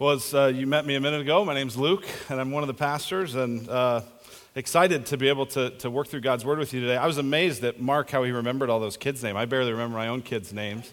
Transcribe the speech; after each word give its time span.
Well, 0.00 0.12
as 0.12 0.32
uh, 0.32 0.46
you 0.54 0.68
met 0.68 0.86
me 0.86 0.94
a 0.94 1.00
minute 1.00 1.22
ago, 1.22 1.44
my 1.44 1.54
name's 1.54 1.76
Luke, 1.76 2.06
and 2.28 2.40
I'm 2.40 2.52
one 2.52 2.62
of 2.62 2.68
the 2.68 2.74
pastors, 2.74 3.34
and 3.34 3.68
uh, 3.68 4.02
excited 4.54 5.06
to 5.06 5.16
be 5.16 5.28
able 5.28 5.46
to, 5.46 5.70
to 5.70 5.90
work 5.90 6.06
through 6.06 6.20
God's 6.20 6.44
Word 6.44 6.60
with 6.60 6.72
you 6.72 6.80
today. 6.80 6.96
I 6.96 7.04
was 7.08 7.18
amazed 7.18 7.64
at 7.64 7.80
Mark 7.80 8.08
how 8.08 8.22
he 8.22 8.30
remembered 8.30 8.70
all 8.70 8.78
those 8.78 8.96
kids' 8.96 9.24
names. 9.24 9.34
I 9.34 9.44
barely 9.44 9.72
remember 9.72 9.96
my 9.96 10.06
own 10.06 10.22
kids' 10.22 10.52
names. 10.52 10.92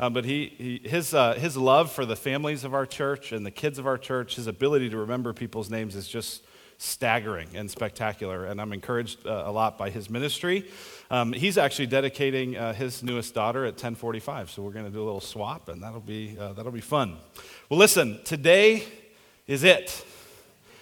Um, 0.00 0.12
but 0.12 0.24
he, 0.24 0.80
he 0.82 0.88
his, 0.88 1.14
uh, 1.14 1.34
his 1.34 1.56
love 1.56 1.92
for 1.92 2.04
the 2.04 2.16
families 2.16 2.64
of 2.64 2.74
our 2.74 2.84
church 2.84 3.30
and 3.30 3.46
the 3.46 3.52
kids 3.52 3.78
of 3.78 3.86
our 3.86 3.96
church, 3.96 4.34
his 4.34 4.48
ability 4.48 4.90
to 4.90 4.96
remember 4.96 5.32
people's 5.32 5.70
names 5.70 5.94
is 5.94 6.08
just 6.08 6.42
staggering 6.82 7.48
and 7.54 7.70
spectacular. 7.70 8.46
And 8.46 8.60
I'm 8.60 8.72
encouraged 8.72 9.24
uh, 9.24 9.44
a 9.46 9.52
lot 9.52 9.78
by 9.78 9.88
his 9.90 10.10
ministry. 10.10 10.68
Um, 11.10 11.32
he's 11.32 11.56
actually 11.56 11.86
dedicating 11.86 12.56
uh, 12.56 12.74
his 12.74 13.04
newest 13.04 13.34
daughter 13.34 13.64
at 13.64 13.74
1045. 13.74 14.50
So 14.50 14.62
we're 14.62 14.72
going 14.72 14.86
to 14.86 14.90
do 14.90 15.00
a 15.00 15.04
little 15.04 15.20
swap, 15.20 15.68
and 15.68 15.80
that'll 15.82 16.00
be, 16.00 16.36
uh, 16.38 16.54
that'll 16.54 16.72
be 16.72 16.80
fun. 16.80 17.16
Well, 17.68 17.78
listen, 17.78 18.18
today 18.24 18.84
is 19.46 19.62
it. 19.62 20.04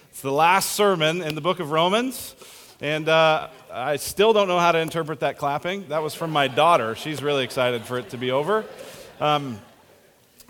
It's 0.09 0.21
the 0.21 0.31
last 0.31 0.71
sermon 0.71 1.21
in 1.21 1.35
the 1.35 1.41
book 1.41 1.59
of 1.59 1.69
Romans. 1.69 2.35
And 2.81 3.07
uh, 3.07 3.49
I 3.71 3.97
still 3.97 4.33
don't 4.33 4.47
know 4.47 4.59
how 4.59 4.71
to 4.71 4.79
interpret 4.79 5.19
that 5.19 5.37
clapping. 5.37 5.87
That 5.89 6.01
was 6.01 6.15
from 6.15 6.31
my 6.31 6.47
daughter. 6.47 6.95
She's 6.95 7.21
really 7.21 7.43
excited 7.43 7.83
for 7.83 7.99
it 7.99 8.09
to 8.09 8.17
be 8.17 8.31
over. 8.31 8.65
Um, 9.19 9.59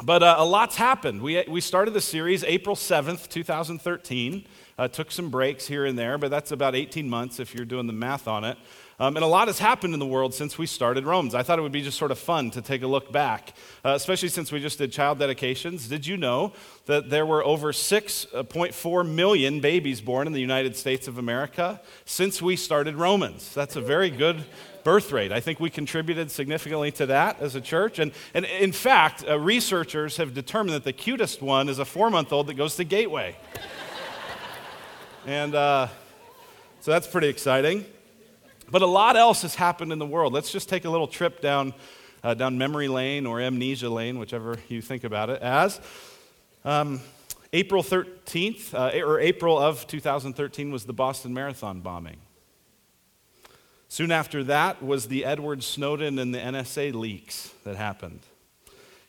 but 0.01 0.23
uh, 0.23 0.35
a 0.37 0.45
lot's 0.45 0.77
happened. 0.77 1.21
We, 1.21 1.43
we 1.45 1.59
started 1.59 1.93
the 1.93 2.01
series 2.01 2.45
April 2.45 2.77
7th, 2.77 3.27
2013. 3.27 4.45
Uh, 4.81 4.87
took 4.87 5.11
some 5.11 5.29
breaks 5.29 5.67
here 5.67 5.85
and 5.85 5.95
there, 5.95 6.17
but 6.17 6.31
that's 6.31 6.51
about 6.51 6.73
18 6.73 7.07
months 7.07 7.39
if 7.39 7.53
you're 7.53 7.65
doing 7.65 7.85
the 7.85 7.93
math 7.93 8.27
on 8.27 8.43
it. 8.43 8.57
Um, 8.99 9.15
and 9.15 9.23
a 9.23 9.27
lot 9.27 9.47
has 9.47 9.59
happened 9.59 9.93
in 9.93 9.99
the 9.99 10.07
world 10.07 10.33
since 10.33 10.57
we 10.57 10.65
started 10.65 11.05
Romans. 11.05 11.35
I 11.35 11.43
thought 11.43 11.59
it 11.59 11.61
would 11.61 11.71
be 11.71 11.83
just 11.83 11.99
sort 11.99 12.09
of 12.09 12.17
fun 12.17 12.49
to 12.49 12.63
take 12.63 12.81
a 12.81 12.87
look 12.87 13.11
back, 13.11 13.53
uh, 13.85 13.91
especially 13.91 14.29
since 14.29 14.51
we 14.51 14.59
just 14.59 14.79
did 14.79 14.91
child 14.91 15.19
dedications. 15.19 15.87
Did 15.87 16.07
you 16.07 16.17
know 16.17 16.53
that 16.87 17.11
there 17.11 17.27
were 17.27 17.45
over 17.45 17.71
6.4 17.71 19.07
million 19.07 19.59
babies 19.59 20.01
born 20.01 20.25
in 20.25 20.33
the 20.33 20.41
United 20.41 20.75
States 20.75 21.07
of 21.07 21.19
America 21.19 21.79
since 22.05 22.41
we 22.41 22.55
started 22.55 22.95
Romans? 22.95 23.53
That's 23.53 23.75
a 23.75 23.81
very 23.81 24.09
good 24.09 24.45
birth 24.83 25.11
rate. 25.11 25.31
I 25.31 25.41
think 25.41 25.59
we 25.59 25.69
contributed 25.69 26.31
significantly 26.31 26.91
to 26.93 27.05
that 27.05 27.39
as 27.39 27.53
a 27.53 27.61
church. 27.61 27.99
And, 27.99 28.13
and 28.33 28.45
in 28.45 28.71
fact, 28.71 29.23
uh, 29.29 29.39
researchers 29.39 30.17
have 30.17 30.33
determined 30.33 30.73
that 30.73 30.85
the 30.85 30.93
cutest 30.93 31.39
one 31.43 31.69
is 31.69 31.77
a 31.77 31.85
four 31.85 32.09
month 32.09 32.33
old 32.33 32.47
that 32.47 32.55
goes 32.55 32.77
to 32.77 32.83
Gateway. 32.83 33.35
And 35.25 35.53
uh, 35.53 35.87
so 36.79 36.91
that's 36.91 37.07
pretty 37.07 37.27
exciting. 37.27 37.85
But 38.71 38.81
a 38.81 38.87
lot 38.87 39.15
else 39.17 39.43
has 39.43 39.53
happened 39.53 39.91
in 39.91 39.99
the 39.99 40.05
world. 40.05 40.33
Let's 40.33 40.51
just 40.51 40.67
take 40.67 40.85
a 40.85 40.89
little 40.89 41.07
trip 41.07 41.41
down, 41.41 41.73
uh, 42.23 42.33
down 42.33 42.57
memory 42.57 42.87
lane 42.87 43.25
or 43.25 43.39
amnesia 43.39 43.89
lane, 43.89 44.17
whichever 44.17 44.57
you 44.67 44.81
think 44.81 45.03
about 45.03 45.29
it 45.29 45.41
as. 45.41 45.79
Um, 46.65 47.01
April 47.53 47.83
13th, 47.83 48.73
uh, 48.73 49.05
or 49.05 49.19
April 49.19 49.59
of 49.59 49.85
2013, 49.85 50.71
was 50.71 50.85
the 50.85 50.93
Boston 50.93 51.33
Marathon 51.33 51.81
bombing. 51.81 52.17
Soon 53.89 54.11
after 54.11 54.43
that 54.45 54.81
was 54.81 55.09
the 55.09 55.25
Edward 55.25 55.63
Snowden 55.63 56.17
and 56.17 56.33
the 56.33 56.39
NSA 56.39 56.93
leaks 56.93 57.53
that 57.65 57.75
happened. 57.75 58.21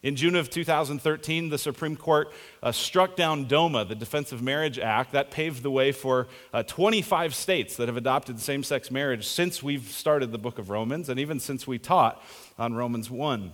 In 0.02 0.16
June 0.16 0.34
of 0.34 0.50
2013, 0.50 1.48
the 1.48 1.58
Supreme 1.58 1.94
Court 1.94 2.32
uh, 2.60 2.72
struck 2.72 3.14
down 3.14 3.46
DOMA, 3.46 3.84
the 3.84 3.94
Defense 3.94 4.32
of 4.32 4.42
Marriage 4.42 4.80
Act. 4.80 5.12
That 5.12 5.30
paved 5.30 5.62
the 5.62 5.70
way 5.70 5.92
for 5.92 6.26
uh, 6.52 6.64
25 6.64 7.36
states 7.36 7.76
that 7.76 7.86
have 7.86 7.96
adopted 7.96 8.40
same 8.40 8.64
sex 8.64 8.90
marriage 8.90 9.28
since 9.28 9.62
we've 9.62 9.88
started 9.88 10.32
the 10.32 10.38
book 10.38 10.58
of 10.58 10.70
Romans, 10.70 11.08
and 11.08 11.20
even 11.20 11.38
since 11.38 11.68
we 11.68 11.78
taught 11.78 12.20
on 12.58 12.74
Romans 12.74 13.12
1. 13.12 13.52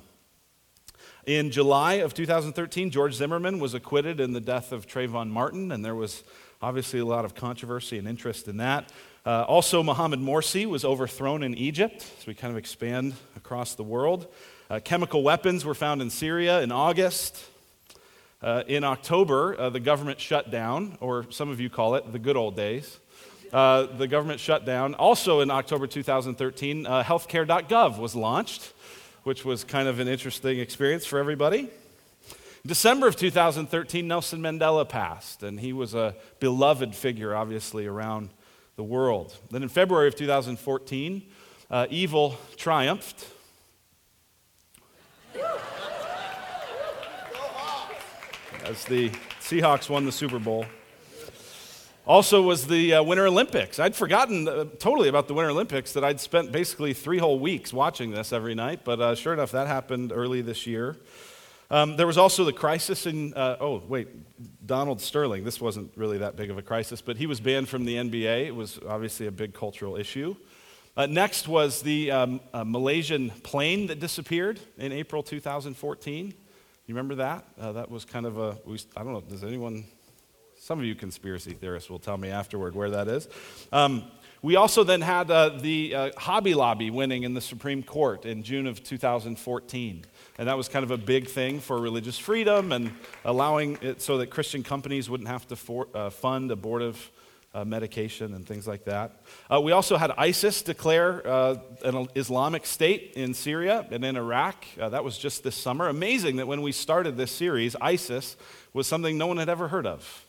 In 1.27 1.51
July 1.51 1.95
of 1.95 2.15
2013, 2.15 2.89
George 2.91 3.13
Zimmerman 3.13 3.59
was 3.59 3.75
acquitted 3.75 4.19
in 4.19 4.33
the 4.33 4.41
death 4.41 4.73
of 4.73 4.87
Trayvon 4.87 5.29
Martin, 5.29 5.71
and 5.71 5.85
there 5.85 5.95
was 5.95 6.25
obviously 6.63 6.99
a 6.99 7.05
lot 7.05 7.27
of 7.27 7.35
controversy 7.35 7.99
and 7.99 8.09
interest 8.09 8.49
in 8.49 8.57
that. 8.57 8.91
Uh, 9.27 9.45
also, 9.47 9.83
Mohammed 9.83 10.21
Morsi 10.21 10.65
was 10.65 10.83
overthrown 10.83 11.43
in 11.43 11.55
Egypt, 11.55 12.01
so 12.01 12.25
we 12.27 12.33
kind 12.33 12.51
of 12.51 12.57
expand 12.57 13.13
across 13.37 13.75
the 13.75 13.85
world. 13.85 14.29
Uh, 14.71 14.79
chemical 14.79 15.23
weapons 15.23 15.65
were 15.65 15.75
found 15.75 16.03
in 16.03 16.11
Syria 16.11 16.61
in 16.61 16.71
August. 16.71 17.43
Uh, 18.43 18.65
in 18.67 18.85
October, 18.85 19.59
uh, 19.59 19.71
the 19.71 19.81
government 19.81 20.21
shut 20.21 20.51
down, 20.51 20.99
or 21.01 21.25
some 21.31 21.49
of 21.49 21.59
you 21.59 21.71
call 21.71 21.95
it 21.95 22.13
the 22.13 22.19
good 22.19 22.37
old 22.37 22.55
days. 22.55 22.99
Uh, 23.51 23.85
the 23.85 24.07
government 24.07 24.39
shut 24.39 24.67
down. 24.67 24.93
Also 24.95 25.41
in 25.41 25.51
October 25.51 25.87
2013, 25.87 26.87
uh, 26.87 27.03
healthcare.gov 27.03 27.99
was 27.99 28.15
launched, 28.15 28.75
which 29.23 29.43
was 29.43 29.65
kind 29.65 29.89
of 29.89 30.01
an 30.01 30.07
interesting 30.07 30.59
experience 30.59 31.07
for 31.07 31.19
everybody. 31.19 31.71
December 32.67 33.09
of 33.09 33.17
2013, 33.17 34.07
Nelson 34.07 34.43
Mandela 34.43 34.87
passed, 34.87 35.43
and 35.43 35.59
he 35.59 35.73
was 35.73 35.95
a 35.95 36.15
beloved 36.41 36.95
figure, 36.95 37.35
obviously, 37.35 37.87
around 37.87 38.29
the 38.77 38.85
world. 38.85 39.35
Then 39.51 39.63
in 39.63 39.71
February 39.71 40.09
of 40.09 40.15
2014, 40.15 41.23
uh, 41.71 41.87
evil 41.89 42.37
triumphed. 42.59 43.38
As 48.69 48.85
the 48.85 49.09
Seahawks 49.41 49.89
won 49.89 50.05
the 50.05 50.13
Super 50.13 50.39
Bowl. 50.39 50.67
Also, 52.07 52.43
was 52.43 52.67
the 52.67 52.95
uh, 52.95 53.03
Winter 53.03 53.27
Olympics. 53.27 53.79
I'd 53.79 53.95
forgotten 53.95 54.47
uh, 54.47 54.65
totally 54.79 55.09
about 55.09 55.27
the 55.27 55.35
Winter 55.35 55.51
Olympics 55.51 55.93
that 55.93 56.05
I'd 56.05 56.21
spent 56.21 56.53
basically 56.53 56.93
three 56.93 57.19
whole 57.19 57.39
weeks 57.39 57.73
watching 57.73 58.11
this 58.11 58.33
every 58.33 58.55
night, 58.55 58.81
but 58.85 59.01
uh, 59.01 59.15
sure 59.15 59.33
enough, 59.33 59.53
that 59.53 59.67
happened 59.67 60.13
early 60.15 60.43
this 60.43 60.67
year. 60.67 60.97
Um, 61.71 61.97
there 61.97 62.07
was 62.07 62.17
also 62.17 62.45
the 62.45 62.53
crisis 62.53 63.07
in, 63.07 63.35
uh, 63.35 63.57
oh, 63.61 63.83
wait, 63.89 64.09
Donald 64.67 65.01
Sterling. 65.01 65.45
This 65.45 65.61
wasn't 65.61 65.93
really 65.97 66.19
that 66.19 66.37
big 66.37 66.51
of 66.51 66.57
a 66.57 66.63
crisis, 66.63 67.03
but 67.03 67.17
he 67.17 67.27
was 67.27 67.41
banned 67.41 67.69
from 67.69 67.85
the 67.85 67.97
NBA. 67.97 68.47
It 68.47 68.55
was 68.55 68.79
obviously 68.87 69.27
a 69.27 69.33
big 69.33 69.55
cultural 69.55 69.97
issue. 69.97 70.35
Uh, 70.97 71.07
next 71.07 71.47
was 71.47 71.83
the 71.83 72.11
um, 72.11 72.41
Malaysian 72.55 73.31
plane 73.43 73.87
that 73.87 74.01
disappeared 74.01 74.61
in 74.79 74.93
April 74.93 75.23
2014. 75.23 76.35
You 76.89 76.95
remember 76.95 77.17
that? 77.17 77.45
Uh, 77.61 77.73
that 77.73 77.91
was 77.91 78.07
kind 78.07 78.25
of 78.25 78.39
a, 78.39 78.57
we, 78.65 78.81
I 78.97 79.05
don't 79.05 79.13
know, 79.13 79.21
does 79.21 79.45
anyone, 79.45 79.85
some 80.59 80.79
of 80.79 80.87
you 80.87 80.95
conspiracy 80.95 81.53
theorists 81.53 81.91
will 81.91 81.99
tell 81.99 82.17
me 82.17 82.31
afterward 82.31 82.75
where 82.75 82.89
that 82.89 83.09
is. 83.09 83.29
Um, 83.71 84.05
we 84.41 84.57
also 84.57 84.85
then 84.85 85.03
had 85.03 85.31
uh, 85.31 85.51
the 85.51 85.95
uh, 85.95 86.11
Hobby 86.17 86.55
Lobby 86.55 86.89
winning 86.89 87.25
in 87.25 87.35
the 87.35 87.43
Supreme 87.43 87.83
Court 87.83 88.25
in 88.25 88.43
June 88.43 88.67
of 88.67 88.83
2014. 88.83 90.05
And 90.39 90.49
that 90.49 90.57
was 90.57 90.71
kind 90.71 90.83
of 90.83 90.91
a 90.91 90.97
big 90.97 91.29
thing 91.29 91.61
for 91.61 91.79
religious 91.79 92.17
freedom 92.17 92.73
and 92.73 92.91
allowing 93.23 93.77
it 93.83 94.01
so 94.01 94.17
that 94.17 94.29
Christian 94.29 94.63
companies 94.63 95.11
wouldn't 95.11 95.29
have 95.29 95.47
to 95.49 95.57
for, 95.57 95.89
uh, 95.93 96.09
fund 96.09 96.51
abortive 96.51 97.11
uh, 97.55 97.65
medication 97.65 98.35
and 98.35 98.47
things 98.47 98.67
like 98.67 98.85
that. 98.85 99.23
Uh, 99.53 99.61
we 99.61 99.73
also 99.73 99.97
had 99.97 100.13
ISIS 100.13 100.63
declare 100.63 101.27
uh, 101.27 101.57
an 101.85 102.09
Islamic 102.15 102.67
state 102.67 103.13
in 103.17 103.35
Syria 103.35 103.87
and 103.91 104.05
in 104.05 104.17
Iraq. 104.17 104.65
Uh, 104.81 104.89
that 104.91 105.05
was 105.05 105.19
just 105.19 105.43
this 105.43 105.57
summer. 105.57 105.89
Amazing 105.89 106.37
that 106.37 106.47
when 106.47 106.63
we 106.63 106.73
started 106.73 107.17
this 107.17 107.33
series, 107.33 107.75
ISIS 107.81 108.37
was 108.73 108.87
something 108.87 109.17
no 109.17 109.27
one 109.27 109.39
had 109.39 109.49
ever 109.49 109.69
heard 109.69 109.87
of. 109.87 110.25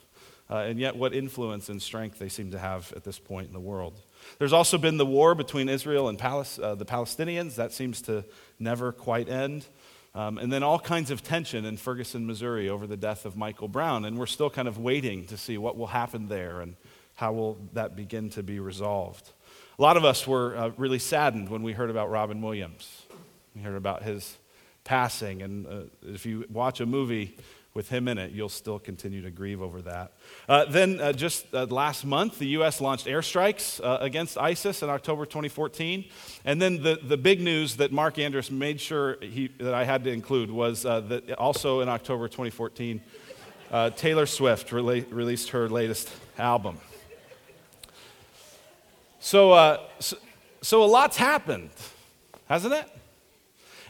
Uh, 0.49 0.57
and 0.57 0.79
yet, 0.79 0.95
what 0.95 1.13
influence 1.13 1.69
and 1.69 1.79
strength 1.79 2.17
they 2.17 2.29
seem 2.29 2.49
to 2.49 2.57
have 2.57 2.91
at 2.95 3.03
this 3.03 3.19
point 3.19 3.47
in 3.47 3.53
the 3.53 3.59
world. 3.59 4.01
There's 4.39 4.53
also 4.53 4.79
been 4.79 4.97
the 4.97 5.05
war 5.05 5.35
between 5.35 5.69
Israel 5.69 6.09
and 6.09 6.17
Palis- 6.17 6.61
uh, 6.61 6.73
the 6.73 6.85
Palestinians. 6.85 7.55
That 7.55 7.71
seems 7.71 8.01
to 8.03 8.25
never 8.57 8.91
quite 8.91 9.29
end. 9.29 9.67
Um, 10.15 10.39
and 10.39 10.51
then 10.51 10.63
all 10.63 10.79
kinds 10.79 11.11
of 11.11 11.21
tension 11.21 11.65
in 11.65 11.77
Ferguson, 11.77 12.25
Missouri 12.25 12.67
over 12.67 12.87
the 12.87 12.97
death 12.97 13.25
of 13.25 13.37
Michael 13.37 13.67
Brown. 13.67 14.05
And 14.05 14.17
we're 14.17 14.25
still 14.25 14.49
kind 14.49 14.67
of 14.67 14.79
waiting 14.79 15.25
to 15.27 15.37
see 15.37 15.57
what 15.59 15.77
will 15.77 15.87
happen 15.87 16.27
there 16.29 16.61
and 16.61 16.75
how 17.19 17.33
will 17.33 17.57
that 17.73 17.97
begin 17.97 18.29
to 18.29 18.41
be 18.41 18.61
resolved? 18.61 19.33
A 19.77 19.81
lot 19.81 19.97
of 19.97 20.05
us 20.05 20.25
were 20.25 20.55
uh, 20.55 20.71
really 20.77 20.99
saddened 20.99 21.49
when 21.49 21.63
we 21.63 21.73
heard 21.73 21.89
about 21.89 22.09
Robin 22.09 22.41
Williams. 22.41 23.03
We 23.53 23.61
heard 23.61 23.75
about 23.75 24.03
his 24.03 24.37
passing, 24.85 25.41
and 25.41 25.67
uh, 25.67 25.81
if 26.01 26.25
you 26.25 26.45
watch 26.49 26.79
a 26.79 26.85
movie 26.85 27.35
with 27.73 27.89
him 27.89 28.07
in 28.07 28.17
it, 28.17 28.31
you'll 28.31 28.47
still 28.47 28.79
continue 28.79 29.21
to 29.21 29.31
grieve 29.31 29.61
over 29.61 29.81
that. 29.81 30.13
Uh, 30.47 30.63
then, 30.63 31.01
uh, 31.01 31.11
just 31.11 31.53
uh, 31.53 31.65
last 31.65 32.05
month, 32.05 32.39
the 32.39 32.47
U.S. 32.59 32.79
launched 32.79 33.05
airstrikes 33.05 33.83
uh, 33.83 33.97
against 33.99 34.37
ISIS 34.37 34.81
in 34.81 34.89
October 34.89 35.25
2014. 35.25 36.05
And 36.45 36.61
then 36.61 36.81
the, 36.81 36.99
the 37.03 37.17
big 37.17 37.41
news 37.41 37.75
that 37.75 37.91
Mark 37.91 38.17
Andrus 38.17 38.49
made 38.49 38.79
sure 38.79 39.17
he, 39.19 39.49
that 39.59 39.73
I 39.73 39.83
had 39.83 40.05
to 40.05 40.09
include 40.09 40.51
was 40.51 40.83
that 40.83 41.35
also 41.37 41.81
in 41.81 41.89
October 41.89 42.29
2014, 42.29 43.01
Taylor 43.97 44.25
Swift 44.25 44.71
released 44.71 45.49
her 45.49 45.67
latest 45.67 46.09
album. 46.37 46.79
So, 49.19 49.51
uh, 49.51 49.79
so, 49.99 50.17
so, 50.61 50.83
a 50.83 50.85
lot's 50.85 51.17
happened, 51.17 51.71
hasn't 52.47 52.73
it? 52.73 52.85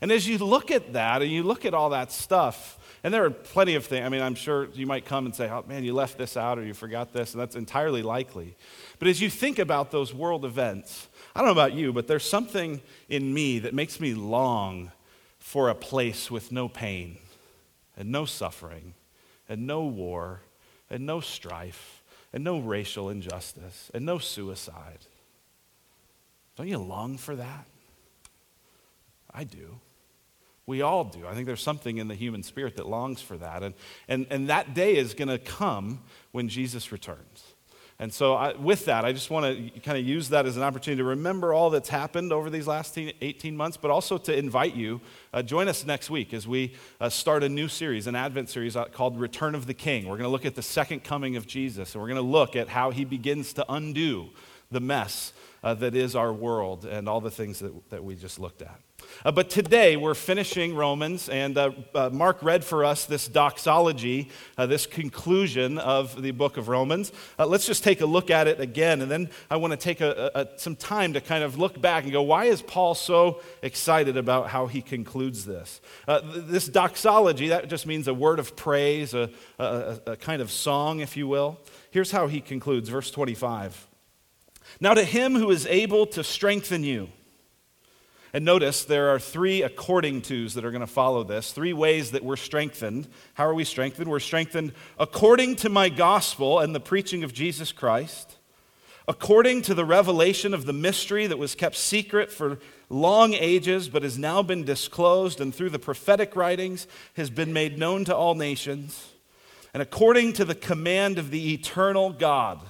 And 0.02 0.12
as 0.12 0.28
you 0.28 0.38
look 0.38 0.72
at 0.72 0.94
that 0.94 1.22
and 1.22 1.32
you 1.32 1.44
look 1.44 1.66
at 1.66 1.74
all 1.74 1.92
that 1.92 2.12
stuff, 2.12 2.80
and 3.04 3.14
there 3.14 3.24
are 3.24 3.30
plenty 3.30 3.76
of 3.76 3.86
things. 3.86 4.06
I 4.06 4.10
mean, 4.10 4.22
I'm 4.22 4.36
sure 4.36 4.68
you 4.74 4.86
might 4.86 5.06
come 5.06 5.26
and 5.26 5.34
say, 5.34 5.50
oh, 5.50 5.64
man, 5.68 5.84
you 5.84 5.94
left 5.94 6.18
this 6.18 6.36
out 6.36 6.58
or 6.58 6.64
you 6.64 6.74
forgot 6.74 7.14
this, 7.14 7.34
and 7.34 7.42
that's 7.42 7.56
entirely 7.56 8.02
likely. 8.02 8.56
But 8.98 9.08
as 9.08 9.22
you 9.22 9.30
think 9.30 9.60
about 9.60 9.92
those 9.92 10.14
world 10.14 10.44
events, 10.44 11.08
I 11.36 11.40
don't 11.40 11.48
know 11.48 11.54
about 11.54 11.74
you, 11.74 11.94
but 11.94 12.08
there's 12.08 12.28
something 12.28 12.82
in 13.08 13.34
me 13.34 13.60
that 13.60 13.74
makes 13.74 14.00
me 14.00 14.14
long 14.14 14.92
for 15.38 15.70
a 15.70 15.76
place 15.76 16.30
with 16.30 16.52
no 16.52 16.68
pain 16.68 17.18
and 17.96 18.12
no 18.12 18.26
suffering 18.26 18.96
and 19.48 19.66
no 19.66 19.86
war 19.86 20.42
and 20.90 21.06
no 21.06 21.22
strife 21.22 22.04
and 22.34 22.44
no 22.44 22.60
racial 22.60 23.10
injustice 23.10 23.90
and 23.94 24.06
no 24.06 24.18
suicide. 24.18 25.00
Don't 26.60 26.68
you 26.68 26.78
long 26.78 27.18
for 27.18 27.38
that? 27.38 27.68
I 29.34 29.46
do. 29.46 29.80
We 30.66 30.82
all 30.82 31.06
do. 31.06 31.26
I 31.26 31.34
think 31.34 31.46
there's 31.46 31.64
something 31.64 32.00
in 32.00 32.10
the 32.10 32.16
human 32.16 32.44
spirit 32.44 32.76
that 32.76 32.86
longs 32.86 33.22
for 33.22 33.38
that. 33.38 33.64
And, 33.64 33.74
and, 34.10 34.28
and 34.30 34.50
that 34.50 34.74
day 34.74 34.98
is 34.98 35.14
going 35.14 35.30
to 35.30 35.40
come 35.40 36.02
when 36.34 36.50
Jesus 36.50 36.92
returns. 36.92 37.54
And 37.98 38.14
so, 38.14 38.34
I, 38.34 38.58
with 38.58 38.84
that, 38.86 39.06
I 39.06 39.14
just 39.14 39.30
want 39.30 39.46
to 39.46 39.80
kind 39.80 39.98
of 39.98 40.06
use 40.06 40.28
that 40.30 40.46
as 40.46 40.58
an 40.58 40.64
opportunity 40.64 41.02
to 41.02 41.06
remember 41.06 41.54
all 41.54 41.70
that's 41.70 41.88
happened 41.88 42.34
over 42.34 42.50
these 42.50 42.68
last 42.68 42.98
18 42.98 43.56
months, 43.56 43.78
but 43.78 43.90
also 43.90 44.18
to 44.18 44.38
invite 44.38 44.76
you. 44.76 45.00
Uh, 45.34 45.42
join 45.42 45.70
us 45.70 45.86
next 45.86 46.10
week 46.10 46.34
as 46.34 46.46
we 46.46 46.74
uh, 47.00 47.08
start 47.08 47.42
a 47.42 47.48
new 47.48 47.70
series, 47.70 48.06
an 48.06 48.16
Advent 48.16 48.50
series 48.50 48.76
uh, 48.76 48.84
called 48.84 49.18
Return 49.18 49.56
of 49.56 49.66
the 49.66 49.74
King. 49.74 50.08
We're 50.10 50.18
going 50.18 50.28
to 50.28 50.30
look 50.30 50.46
at 50.46 50.56
the 50.56 50.62
second 50.62 51.06
coming 51.06 51.38
of 51.38 51.48
Jesus, 51.48 51.96
and 51.96 52.02
we're 52.02 52.10
going 52.10 52.22
to 52.22 52.30
look 52.30 52.58
at 52.58 52.68
how 52.68 52.92
he 52.92 53.06
begins 53.06 53.54
to 53.54 53.66
undo 53.70 54.32
the 54.72 54.82
mess 54.82 55.32
uh, 55.64 55.74
that 55.76 55.96
is 55.96 56.16
our 56.16 56.34
world 56.34 56.86
and 56.86 57.08
all 57.08 57.22
the 57.22 57.32
things 57.32 57.60
that, 57.60 57.90
that 57.90 58.04
we 58.04 58.16
just 58.16 58.40
looked 58.40 58.62
at. 58.62 58.80
Uh, 59.26 59.32
but 59.32 59.50
today 59.50 59.98
we're 59.98 60.14
finishing 60.14 60.76
Romans, 60.76 61.30
and 61.30 61.58
uh, 61.58 61.72
uh, 61.94 62.10
Mark 62.12 62.42
read 62.42 62.64
for 62.64 62.86
us 62.86 63.06
this 63.06 63.28
doxology, 63.28 64.30
uh, 64.58 64.66
this 64.66 64.86
conclusion 64.86 65.78
of 65.78 66.22
the 66.22 66.32
book 66.32 66.58
of 66.58 66.68
Romans. 66.68 67.12
Uh, 67.38 67.46
let's 67.46 67.66
just 67.66 67.84
take 67.84 68.02
a 68.02 68.06
look 68.06 68.30
at 68.30 68.48
it 68.48 68.60
again, 68.60 69.02
and 69.02 69.12
then 69.12 69.30
I 69.50 69.58
want 69.58 69.72
to 69.72 69.78
take 69.78 70.02
a, 70.02 70.32
a, 70.36 70.60
some 70.60 70.76
time 70.76 71.14
to 71.14 71.22
kind 71.22 71.44
of 71.44 71.58
look 71.58 71.80
back 71.80 72.04
and 72.04 72.12
go, 72.12 72.22
why 72.22 72.46
is 72.46 72.62
Paul 72.62 72.96
so 72.96 73.42
excited 73.62 74.18
about 74.18 74.50
how 74.50 74.68
he 74.68 74.82
concludes 74.82 75.46
this? 75.46 75.82
Uh, 76.08 76.22
th- 76.22 76.46
this 76.46 76.68
doxology, 76.68 77.50
that 77.50 77.70
just 77.70 77.86
means 77.86 78.08
a 78.08 78.14
word 78.14 78.40
of 78.40 78.56
praise, 78.56 79.14
a, 79.14 79.30
a, 79.58 80.00
a 80.08 80.16
kind 80.18 80.42
of 80.42 80.52
song, 80.52 81.00
if 81.00 81.18
you 81.18 81.28
will. 81.28 81.60
Here's 81.92 82.12
how 82.12 82.28
he 82.28 82.42
concludes, 82.42 82.90
verse 82.90 83.12
25. 83.12 83.89
Now, 84.80 84.94
to 84.94 85.04
him 85.04 85.36
who 85.36 85.52
is 85.52 85.66
able 85.66 86.06
to 86.08 86.24
strengthen 86.24 86.84
you, 86.84 87.10
and 88.32 88.46
notice 88.46 88.86
there 88.86 89.10
are 89.10 89.20
three 89.20 89.64
according 89.64 90.22
tos 90.22 90.54
that 90.54 90.64
are 90.64 90.72
going 90.72 90.82
to 90.82 90.88
follow 90.88 91.24
this, 91.24 91.52
three 91.52 91.74
ways 91.74 92.12
that 92.12 92.24
we're 92.24 92.36
strengthened. 92.36 93.08
How 93.34 93.46
are 93.46 93.54
we 93.56 93.64
strengthened? 93.64 94.10
We're 94.10 94.20
strengthened 94.20 94.74
according 95.00 95.56
to 95.58 95.70
my 95.70 95.90
gospel 95.90 96.60
and 96.60 96.76
the 96.76 96.80
preaching 96.80 97.24
of 97.24 97.34
Jesus 97.34 97.72
Christ, 97.72 98.38
according 99.08 99.64
to 99.64 99.74
the 99.74 99.86
revelation 99.86 100.54
of 100.54 100.66
the 100.66 100.74
mystery 100.74 101.26
that 101.26 101.40
was 101.40 101.56
kept 101.56 101.76
secret 101.76 102.32
for 102.32 102.60
long 102.88 103.34
ages 103.34 103.90
but 103.90 104.04
has 104.04 104.20
now 104.20 104.44
been 104.44 104.64
disclosed 104.64 105.42
and 105.42 105.54
through 105.54 105.72
the 105.72 105.80
prophetic 105.80 106.36
writings 106.36 106.88
has 107.16 107.32
been 107.32 107.52
made 107.52 107.80
known 107.80 108.06
to 108.06 108.16
all 108.16 108.36
nations, 108.36 109.14
and 109.74 109.82
according 109.82 110.34
to 110.34 110.46
the 110.46 110.56
command 110.56 111.18
of 111.18 111.32
the 111.32 111.52
eternal 111.54 112.12
God 112.12 112.62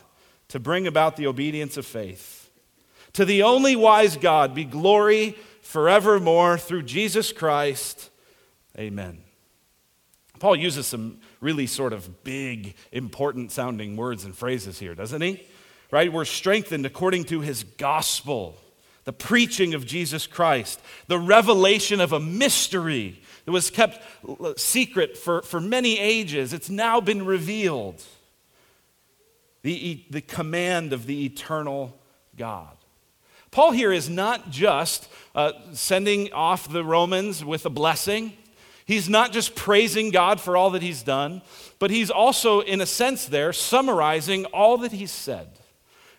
to 0.50 0.60
bring 0.60 0.88
about 0.88 1.16
the 1.16 1.28
obedience 1.28 1.78
of 1.78 1.86
faith. 1.86 2.52
To 3.14 3.26
the 3.26 3.44
only 3.44 3.76
wise 3.76 4.18
God 4.18 4.54
be 4.54 4.66
glory 4.66 5.36
forevermore 5.62 6.58
through 6.58 6.84
Jesus 6.84 7.32
Christ. 7.32 8.10
Amen. 8.78 9.20
Paul 10.40 10.56
uses 10.56 10.88
some 10.88 11.20
really 11.42 11.68
sort 11.68 11.94
of 11.94 12.24
big, 12.24 12.76
important 12.92 13.52
sounding 13.52 13.96
words 13.98 14.26
and 14.26 14.36
phrases 14.36 14.80
here, 14.80 14.96
doesn't 14.96 15.22
he? 15.22 15.44
Right? 15.92 16.12
We're 16.12 16.26
strengthened 16.26 16.86
according 16.86 17.26
to 17.26 17.42
his 17.42 17.64
gospel, 17.64 18.58
the 19.04 19.14
preaching 19.14 19.74
of 19.74 19.86
Jesus 19.86 20.28
Christ, 20.28 20.80
the 21.08 21.20
revelation 21.20 22.00
of 22.00 22.14
a 22.14 22.20
mystery 22.20 23.22
that 23.46 23.52
was 23.52 23.70
kept 23.70 24.02
secret 24.60 25.18
for, 25.18 25.42
for 25.42 25.60
many 25.60 26.00
ages. 26.00 26.54
It's 26.54 26.70
now 26.70 27.02
been 27.02 27.26
revealed. 27.26 28.04
The, 29.62 30.06
the 30.10 30.22
command 30.22 30.94
of 30.94 31.06
the 31.06 31.26
eternal 31.26 32.00
God. 32.38 32.76
Paul 33.52 33.72
here 33.72 33.92
is 33.92 34.10
not 34.10 34.52
just 34.52 35.10
uh, 35.34 35.54
sending 35.74 36.32
off 36.34 36.72
the 36.72 36.84
Romans 36.84 37.44
with 37.44 37.66
a 37.66 37.70
blessing. 37.70 38.34
He's 38.86 39.10
not 39.10 39.32
just 39.32 39.56
praising 39.56 40.12
God 40.12 40.40
for 40.40 40.56
all 40.56 40.70
that 40.72 40.82
he's 40.82 41.04
done, 41.04 41.42
but 41.80 41.92
he's 41.92 42.10
also, 42.10 42.62
in 42.62 42.82
a 42.82 42.86
sense, 42.86 43.26
there 43.26 43.52
summarizing 43.54 44.46
all 44.46 44.78
that 44.80 44.92
he's 44.92 45.12
said. 45.12 45.50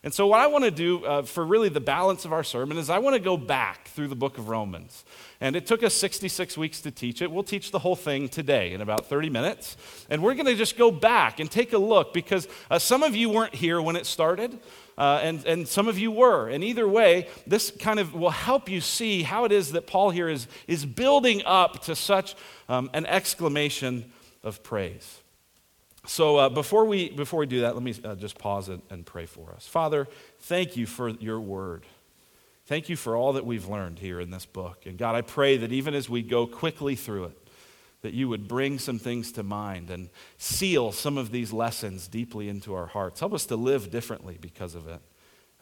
And 0.02 0.14
so, 0.14 0.26
what 0.26 0.40
I 0.40 0.46
want 0.46 0.64
to 0.64 0.70
do 0.70 1.04
uh, 1.04 1.22
for 1.22 1.44
really 1.44 1.68
the 1.68 1.80
balance 1.80 2.24
of 2.24 2.32
our 2.32 2.42
sermon 2.42 2.78
is 2.78 2.88
I 2.88 2.98
want 2.98 3.16
to 3.16 3.20
go 3.20 3.36
back 3.36 3.88
through 3.88 4.08
the 4.08 4.16
book 4.16 4.38
of 4.38 4.48
Romans. 4.48 5.04
And 5.42 5.54
it 5.54 5.66
took 5.66 5.82
us 5.82 5.92
66 5.92 6.56
weeks 6.56 6.80
to 6.82 6.90
teach 6.90 7.20
it. 7.20 7.30
We'll 7.30 7.42
teach 7.42 7.70
the 7.70 7.80
whole 7.80 7.96
thing 7.96 8.30
today 8.30 8.72
in 8.72 8.80
about 8.80 9.06
30 9.06 9.28
minutes. 9.28 9.76
And 10.08 10.22
we're 10.22 10.34
going 10.34 10.46
to 10.46 10.54
just 10.54 10.78
go 10.78 10.90
back 10.90 11.38
and 11.38 11.50
take 11.50 11.74
a 11.74 11.78
look 11.78 12.14
because 12.14 12.48
uh, 12.70 12.78
some 12.78 13.02
of 13.02 13.14
you 13.14 13.28
weren't 13.28 13.54
here 13.54 13.82
when 13.82 13.94
it 13.94 14.06
started 14.06 14.58
uh, 14.96 15.20
and, 15.22 15.44
and 15.46 15.68
some 15.68 15.86
of 15.86 15.98
you 15.98 16.10
were. 16.10 16.48
And 16.48 16.64
either 16.64 16.88
way, 16.88 17.28
this 17.46 17.70
kind 17.70 18.00
of 18.00 18.14
will 18.14 18.30
help 18.30 18.70
you 18.70 18.80
see 18.80 19.22
how 19.22 19.44
it 19.44 19.52
is 19.52 19.72
that 19.72 19.86
Paul 19.86 20.10
here 20.10 20.30
is, 20.30 20.46
is 20.66 20.86
building 20.86 21.42
up 21.44 21.82
to 21.84 21.94
such 21.94 22.36
um, 22.70 22.88
an 22.94 23.04
exclamation 23.04 24.10
of 24.42 24.62
praise. 24.62 25.19
So 26.06 26.38
uh, 26.38 26.48
before, 26.48 26.84
we, 26.86 27.10
before 27.10 27.40
we 27.40 27.46
do 27.46 27.60
that, 27.60 27.74
let 27.74 27.82
me 27.82 27.94
uh, 28.04 28.14
just 28.14 28.38
pause 28.38 28.68
and, 28.68 28.82
and 28.90 29.04
pray 29.04 29.26
for 29.26 29.52
us. 29.52 29.66
Father, 29.66 30.08
thank 30.40 30.76
you 30.76 30.86
for 30.86 31.10
your 31.10 31.40
word. 31.40 31.84
Thank 32.66 32.88
you 32.88 32.96
for 32.96 33.16
all 33.16 33.32
that 33.34 33.44
we've 33.44 33.68
learned 33.68 33.98
here 33.98 34.20
in 34.20 34.30
this 34.30 34.46
book. 34.46 34.86
And 34.86 34.96
God, 34.96 35.14
I 35.14 35.22
pray 35.22 35.56
that 35.58 35.72
even 35.72 35.94
as 35.94 36.08
we 36.08 36.22
go 36.22 36.46
quickly 36.46 36.94
through 36.94 37.24
it, 37.24 37.38
that 38.02 38.14
you 38.14 38.28
would 38.28 38.48
bring 38.48 38.78
some 38.78 38.98
things 38.98 39.32
to 39.32 39.42
mind 39.42 39.90
and 39.90 40.08
seal 40.38 40.90
some 40.90 41.18
of 41.18 41.32
these 41.32 41.52
lessons 41.52 42.08
deeply 42.08 42.48
into 42.48 42.74
our 42.74 42.86
hearts. 42.86 43.20
Help 43.20 43.34
us 43.34 43.44
to 43.46 43.56
live 43.56 43.90
differently 43.90 44.38
because 44.40 44.74
of 44.74 44.88
it. 44.88 45.00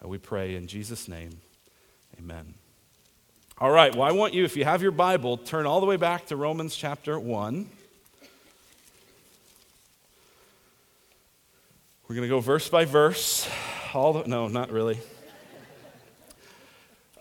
Uh, 0.03 0.07
we 0.07 0.17
pray 0.17 0.55
in 0.55 0.67
Jesus' 0.67 1.07
name. 1.07 1.41
Amen. 2.17 2.53
All 3.57 3.71
right, 3.71 3.93
well, 3.93 4.07
I 4.07 4.11
want 4.13 4.33
you, 4.33 4.45
if 4.45 4.55
you 4.55 4.63
have 4.63 4.81
your 4.81 4.91
Bible, 4.91 5.35
turn 5.35 5.65
all 5.65 5.81
the 5.81 5.85
way 5.85 5.97
back 5.97 6.27
to 6.27 6.37
Romans 6.37 6.75
chapter 6.75 7.19
1. 7.19 7.69
We're 12.09 12.15
going 12.15 12.27
to 12.27 12.35
go 12.35 12.39
verse 12.39 12.67
by 12.67 12.85
verse. 12.85 13.47
All 13.93 14.13
the, 14.13 14.27
no, 14.27 14.47
not 14.47 14.71
really. 14.71 14.97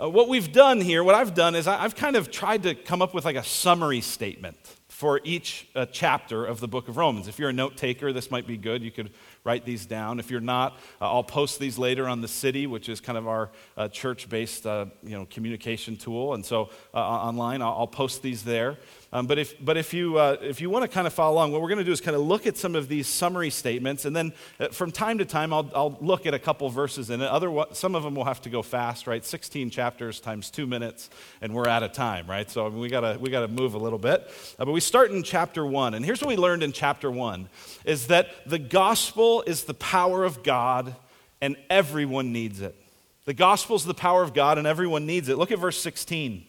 Uh, 0.00 0.08
what 0.08 0.30
we've 0.30 0.50
done 0.50 0.80
here, 0.80 1.04
what 1.04 1.14
I've 1.14 1.34
done 1.34 1.54
is 1.54 1.66
I, 1.66 1.84
I've 1.84 1.94
kind 1.94 2.16
of 2.16 2.30
tried 2.30 2.62
to 2.62 2.74
come 2.74 3.02
up 3.02 3.12
with 3.12 3.26
like 3.26 3.36
a 3.36 3.44
summary 3.44 4.00
statement 4.00 4.56
for 4.88 5.20
each 5.24 5.68
uh, 5.76 5.84
chapter 5.92 6.46
of 6.46 6.60
the 6.60 6.66
book 6.66 6.88
of 6.88 6.96
Romans. 6.96 7.28
If 7.28 7.38
you're 7.38 7.50
a 7.50 7.52
note 7.52 7.76
taker, 7.76 8.12
this 8.14 8.30
might 8.30 8.46
be 8.46 8.56
good. 8.56 8.82
You 8.82 8.90
could 8.90 9.12
write 9.44 9.66
these 9.66 9.84
down. 9.84 10.18
If 10.18 10.30
you're 10.30 10.40
not, 10.40 10.78
uh, 11.00 11.12
I'll 11.12 11.22
post 11.22 11.60
these 11.60 11.78
later 11.78 12.08
on 12.08 12.20
the 12.20 12.26
city, 12.26 12.66
which 12.66 12.88
is 12.88 13.00
kind 13.00 13.18
of 13.18 13.28
our 13.28 13.50
uh, 13.76 13.88
church-based 13.88 14.66
uh, 14.66 14.86
you 15.02 15.16
know 15.16 15.26
communication 15.26 15.96
tool, 15.96 16.34
and 16.34 16.44
so 16.44 16.70
uh, 16.94 16.98
online 16.98 17.62
I'll, 17.62 17.76
I'll, 17.78 17.86
post 17.86 18.22
these 18.22 18.42
there. 18.42 18.78
Um, 19.10 19.26
but 19.26 19.38
if, 19.38 19.54
but 19.64 19.78
if 19.78 19.94
you, 19.94 20.18
uh, 20.18 20.36
if 20.42 20.60
you 20.60 20.68
want 20.68 20.82
to 20.82 20.88
kind 20.88 21.06
of 21.06 21.14
follow 21.14 21.34
along, 21.34 21.52
what 21.52 21.62
we're 21.62 21.68
going 21.68 21.78
to 21.78 21.84
do 21.84 21.92
is 21.92 22.00
kind 22.00 22.14
of 22.14 22.20
look 22.20 22.46
at 22.46 22.58
some 22.58 22.74
of 22.74 22.88
these 22.88 23.06
summary 23.06 23.48
statements, 23.48 24.04
and 24.04 24.14
then 24.14 24.34
uh, 24.60 24.68
from 24.68 24.92
time 24.92 25.16
to 25.18 25.24
time, 25.24 25.50
I'll, 25.50 25.70
I'll 25.74 25.96
look 26.02 26.26
at 26.26 26.34
a 26.34 26.38
couple 26.38 26.68
verses 26.68 27.08
in 27.08 27.22
it. 27.22 27.26
Other, 27.26 27.64
some 27.72 27.94
of 27.94 28.02
them 28.02 28.14
will 28.14 28.24
have 28.24 28.42
to 28.42 28.50
go 28.50 28.60
fast, 28.60 29.06
right? 29.06 29.24
16 29.24 29.70
chapters 29.70 30.20
times 30.20 30.50
two 30.50 30.66
minutes, 30.66 31.08
and 31.40 31.54
we're 31.54 31.68
out 31.68 31.82
of 31.82 31.92
time, 31.92 32.26
right? 32.26 32.50
So 32.50 32.66
I 32.66 32.68
mean, 32.68 32.80
we 32.80 32.90
got 32.90 33.18
we 33.18 33.30
to 33.30 33.48
move 33.48 33.72
a 33.72 33.78
little 33.78 33.98
bit. 33.98 34.30
Uh, 34.58 34.66
but 34.66 34.72
we 34.72 34.80
start 34.80 35.10
in 35.10 35.22
chapter 35.22 35.64
1, 35.64 35.94
and 35.94 36.04
here's 36.04 36.20
what 36.20 36.28
we 36.28 36.36
learned 36.36 36.62
in 36.62 36.72
chapter 36.72 37.10
1 37.10 37.48
is 37.86 38.08
that 38.08 38.28
the 38.46 38.58
gospel 38.58 39.42
is 39.46 39.64
the 39.64 39.74
power 39.74 40.24
of 40.24 40.42
God, 40.42 40.94
and 41.40 41.56
everyone 41.70 42.32
needs 42.32 42.60
it. 42.60 42.76
The 43.24 43.32
gospel 43.32 43.76
is 43.76 43.84
the 43.84 43.94
power 43.94 44.22
of 44.22 44.34
God, 44.34 44.58
and 44.58 44.66
everyone 44.66 45.06
needs 45.06 45.30
it. 45.30 45.38
Look 45.38 45.50
at 45.50 45.58
verse 45.58 45.80
16. 45.80 46.44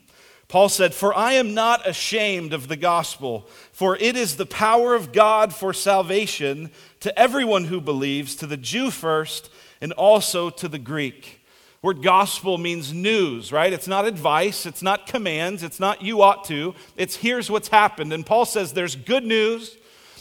Paul 0.50 0.68
said, 0.68 0.96
For 0.96 1.16
I 1.16 1.34
am 1.34 1.54
not 1.54 1.88
ashamed 1.88 2.54
of 2.54 2.68
the 2.68 2.76
gospel, 2.76 3.48
for 3.72 3.96
it 3.96 4.18
is 4.18 4.36
the 4.36 4.48
power 4.48 4.96
of 4.96 5.14
God 5.14 5.54
for 5.54 5.74
salvation 5.74 6.72
to 7.02 7.18
everyone 7.18 7.66
who 7.66 7.80
believes, 7.80 8.36
to 8.38 8.48
the 8.48 8.58
Jew 8.58 8.90
first, 8.90 9.52
and 9.80 9.94
also 9.94 10.50
to 10.50 10.68
the 10.68 10.80
Greek. 10.80 11.40
Word 11.84 12.02
gospel 12.02 12.58
means 12.58 12.92
news, 12.92 13.54
right? 13.54 13.72
It's 13.72 13.88
not 13.88 14.06
advice, 14.06 14.66
it's 14.66 14.82
not 14.82 15.08
commands, 15.08 15.62
it's 15.64 15.80
not 15.80 16.02
you 16.02 16.24
ought 16.24 16.44
to. 16.46 16.74
It's 16.98 17.16
here's 17.16 17.50
what's 17.50 17.70
happened. 17.70 18.12
And 18.12 18.26
Paul 18.26 18.46
says 18.46 18.74
there's 18.74 18.96
good 18.96 19.24
news 19.24 19.78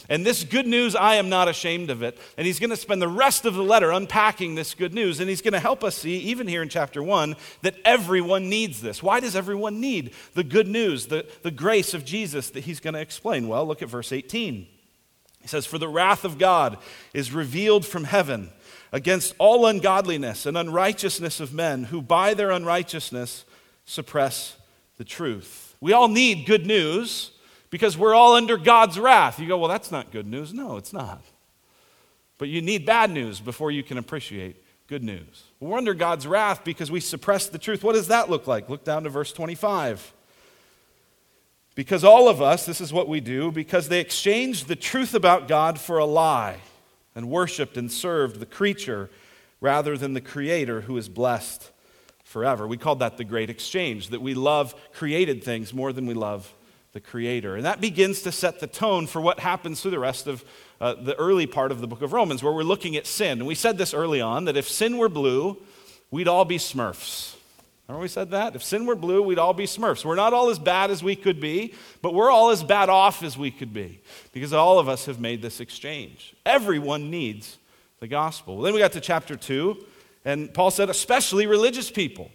and 0.09 0.25
this 0.25 0.43
good 0.43 0.65
news, 0.65 0.95
I 0.95 1.15
am 1.15 1.29
not 1.29 1.47
ashamed 1.47 1.91
of 1.91 2.01
it. 2.01 2.17
And 2.35 2.47
he's 2.47 2.59
going 2.59 2.71
to 2.71 2.75
spend 2.75 2.99
the 2.99 3.07
rest 3.07 3.45
of 3.45 3.53
the 3.53 3.63
letter 3.63 3.91
unpacking 3.91 4.55
this 4.55 4.73
good 4.73 4.93
news. 4.93 5.19
And 5.19 5.29
he's 5.29 5.43
going 5.43 5.53
to 5.53 5.59
help 5.59 5.83
us 5.83 5.95
see, 5.95 6.17
even 6.17 6.47
here 6.47 6.63
in 6.63 6.69
chapter 6.69 7.03
one, 7.03 7.35
that 7.61 7.75
everyone 7.85 8.49
needs 8.49 8.81
this. 8.81 9.03
Why 9.03 9.19
does 9.19 9.35
everyone 9.35 9.79
need 9.79 10.13
the 10.33 10.43
good 10.43 10.67
news, 10.67 11.05
the, 11.07 11.27
the 11.43 11.51
grace 11.51 11.93
of 11.93 12.05
Jesus 12.05 12.49
that 12.49 12.63
he's 12.63 12.79
going 12.79 12.95
to 12.95 12.99
explain? 12.99 13.47
Well, 13.47 13.67
look 13.67 13.83
at 13.83 13.89
verse 13.89 14.11
18. 14.11 14.67
He 15.41 15.47
says, 15.47 15.67
For 15.67 15.77
the 15.77 15.87
wrath 15.87 16.25
of 16.25 16.39
God 16.39 16.79
is 17.13 17.31
revealed 17.31 17.85
from 17.85 18.05
heaven 18.05 18.49
against 18.91 19.35
all 19.37 19.67
ungodliness 19.67 20.47
and 20.47 20.57
unrighteousness 20.57 21.39
of 21.39 21.53
men 21.53 21.85
who 21.85 22.01
by 22.01 22.33
their 22.33 22.49
unrighteousness 22.49 23.45
suppress 23.85 24.57
the 24.97 25.05
truth. 25.05 25.75
We 25.79 25.93
all 25.93 26.07
need 26.07 26.47
good 26.47 26.65
news 26.65 27.31
because 27.69 27.97
we're 27.97 28.13
all 28.13 28.35
under 28.35 28.57
God's 28.57 28.99
wrath. 28.99 29.39
You 29.39 29.47
go, 29.47 29.57
well, 29.57 29.69
that's 29.69 29.91
not 29.91 30.11
good 30.11 30.27
news. 30.27 30.53
No, 30.53 30.77
it's 30.77 30.93
not. 30.93 31.23
But 32.37 32.49
you 32.49 32.61
need 32.61 32.85
bad 32.85 33.11
news 33.11 33.39
before 33.39 33.69
you 33.71 33.83
can 33.83 33.97
appreciate 33.97 34.63
good 34.87 35.03
news. 35.03 35.43
We're 35.59 35.77
under 35.77 35.93
God's 35.93 36.25
wrath 36.25 36.63
because 36.63 36.89
we 36.89 36.99
suppress 36.99 37.47
the 37.47 37.59
truth. 37.59 37.83
What 37.83 37.93
does 37.93 38.07
that 38.07 38.29
look 38.29 38.47
like? 38.47 38.69
Look 38.69 38.83
down 38.83 39.03
to 39.03 39.09
verse 39.09 39.31
25. 39.31 40.13
Because 41.75 42.03
all 42.03 42.27
of 42.27 42.41
us, 42.41 42.65
this 42.65 42.81
is 42.81 42.91
what 42.91 43.07
we 43.07 43.19
do, 43.19 43.51
because 43.51 43.87
they 43.87 43.99
exchanged 43.99 44.67
the 44.67 44.75
truth 44.75 45.13
about 45.13 45.47
God 45.47 45.79
for 45.79 45.97
a 45.97 46.05
lie 46.05 46.57
and 47.15 47.29
worshiped 47.29 47.77
and 47.77 47.91
served 47.91 48.39
the 48.39 48.45
creature 48.45 49.09
rather 49.61 49.97
than 49.97 50.13
the 50.13 50.21
Creator 50.21 50.81
who 50.81 50.97
is 50.97 51.07
blessed 51.07 51.71
forever. 52.23 52.67
We 52.67 52.77
called 52.77 52.99
that 52.99 53.17
the 53.17 53.23
great 53.23 53.49
exchange, 53.49 54.09
that 54.09 54.21
we 54.21 54.33
love 54.33 54.73
created 54.93 55.43
things 55.43 55.73
more 55.73 55.93
than 55.93 56.05
we 56.05 56.13
love 56.13 56.53
the 56.93 56.99
Creator. 56.99 57.55
And 57.55 57.65
that 57.65 57.81
begins 57.81 58.21
to 58.23 58.31
set 58.31 58.59
the 58.59 58.67
tone 58.67 59.07
for 59.07 59.21
what 59.21 59.39
happens 59.39 59.81
through 59.81 59.91
the 59.91 59.99
rest 59.99 60.27
of 60.27 60.43
uh, 60.81 60.95
the 60.95 61.15
early 61.15 61.45
part 61.45 61.71
of 61.71 61.81
the 61.81 61.87
book 61.87 62.01
of 62.01 62.13
Romans, 62.13 62.41
where 62.41 62.53
we're 62.53 62.63
looking 62.63 62.95
at 62.95 63.05
sin. 63.05 63.39
And 63.39 63.47
we 63.47 63.55
said 63.55 63.77
this 63.77 63.93
early 63.93 64.21
on 64.21 64.45
that 64.45 64.57
if 64.57 64.67
sin 64.67 64.97
were 64.97 65.09
blue, 65.09 65.57
we'd 66.09 66.27
all 66.27 66.45
be 66.45 66.57
smurfs. 66.57 67.35
Remember 67.87 68.03
we 68.03 68.07
said 68.07 68.29
that? 68.31 68.55
If 68.55 68.63
sin 68.63 68.85
were 68.85 68.95
blue, 68.95 69.23
we'd 69.23 69.39
all 69.39 69.53
be 69.53 69.65
smurfs. 69.65 70.05
We're 70.05 70.15
not 70.15 70.31
all 70.31 70.51
as 70.51 70.59
bad 70.59 70.91
as 70.91 71.01
we 71.01 71.15
could 71.15 71.39
be, 71.39 71.73
but 72.03 72.13
we're 72.13 72.29
all 72.29 72.51
as 72.51 72.63
bad 72.63 72.87
off 72.87 73.23
as 73.23 73.35
we 73.35 73.49
could 73.49 73.73
be 73.73 73.99
because 74.31 74.53
all 74.53 74.77
of 74.77 74.87
us 74.87 75.07
have 75.07 75.19
made 75.19 75.41
this 75.41 75.59
exchange. 75.59 76.35
Everyone 76.45 77.09
needs 77.09 77.57
the 77.99 78.07
gospel. 78.07 78.55
Well, 78.55 78.63
then 78.63 78.73
we 78.73 78.79
got 78.79 78.91
to 78.91 79.01
chapter 79.01 79.35
2, 79.35 79.83
and 80.23 80.53
Paul 80.53 80.69
said, 80.69 80.91
especially 80.91 81.47
religious 81.47 81.89
people. 81.89 82.29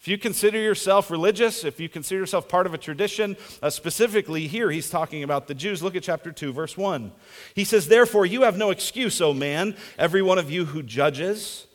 If 0.00 0.08
you 0.08 0.18
consider 0.18 0.58
yourself 0.58 1.10
religious, 1.10 1.64
if 1.64 1.80
you 1.80 1.88
consider 1.88 2.20
yourself 2.20 2.48
part 2.48 2.66
of 2.66 2.74
a 2.74 2.78
tradition, 2.78 3.36
uh, 3.62 3.70
specifically 3.70 4.46
here 4.46 4.70
he's 4.70 4.90
talking 4.90 5.22
about 5.22 5.48
the 5.48 5.54
Jews. 5.54 5.82
Look 5.82 5.96
at 5.96 6.02
chapter 6.02 6.30
2, 6.30 6.52
verse 6.52 6.76
1. 6.76 7.12
He 7.54 7.64
says, 7.64 7.88
Therefore, 7.88 8.26
you 8.26 8.42
have 8.42 8.56
no 8.56 8.70
excuse, 8.70 9.20
O 9.20 9.32
man, 9.32 9.76
every 9.98 10.22
one 10.22 10.38
of 10.38 10.50
you 10.50 10.66
who 10.66 10.82
judges. 10.82 11.66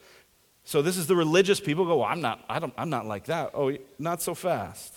So 0.64 0.82
this 0.82 0.98
is 0.98 1.08
the 1.08 1.16
religious 1.16 1.60
people 1.60 1.86
go, 1.86 1.98
well, 1.98 2.08
I'm 2.08 2.22
not, 2.22 2.46
I 2.48 2.60
don't, 2.60 2.74
I'm 2.78 2.90
not 2.90 3.06
like 3.06 3.26
that. 3.26 3.52
Oh, 3.54 3.76
not 4.00 4.22
so 4.22 4.34
fast. 4.34 4.94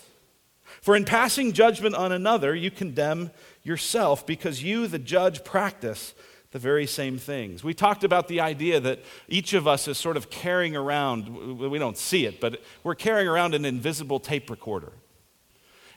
For 0.81 0.95
in 0.95 1.05
passing 1.05 1.53
judgment 1.53 1.95
on 1.95 2.11
another, 2.11 2.55
you 2.55 2.71
condemn 2.71 3.31
yourself 3.63 4.25
because 4.25 4.63
you, 4.63 4.87
the 4.87 4.99
judge, 4.99 5.43
practice 5.43 6.13
the 6.55 6.59
very 6.59 6.87
same 6.87 7.17
things. 7.17 7.65
We 7.65 7.73
talked 7.73 8.05
about 8.05 8.29
the 8.29 8.39
idea 8.39 8.79
that 8.79 9.03
each 9.27 9.51
of 9.51 9.67
us 9.67 9.89
is 9.89 9.97
sort 9.97 10.15
of 10.15 10.29
carrying 10.29 10.73
around, 10.73 11.59
we 11.59 11.77
don't 11.77 11.97
see 11.97 12.25
it, 12.25 12.39
but 12.39 12.61
we're 12.81 12.95
carrying 12.95 13.27
around 13.27 13.53
an 13.55 13.65
invisible 13.65 14.21
tape 14.21 14.49
recorder. 14.49 14.93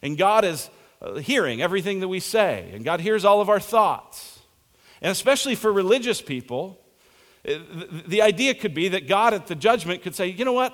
And 0.03 0.19
God 0.19 0.45
is 0.45 0.69
uh, 1.01 1.15
hearing 1.19 1.63
everything 1.63 2.01
that 2.01 2.09
we 2.09 2.19
say, 2.19 2.73
and 2.75 2.85
God 2.85 2.99
hears 2.99 3.25
all 3.25 3.41
of 3.41 3.49
our 3.49 3.61
thoughts. 3.61 4.41
And 5.01 5.13
especially 5.13 5.55
for 5.55 5.73
religious 5.73 6.21
people, 6.21 6.81
uh, 7.49 7.59
the 8.09 8.23
idea 8.23 8.53
could 8.53 8.75
be 8.75 8.89
that 8.89 9.07
God 9.07 9.35
at 9.35 9.47
the 9.47 9.55
judgment 9.55 10.03
could 10.03 10.17
say, 10.17 10.27
you 10.27 10.45
know 10.45 10.55
what? 10.55 10.73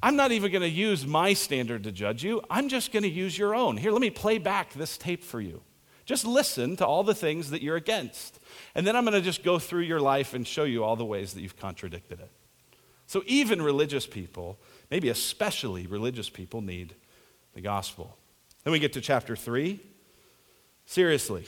I'm 0.00 0.14
not 0.14 0.30
even 0.30 0.52
going 0.52 0.62
to 0.62 0.68
use 0.68 1.04
my 1.04 1.32
standard 1.32 1.82
to 1.82 1.90
judge 1.90 2.22
you. 2.22 2.40
I'm 2.48 2.68
just 2.68 2.92
going 2.92 3.02
to 3.02 3.08
use 3.08 3.36
your 3.36 3.52
own. 3.56 3.78
Here, 3.78 3.90
let 3.90 4.00
me 4.00 4.10
play 4.10 4.38
back 4.38 4.74
this 4.74 4.96
tape 4.96 5.24
for 5.24 5.40
you. 5.40 5.60
Just 6.04 6.26
listen 6.26 6.76
to 6.76 6.86
all 6.86 7.02
the 7.02 7.14
things 7.14 7.50
that 7.50 7.62
you're 7.62 7.76
against. 7.76 8.38
And 8.74 8.86
then 8.86 8.94
I'm 8.94 9.04
going 9.04 9.14
to 9.14 9.20
just 9.20 9.42
go 9.42 9.58
through 9.58 9.82
your 9.82 10.00
life 10.00 10.34
and 10.34 10.46
show 10.46 10.64
you 10.64 10.84
all 10.84 10.96
the 10.96 11.04
ways 11.04 11.32
that 11.34 11.40
you've 11.40 11.56
contradicted 11.56 12.20
it. 12.20 12.30
So 13.06 13.22
even 13.26 13.62
religious 13.62 14.06
people, 14.06 14.58
maybe 14.90 15.08
especially 15.08 15.86
religious 15.86 16.28
people, 16.28 16.60
need 16.60 16.94
the 17.54 17.60
gospel. 17.60 18.16
Then 18.64 18.72
we 18.72 18.78
get 18.78 18.92
to 18.94 19.00
chapter 19.00 19.36
3. 19.36 19.80
Seriously. 20.86 21.46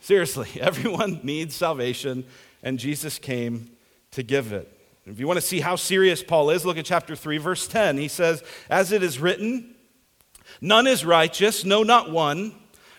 Seriously, 0.00 0.48
everyone 0.60 1.20
needs 1.22 1.54
salvation, 1.54 2.24
and 2.62 2.78
Jesus 2.78 3.18
came 3.18 3.70
to 4.10 4.22
give 4.22 4.52
it. 4.52 4.70
If 5.06 5.20
you 5.20 5.26
want 5.26 5.38
to 5.38 5.46
see 5.46 5.60
how 5.60 5.76
serious 5.76 6.22
Paul 6.22 6.50
is, 6.50 6.64
look 6.64 6.78
at 6.78 6.84
chapter 6.84 7.14
3, 7.14 7.38
verse 7.38 7.66
10. 7.68 7.98
He 7.98 8.08
says, 8.08 8.42
As 8.70 8.92
it 8.92 9.02
is 9.02 9.18
written, 9.18 9.74
none 10.60 10.86
is 10.86 11.04
righteous, 11.04 11.64
no, 11.64 11.82
not 11.82 12.10
one. 12.10 12.54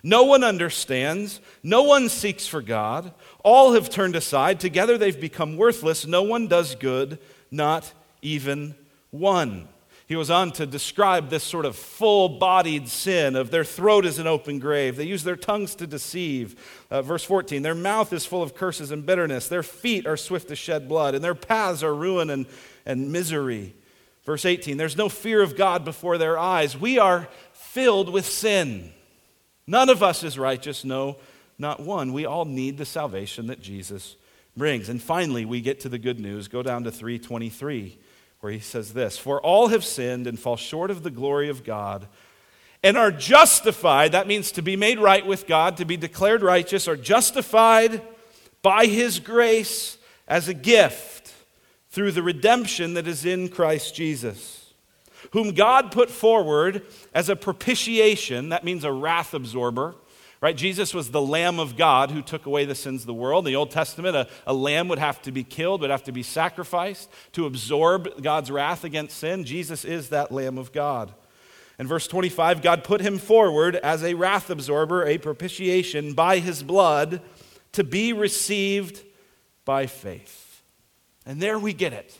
No 0.05 0.21
one 0.21 0.43
understands. 0.43 1.41
No 1.63 1.81
one 1.81 2.09
seeks 2.09 2.45
for 2.45 2.61
God. 2.61 3.11
All 3.43 3.73
have 3.73 3.89
turned 3.89 4.15
aside. 4.15 4.59
Together 4.59 4.99
they've 4.99 5.19
become 5.19 5.57
worthless. 5.57 6.05
No 6.05 6.21
one 6.21 6.45
does 6.45 6.75
good, 6.75 7.17
not 7.49 7.91
even 8.21 8.75
one. 9.09 9.67
He 10.05 10.13
goes 10.13 10.29
on 10.29 10.51
to 10.53 10.67
describe 10.67 11.31
this 11.31 11.43
sort 11.43 11.65
of 11.65 11.75
full 11.75 12.29
bodied 12.29 12.87
sin 12.87 13.35
of 13.35 13.49
their 13.49 13.63
throat 13.63 14.05
is 14.05 14.19
an 14.19 14.27
open 14.27 14.59
grave. 14.59 14.95
They 14.95 15.05
use 15.05 15.23
their 15.23 15.35
tongues 15.35 15.73
to 15.73 15.87
deceive. 15.87 16.85
Uh, 16.91 17.01
verse 17.01 17.23
14 17.23 17.63
Their 17.63 17.73
mouth 17.73 18.13
is 18.13 18.27
full 18.27 18.43
of 18.43 18.53
curses 18.53 18.91
and 18.91 19.07
bitterness. 19.07 19.47
Their 19.47 19.63
feet 19.63 20.05
are 20.05 20.17
swift 20.17 20.49
to 20.49 20.55
shed 20.55 20.87
blood, 20.87 21.15
and 21.15 21.23
their 21.23 21.33
paths 21.33 21.81
are 21.81 21.95
ruin 21.95 22.29
and, 22.29 22.45
and 22.85 23.11
misery. 23.11 23.73
Verse 24.23 24.45
18 24.45 24.77
There's 24.77 24.97
no 24.97 25.09
fear 25.09 25.41
of 25.41 25.57
God 25.57 25.83
before 25.83 26.19
their 26.19 26.37
eyes. 26.37 26.77
We 26.77 26.99
are 26.99 27.27
filled 27.53 28.09
with 28.09 28.27
sin. 28.27 28.91
None 29.67 29.89
of 29.89 30.03
us 30.03 30.23
is 30.23 30.37
righteous, 30.37 30.83
no, 30.83 31.17
not 31.57 31.79
one. 31.79 32.13
We 32.13 32.25
all 32.25 32.45
need 32.45 32.77
the 32.77 32.85
salvation 32.85 33.47
that 33.47 33.61
Jesus 33.61 34.15
brings. 34.55 34.89
And 34.89 35.01
finally, 35.01 35.45
we 35.45 35.61
get 35.61 35.79
to 35.81 35.89
the 35.89 35.97
good 35.97 36.19
news. 36.19 36.47
Go 36.47 36.61
down 36.61 36.83
to 36.83 36.91
323, 36.91 37.97
where 38.41 38.51
he 38.51 38.59
says 38.59 38.93
this 38.93 39.17
For 39.17 39.41
all 39.41 39.69
have 39.69 39.83
sinned 39.83 40.27
and 40.27 40.39
fall 40.39 40.57
short 40.57 40.91
of 40.91 41.03
the 41.03 41.11
glory 41.11 41.49
of 41.49 41.63
God 41.63 42.07
and 42.83 42.97
are 42.97 43.11
justified. 43.11 44.11
That 44.11 44.27
means 44.27 44.51
to 44.51 44.61
be 44.61 44.75
made 44.75 44.99
right 44.99 45.25
with 45.25 45.47
God, 45.47 45.77
to 45.77 45.85
be 45.85 45.97
declared 45.97 46.43
righteous, 46.43 46.87
are 46.87 46.95
justified 46.95 48.01
by 48.61 48.85
his 48.85 49.19
grace 49.19 49.97
as 50.27 50.47
a 50.47 50.53
gift 50.53 51.33
through 51.89 52.11
the 52.11 52.23
redemption 52.23 52.93
that 52.93 53.07
is 53.07 53.25
in 53.25 53.49
Christ 53.49 53.95
Jesus 53.95 54.64
whom 55.31 55.53
God 55.53 55.91
put 55.91 56.09
forward 56.09 56.83
as 57.13 57.29
a 57.29 57.35
propitiation, 57.35 58.49
that 58.49 58.63
means 58.63 58.83
a 58.83 58.91
wrath 58.91 59.33
absorber. 59.33 59.95
Right? 60.41 60.55
Jesus 60.55 60.93
was 60.93 61.09
the 61.09 61.21
Lamb 61.21 61.59
of 61.59 61.75
God 61.75 62.11
who 62.11 62.21
took 62.21 62.45
away 62.45 62.65
the 62.65 62.75
sins 62.75 63.01
of 63.01 63.07
the 63.07 63.13
world. 63.13 63.47
In 63.47 63.53
the 63.53 63.55
Old 63.55 63.71
Testament, 63.71 64.15
a, 64.15 64.27
a 64.45 64.53
lamb 64.53 64.87
would 64.89 64.99
have 64.99 65.21
to 65.23 65.31
be 65.31 65.43
killed, 65.43 65.81
would 65.81 65.89
have 65.89 66.03
to 66.03 66.11
be 66.11 66.23
sacrificed 66.23 67.09
to 67.31 67.45
absorb 67.45 68.21
God's 68.21 68.51
wrath 68.51 68.83
against 68.83 69.17
sin. 69.17 69.43
Jesus 69.43 69.83
is 69.83 70.09
that 70.09 70.31
Lamb 70.31 70.57
of 70.57 70.71
God. 70.71 71.13
In 71.79 71.87
verse 71.87 72.07
25, 72.07 72.61
God 72.61 72.83
put 72.83 73.01
him 73.01 73.17
forward 73.17 73.75
as 73.77 74.03
a 74.03 74.13
wrath 74.13 74.49
absorber, 74.49 75.05
a 75.05 75.17
propitiation 75.17 76.13
by 76.13 76.39
his 76.39 76.63
blood 76.63 77.21
to 77.71 77.83
be 77.83 78.13
received 78.13 79.03
by 79.65 79.87
faith. 79.87 80.61
And 81.25 81.41
there 81.41 81.57
we 81.57 81.73
get 81.73 81.91
it 81.91 82.17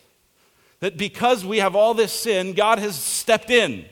that 0.85 0.97
because 0.97 1.43
we 1.43 1.57
have 1.57 1.75
all 1.75 1.95
this 1.95 2.13
sin, 2.13 2.53
God 2.53 2.77
has 2.77 2.95
stepped 2.95 3.49
in. 3.49 3.85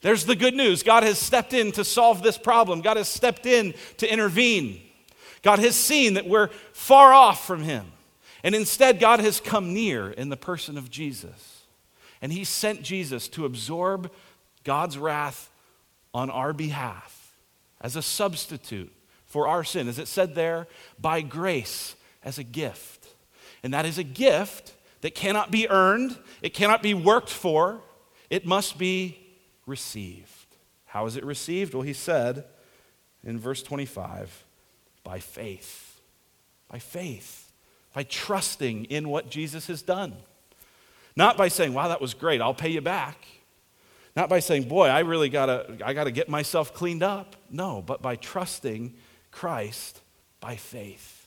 There's 0.00 0.24
the 0.24 0.34
good 0.34 0.54
news. 0.54 0.82
God 0.82 1.04
has 1.04 1.16
stepped 1.16 1.52
in 1.52 1.70
to 1.72 1.84
solve 1.84 2.24
this 2.24 2.36
problem. 2.36 2.80
God 2.80 2.96
has 2.96 3.08
stepped 3.08 3.46
in 3.46 3.72
to 3.98 4.12
intervene. 4.12 4.82
God 5.42 5.60
has 5.60 5.76
seen 5.76 6.14
that 6.14 6.26
we're 6.26 6.48
far 6.72 7.12
off 7.12 7.46
from 7.46 7.62
Him. 7.62 7.92
And 8.42 8.52
instead, 8.56 8.98
God 8.98 9.20
has 9.20 9.38
come 9.38 9.72
near 9.72 10.10
in 10.10 10.28
the 10.28 10.36
person 10.36 10.76
of 10.76 10.90
Jesus. 10.90 11.62
And 12.20 12.32
He 12.32 12.42
sent 12.42 12.82
Jesus 12.82 13.28
to 13.28 13.44
absorb 13.44 14.10
God's 14.64 14.98
wrath 14.98 15.52
on 16.12 16.30
our 16.30 16.52
behalf 16.52 17.32
as 17.80 17.94
a 17.94 18.02
substitute 18.02 18.92
for 19.24 19.46
our 19.46 19.62
sin. 19.62 19.86
As 19.86 20.00
it 20.00 20.08
said 20.08 20.34
there, 20.34 20.66
by 21.00 21.20
grace 21.20 21.94
as 22.24 22.38
a 22.38 22.42
gift. 22.42 23.06
And 23.62 23.72
that 23.72 23.86
is 23.86 23.98
a 23.98 24.02
gift 24.02 24.74
that 25.00 25.14
cannot 25.14 25.50
be 25.50 25.68
earned, 25.68 26.18
it 26.42 26.54
cannot 26.54 26.82
be 26.82 26.94
worked 26.94 27.30
for, 27.30 27.80
it 28.28 28.46
must 28.46 28.78
be 28.78 29.18
received. 29.66 30.28
How 30.86 31.06
is 31.06 31.16
it 31.16 31.24
received? 31.24 31.74
Well, 31.74 31.82
he 31.82 31.92
said 31.92 32.44
in 33.24 33.38
verse 33.38 33.62
25, 33.62 34.44
by 35.04 35.18
faith. 35.20 36.00
By 36.68 36.78
faith. 36.78 37.52
By 37.94 38.04
trusting 38.04 38.86
in 38.86 39.08
what 39.08 39.30
Jesus 39.30 39.66
has 39.68 39.82
done. 39.82 40.14
Not 41.16 41.36
by 41.36 41.48
saying, 41.48 41.74
wow, 41.74 41.88
that 41.88 42.00
was 42.00 42.14
great, 42.14 42.40
I'll 42.40 42.54
pay 42.54 42.70
you 42.70 42.80
back. 42.80 43.16
Not 44.16 44.28
by 44.28 44.40
saying, 44.40 44.64
boy, 44.64 44.88
I 44.88 45.00
really 45.00 45.28
gotta, 45.28 45.78
I 45.84 45.92
gotta 45.92 46.10
get 46.10 46.28
myself 46.28 46.74
cleaned 46.74 47.02
up. 47.02 47.36
No, 47.48 47.82
but 47.82 48.02
by 48.02 48.16
trusting 48.16 48.94
Christ 49.30 50.00
by 50.40 50.56
faith. 50.56 51.19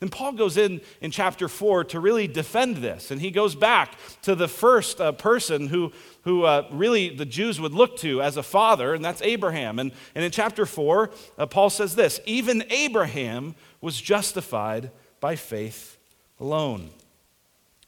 Then 0.00 0.08
Paul 0.08 0.32
goes 0.32 0.56
in 0.56 0.80
in 1.00 1.10
chapter 1.10 1.48
4 1.48 1.84
to 1.84 2.00
really 2.00 2.28
defend 2.28 2.76
this. 2.76 3.10
And 3.10 3.20
he 3.20 3.30
goes 3.30 3.54
back 3.54 3.94
to 4.22 4.34
the 4.34 4.48
first 4.48 5.00
uh, 5.00 5.12
person 5.12 5.68
who, 5.68 5.92
who 6.22 6.44
uh, 6.44 6.68
really 6.70 7.08
the 7.08 7.24
Jews 7.24 7.60
would 7.60 7.72
look 7.72 7.96
to 7.98 8.22
as 8.22 8.36
a 8.36 8.42
father, 8.42 8.94
and 8.94 9.04
that's 9.04 9.22
Abraham. 9.22 9.78
And, 9.78 9.92
and 10.14 10.24
in 10.24 10.30
chapter 10.30 10.66
4, 10.66 11.10
uh, 11.36 11.46
Paul 11.46 11.70
says 11.70 11.96
this 11.96 12.20
Even 12.26 12.64
Abraham 12.70 13.54
was 13.80 14.00
justified 14.00 14.90
by 15.20 15.34
faith 15.34 15.98
alone. 16.38 16.90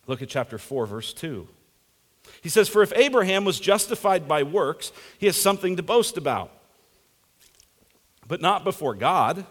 Look 0.06 0.22
at 0.22 0.28
chapter 0.28 0.58
4, 0.58 0.86
verse 0.86 1.12
2. 1.12 1.46
He 2.42 2.48
says, 2.48 2.68
For 2.68 2.82
if 2.82 2.92
Abraham 2.96 3.44
was 3.44 3.60
justified 3.60 4.26
by 4.26 4.42
works, 4.42 4.90
he 5.18 5.26
has 5.26 5.36
something 5.36 5.76
to 5.76 5.82
boast 5.82 6.16
about 6.16 6.50
but 8.30 8.40
not 8.40 8.62
before 8.62 8.94
God. 8.94 9.44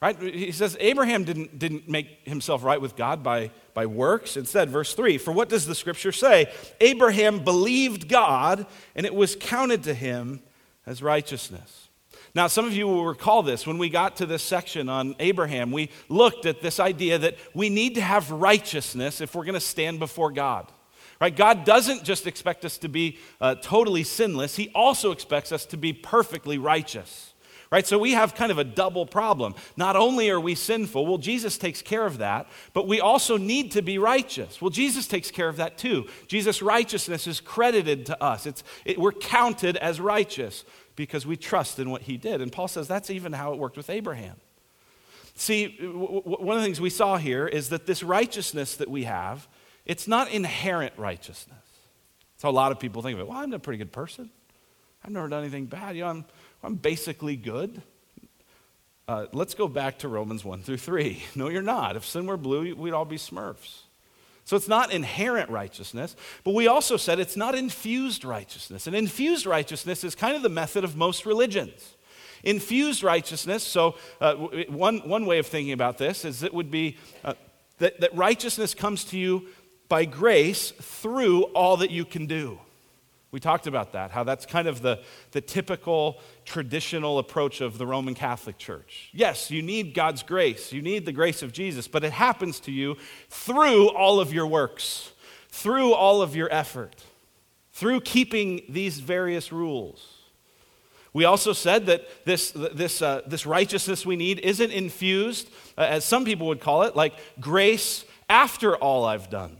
Right? 0.00 0.20
He 0.20 0.52
says 0.52 0.76
Abraham 0.78 1.24
didn't, 1.24 1.58
didn't 1.58 1.88
make 1.88 2.20
himself 2.24 2.62
right 2.62 2.80
with 2.80 2.94
God 2.94 3.24
by, 3.24 3.50
by 3.74 3.86
works. 3.86 4.36
Instead, 4.36 4.70
verse 4.70 4.94
3 4.94 5.18
For 5.18 5.32
what 5.32 5.48
does 5.48 5.66
the 5.66 5.74
scripture 5.74 6.12
say? 6.12 6.52
Abraham 6.80 7.42
believed 7.42 8.08
God, 8.08 8.66
and 8.94 9.04
it 9.04 9.14
was 9.14 9.34
counted 9.34 9.82
to 9.84 9.94
him 9.94 10.40
as 10.86 11.02
righteousness. 11.02 11.88
Now, 12.34 12.46
some 12.46 12.66
of 12.66 12.74
you 12.74 12.86
will 12.86 13.06
recall 13.06 13.42
this. 13.42 13.66
When 13.66 13.78
we 13.78 13.88
got 13.88 14.16
to 14.16 14.26
this 14.26 14.42
section 14.42 14.88
on 14.88 15.16
Abraham, 15.18 15.72
we 15.72 15.90
looked 16.08 16.46
at 16.46 16.62
this 16.62 16.78
idea 16.78 17.18
that 17.18 17.36
we 17.52 17.68
need 17.68 17.96
to 17.96 18.00
have 18.00 18.30
righteousness 18.30 19.20
if 19.20 19.34
we're 19.34 19.44
going 19.44 19.54
to 19.54 19.60
stand 19.60 19.98
before 19.98 20.30
God. 20.30 20.70
Right? 21.20 21.34
God 21.34 21.64
doesn't 21.64 22.04
just 22.04 22.28
expect 22.28 22.64
us 22.64 22.78
to 22.78 22.88
be 22.88 23.18
uh, 23.40 23.56
totally 23.56 24.04
sinless, 24.04 24.54
He 24.54 24.70
also 24.74 25.10
expects 25.10 25.50
us 25.50 25.66
to 25.66 25.76
be 25.76 25.92
perfectly 25.92 26.58
righteous. 26.58 27.34
Right? 27.70 27.86
So 27.86 27.98
we 27.98 28.12
have 28.12 28.34
kind 28.34 28.50
of 28.50 28.56
a 28.56 28.64
double 28.64 29.04
problem. 29.04 29.54
Not 29.76 29.94
only 29.94 30.30
are 30.30 30.40
we 30.40 30.54
sinful, 30.54 31.06
well, 31.06 31.18
Jesus 31.18 31.58
takes 31.58 31.82
care 31.82 32.06
of 32.06 32.18
that, 32.18 32.48
but 32.72 32.88
we 32.88 32.98
also 32.98 33.36
need 33.36 33.72
to 33.72 33.82
be 33.82 33.98
righteous. 33.98 34.62
Well, 34.62 34.70
Jesus 34.70 35.06
takes 35.06 35.30
care 35.30 35.48
of 35.48 35.56
that 35.56 35.76
too. 35.76 36.06
Jesus' 36.28 36.62
righteousness 36.62 37.26
is 37.26 37.40
credited 37.40 38.06
to 38.06 38.22
us, 38.22 38.46
it's, 38.46 38.64
it, 38.86 38.98
we're 38.98 39.12
counted 39.12 39.76
as 39.76 40.00
righteous 40.00 40.64
because 40.96 41.26
we 41.26 41.36
trust 41.36 41.78
in 41.78 41.90
what 41.90 42.02
he 42.02 42.16
did. 42.16 42.40
And 42.40 42.50
Paul 42.50 42.68
says 42.68 42.88
that's 42.88 43.10
even 43.10 43.32
how 43.32 43.52
it 43.52 43.58
worked 43.58 43.76
with 43.76 43.90
Abraham. 43.90 44.36
See, 45.34 45.76
w- 45.76 46.22
w- 46.22 46.44
one 46.44 46.56
of 46.56 46.62
the 46.62 46.66
things 46.66 46.80
we 46.80 46.90
saw 46.90 47.16
here 47.16 47.46
is 47.46 47.68
that 47.68 47.86
this 47.86 48.02
righteousness 48.02 48.76
that 48.76 48.90
we 48.90 49.04
have, 49.04 49.46
it's 49.86 50.08
not 50.08 50.30
inherent 50.32 50.94
righteousness. 50.96 51.58
That's 52.32 52.42
how 52.42 52.50
a 52.50 52.52
lot 52.52 52.72
of 52.72 52.80
people 52.80 53.02
think 53.02 53.14
of 53.14 53.20
it. 53.20 53.28
Well, 53.28 53.38
I'm 53.38 53.52
a 53.52 53.58
pretty 53.58 53.78
good 53.78 53.92
person. 53.92 54.30
I've 55.04 55.12
never 55.12 55.28
done 55.28 55.42
anything 55.42 55.66
bad. 55.66 55.94
You 55.94 56.02
know, 56.02 56.08
I'm, 56.08 56.24
I'm 56.62 56.74
basically 56.74 57.36
good. 57.36 57.82
Uh, 59.06 59.26
let's 59.32 59.54
go 59.54 59.68
back 59.68 59.98
to 60.00 60.08
Romans 60.08 60.44
1 60.44 60.62
through 60.62 60.76
3. 60.76 61.22
No, 61.34 61.48
you're 61.48 61.62
not. 61.62 61.96
If 61.96 62.04
sin 62.04 62.26
were 62.26 62.36
blue, 62.36 62.74
we'd 62.74 62.92
all 62.92 63.04
be 63.04 63.16
smurfs. 63.16 63.82
So 64.44 64.56
it's 64.56 64.68
not 64.68 64.92
inherent 64.92 65.50
righteousness, 65.50 66.16
but 66.42 66.54
we 66.54 66.68
also 66.68 66.96
said 66.96 67.20
it's 67.20 67.36
not 67.36 67.54
infused 67.54 68.24
righteousness. 68.24 68.86
And 68.86 68.96
infused 68.96 69.44
righteousness 69.44 70.04
is 70.04 70.14
kind 70.14 70.36
of 70.36 70.42
the 70.42 70.48
method 70.48 70.84
of 70.84 70.96
most 70.96 71.26
religions. 71.26 71.96
Infused 72.44 73.02
righteousness, 73.02 73.62
so 73.62 73.96
uh, 74.20 74.34
one, 74.34 75.00
one 75.08 75.26
way 75.26 75.38
of 75.38 75.46
thinking 75.46 75.72
about 75.72 75.98
this 75.98 76.24
is 76.24 76.42
it 76.42 76.54
would 76.54 76.70
be 76.70 76.96
uh, 77.24 77.34
that, 77.78 78.00
that 78.00 78.14
righteousness 78.14 78.74
comes 78.74 79.04
to 79.04 79.18
you 79.18 79.48
by 79.88 80.04
grace 80.04 80.70
through 80.70 81.42
all 81.44 81.76
that 81.78 81.90
you 81.90 82.04
can 82.04 82.26
do. 82.26 82.58
We 83.30 83.40
talked 83.40 83.66
about 83.66 83.92
that, 83.92 84.10
how 84.10 84.24
that's 84.24 84.46
kind 84.46 84.66
of 84.66 84.80
the, 84.80 85.00
the 85.32 85.42
typical 85.42 86.18
traditional 86.46 87.18
approach 87.18 87.60
of 87.60 87.76
the 87.76 87.86
Roman 87.86 88.14
Catholic 88.14 88.56
Church. 88.56 89.10
Yes, 89.12 89.50
you 89.50 89.60
need 89.60 89.92
God's 89.92 90.22
grace, 90.22 90.72
you 90.72 90.80
need 90.80 91.04
the 91.04 91.12
grace 91.12 91.42
of 91.42 91.52
Jesus, 91.52 91.86
but 91.88 92.04
it 92.04 92.12
happens 92.12 92.58
to 92.60 92.72
you 92.72 92.96
through 93.28 93.90
all 93.90 94.18
of 94.18 94.32
your 94.32 94.46
works, 94.46 95.12
through 95.50 95.92
all 95.92 96.22
of 96.22 96.34
your 96.34 96.50
effort, 96.50 97.04
through 97.72 98.00
keeping 98.00 98.62
these 98.68 98.98
various 98.98 99.52
rules. 99.52 100.14
We 101.12 101.26
also 101.26 101.52
said 101.52 101.86
that 101.86 102.24
this, 102.24 102.50
this, 102.52 103.02
uh, 103.02 103.22
this 103.26 103.44
righteousness 103.44 104.06
we 104.06 104.16
need 104.16 104.38
isn't 104.40 104.70
infused, 104.70 105.50
uh, 105.76 105.82
as 105.82 106.04
some 106.04 106.24
people 106.24 106.46
would 106.46 106.60
call 106.60 106.84
it, 106.84 106.96
like 106.96 107.14
grace 107.40 108.06
after 108.30 108.74
all 108.76 109.04
I've 109.04 109.28
done. 109.28 109.57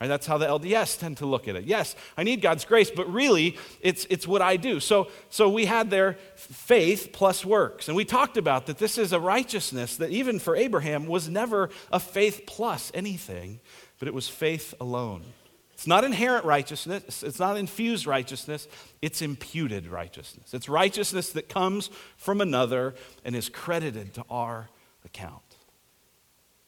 Right? 0.00 0.06
That's 0.06 0.26
how 0.26 0.38
the 0.38 0.46
LDS 0.46 0.98
tend 0.98 1.16
to 1.18 1.26
look 1.26 1.48
at 1.48 1.56
it. 1.56 1.64
Yes, 1.64 1.96
I 2.16 2.22
need 2.22 2.40
God's 2.40 2.64
grace, 2.64 2.90
but 2.90 3.12
really, 3.12 3.58
it's, 3.80 4.06
it's 4.10 4.28
what 4.28 4.40
I 4.40 4.56
do. 4.56 4.78
So, 4.78 5.08
so 5.28 5.48
we 5.48 5.66
had 5.66 5.90
their 5.90 6.14
faith 6.36 7.10
plus 7.12 7.44
works. 7.44 7.88
And 7.88 7.96
we 7.96 8.04
talked 8.04 8.36
about 8.36 8.66
that 8.66 8.78
this 8.78 8.96
is 8.96 9.12
a 9.12 9.18
righteousness 9.18 9.96
that, 9.96 10.10
even 10.10 10.38
for 10.38 10.54
Abraham, 10.54 11.06
was 11.06 11.28
never 11.28 11.70
a 11.90 11.98
faith 11.98 12.42
plus 12.46 12.92
anything, 12.94 13.58
but 13.98 14.06
it 14.06 14.14
was 14.14 14.28
faith 14.28 14.72
alone. 14.80 15.24
It's 15.72 15.86
not 15.86 16.04
inherent 16.04 16.44
righteousness, 16.44 17.22
it's 17.22 17.38
not 17.38 17.56
infused 17.56 18.04
righteousness, 18.06 18.66
it's 19.00 19.22
imputed 19.22 19.86
righteousness. 19.86 20.52
It's 20.52 20.68
righteousness 20.68 21.30
that 21.30 21.48
comes 21.48 21.90
from 22.16 22.40
another 22.40 22.94
and 23.24 23.36
is 23.36 23.48
credited 23.48 24.14
to 24.14 24.24
our 24.28 24.70
account 25.04 25.42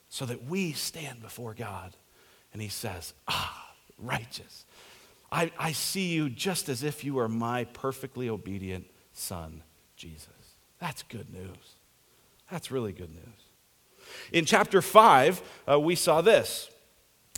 so 0.09 0.26
that 0.26 0.44
we 0.44 0.72
stand 0.72 1.22
before 1.22 1.55
God 1.55 1.96
and 2.52 2.60
he 2.60 2.68
says, 2.68 3.14
Ah, 3.28 3.72
righteous. 3.98 4.64
I, 5.32 5.52
I 5.58 5.72
see 5.72 6.08
you 6.08 6.28
just 6.28 6.68
as 6.68 6.82
if 6.82 7.04
you 7.04 7.14
were 7.14 7.28
my 7.28 7.64
perfectly 7.64 8.28
obedient 8.28 8.86
son, 9.12 9.62
Jesus. 9.96 10.28
That's 10.80 11.02
good 11.04 11.32
news. 11.32 11.76
That's 12.50 12.70
really 12.70 12.92
good 12.92 13.10
news. 13.10 13.24
In 14.32 14.44
chapter 14.44 14.82
5, 14.82 15.42
uh, 15.70 15.80
we 15.80 15.94
saw 15.94 16.20
this 16.20 16.70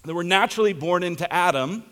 that 0.05 0.14
we're 0.14 0.25
naturally 0.25 0.72
born 0.72 1.05
into 1.05 1.33
Adam, 1.33 1.85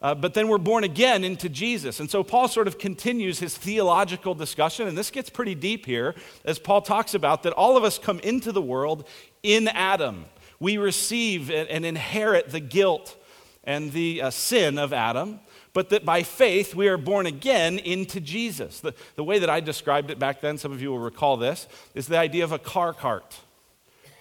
uh, 0.00 0.14
but 0.14 0.32
then 0.32 0.48
we're 0.48 0.56
born 0.56 0.82
again 0.82 1.24
into 1.24 1.46
Jesus. 1.46 2.00
And 2.00 2.10
so 2.10 2.24
Paul 2.24 2.48
sort 2.48 2.66
of 2.66 2.78
continues 2.78 3.38
his 3.38 3.54
theological 3.54 4.34
discussion, 4.34 4.88
and 4.88 4.96
this 4.96 5.10
gets 5.10 5.28
pretty 5.28 5.54
deep 5.54 5.84
here 5.84 6.14
as 6.46 6.58
Paul 6.58 6.80
talks 6.80 7.12
about 7.12 7.42
that 7.42 7.52
all 7.52 7.76
of 7.76 7.84
us 7.84 7.98
come 7.98 8.18
into 8.20 8.50
the 8.50 8.62
world 8.62 9.06
in 9.42 9.68
Adam 9.68 10.24
we 10.60 10.76
receive 10.76 11.50
and 11.50 11.84
inherit 11.84 12.50
the 12.50 12.60
guilt 12.60 13.16
and 13.64 13.92
the 13.92 14.22
uh, 14.22 14.30
sin 14.30 14.78
of 14.78 14.92
Adam, 14.92 15.40
but 15.72 15.90
that 15.90 16.04
by 16.04 16.22
faith 16.22 16.74
we 16.74 16.88
are 16.88 16.96
born 16.96 17.26
again 17.26 17.78
into 17.78 18.20
Jesus. 18.20 18.80
The, 18.80 18.94
the 19.16 19.24
way 19.24 19.38
that 19.38 19.50
I 19.50 19.60
described 19.60 20.10
it 20.10 20.18
back 20.18 20.40
then, 20.40 20.58
some 20.58 20.72
of 20.72 20.82
you 20.82 20.90
will 20.90 20.98
recall 20.98 21.36
this, 21.36 21.66
is 21.94 22.06
the 22.06 22.18
idea 22.18 22.44
of 22.44 22.52
a 22.52 22.58
car 22.58 22.92
cart. 22.92 23.38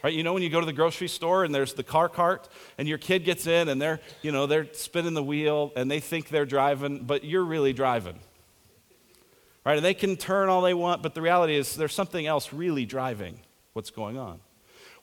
Right, 0.01 0.13
you 0.13 0.23
know 0.23 0.31
when 0.31 0.43
you 0.43 0.49
go 0.49 0.61
to 0.61 0.65
the 0.65 0.71
grocery 0.71 1.09
store 1.09 1.43
and 1.43 1.53
there's 1.53 1.73
the 1.73 1.83
car 1.83 2.07
cart 2.07 2.47
and 2.77 2.87
your 2.87 2.97
kid 2.97 3.25
gets 3.25 3.47
in 3.47 3.67
and 3.67 3.81
they're, 3.81 3.99
you 4.21 4.31
know, 4.31 4.45
they're 4.45 4.71
spinning 4.71 5.13
the 5.13 5.23
wheel 5.23 5.73
and 5.75 5.91
they 5.91 5.99
think 5.99 6.29
they're 6.29 6.45
driving, 6.45 7.03
but 7.03 7.25
you're 7.25 7.43
really 7.43 7.73
driving. 7.73 8.17
Right? 9.65 9.75
And 9.75 9.83
they 9.83 9.93
can 9.93 10.15
turn 10.15 10.47
all 10.47 10.61
they 10.61 10.73
want, 10.73 11.03
but 11.03 11.15
the 11.15 11.21
reality 11.21 11.55
is 11.55 11.75
there's 11.75 11.93
something 11.93 12.25
else 12.25 12.53
really 12.53 12.85
driving 12.85 13.41
what's 13.73 13.89
going 13.89 14.17
on. 14.17 14.39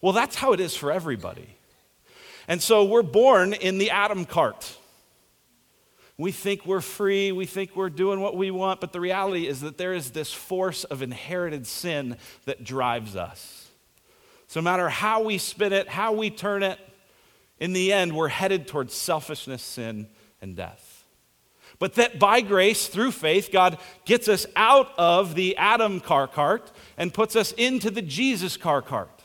Well, 0.01 0.13
that's 0.13 0.37
how 0.37 0.53
it 0.53 0.61
is 0.61 0.77
for 0.77 0.93
everybody. 0.93 1.57
And 2.49 2.63
so 2.63 2.85
we're 2.85 3.03
born 3.03 3.53
in 3.53 3.79
the 3.79 3.91
Adam 3.91 4.25
cart. 4.25 4.77
We 6.19 6.33
think 6.33 6.65
we're 6.65 6.81
free, 6.81 7.31
we 7.33 7.45
think 7.45 7.77
we're 7.77 7.91
doing 7.91 8.21
what 8.21 8.37
we 8.37 8.51
want, 8.51 8.81
but 8.81 8.93
the 8.93 9.01
reality 9.01 9.47
is 9.47 9.61
that 9.61 9.77
there 9.77 9.93
is 9.93 10.13
this 10.13 10.33
force 10.33 10.85
of 10.85 11.03
inherited 11.03 11.67
sin 11.67 12.17
that 12.47 12.65
drives 12.65 13.17
us. 13.17 13.69
So, 14.47 14.61
no 14.61 14.65
matter 14.65 14.89
how 14.89 15.23
we 15.25 15.37
spin 15.37 15.75
it, 15.75 15.89
how 15.89 16.13
we 16.13 16.31
turn 16.31 16.63
it, 16.63 16.79
in 17.59 17.73
the 17.73 17.93
end, 17.93 18.15
we're 18.15 18.29
headed 18.29 18.67
towards 18.67 18.95
selfishness, 18.95 19.63
sin, 19.63 20.09
and 20.41 20.57
death. 20.57 21.05
But 21.79 21.95
that 21.95 22.19
by 22.19 22.41
grace, 22.41 22.87
through 22.87 23.13
faith, 23.13 23.51
God 23.53 23.79
gets 24.05 24.29
us 24.29 24.47
out 24.57 24.93
of 24.97 25.35
the 25.35 25.57
Adam 25.57 26.01
car 26.01 26.27
cart 26.27 26.71
and 26.97 27.13
puts 27.13 27.37
us 27.37 27.53
into 27.53 27.91
the 27.91 28.03
Jesus 28.03 28.57
car 28.57 28.81
cart. 28.81 29.16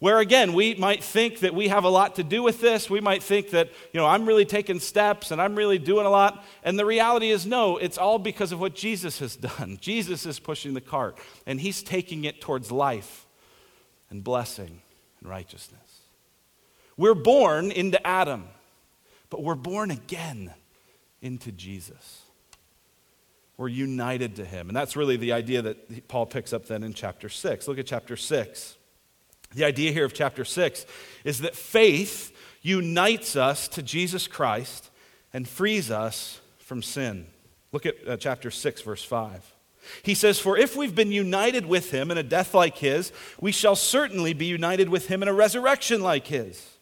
Where 0.00 0.18
again, 0.18 0.54
we 0.54 0.74
might 0.76 1.04
think 1.04 1.40
that 1.40 1.54
we 1.54 1.68
have 1.68 1.84
a 1.84 1.90
lot 1.90 2.16
to 2.16 2.24
do 2.24 2.42
with 2.42 2.62
this. 2.62 2.88
We 2.88 3.02
might 3.02 3.22
think 3.22 3.50
that, 3.50 3.68
you 3.92 4.00
know, 4.00 4.06
I'm 4.06 4.24
really 4.24 4.46
taking 4.46 4.80
steps 4.80 5.30
and 5.30 5.42
I'm 5.42 5.54
really 5.54 5.78
doing 5.78 6.06
a 6.06 6.10
lot. 6.10 6.42
And 6.64 6.78
the 6.78 6.86
reality 6.86 7.30
is, 7.30 7.44
no, 7.46 7.76
it's 7.76 7.98
all 7.98 8.18
because 8.18 8.50
of 8.50 8.60
what 8.60 8.74
Jesus 8.74 9.18
has 9.18 9.36
done. 9.58 9.76
Jesus 9.78 10.24
is 10.24 10.40
pushing 10.40 10.72
the 10.72 10.80
cart 10.80 11.18
and 11.46 11.60
he's 11.60 11.82
taking 11.82 12.24
it 12.24 12.40
towards 12.40 12.72
life 12.72 13.26
and 14.08 14.24
blessing 14.24 14.80
and 15.20 15.28
righteousness. 15.28 16.00
We're 16.96 17.14
born 17.14 17.70
into 17.70 18.04
Adam, 18.06 18.48
but 19.28 19.42
we're 19.42 19.54
born 19.54 19.90
again 19.90 20.54
into 21.20 21.52
Jesus. 21.52 22.22
We're 23.58 23.68
united 23.68 24.36
to 24.36 24.46
him. 24.46 24.70
And 24.70 24.76
that's 24.76 24.96
really 24.96 25.18
the 25.18 25.32
idea 25.32 25.60
that 25.60 26.08
Paul 26.08 26.24
picks 26.24 26.54
up 26.54 26.64
then 26.64 26.82
in 26.82 26.94
chapter 26.94 27.28
6. 27.28 27.68
Look 27.68 27.78
at 27.78 27.84
chapter 27.84 28.16
6. 28.16 28.76
The 29.54 29.64
idea 29.64 29.92
here 29.92 30.04
of 30.04 30.14
chapter 30.14 30.44
6 30.44 30.86
is 31.24 31.40
that 31.40 31.56
faith 31.56 32.36
unites 32.62 33.36
us 33.36 33.68
to 33.68 33.82
Jesus 33.82 34.28
Christ 34.28 34.90
and 35.32 35.48
frees 35.48 35.90
us 35.90 36.40
from 36.58 36.82
sin. 36.82 37.26
Look 37.72 37.86
at 37.86 37.96
uh, 38.06 38.16
chapter 38.16 38.50
6, 38.50 38.82
verse 38.82 39.04
5. 39.04 39.54
He 40.02 40.14
says, 40.14 40.38
For 40.38 40.56
if 40.56 40.76
we've 40.76 40.94
been 40.94 41.12
united 41.12 41.66
with 41.66 41.90
him 41.90 42.10
in 42.10 42.18
a 42.18 42.22
death 42.22 42.54
like 42.54 42.78
his, 42.78 43.12
we 43.40 43.52
shall 43.52 43.76
certainly 43.76 44.34
be 44.34 44.46
united 44.46 44.88
with 44.88 45.08
him 45.08 45.22
in 45.22 45.28
a 45.28 45.32
resurrection 45.32 46.02
like 46.02 46.26
his. 46.26 46.78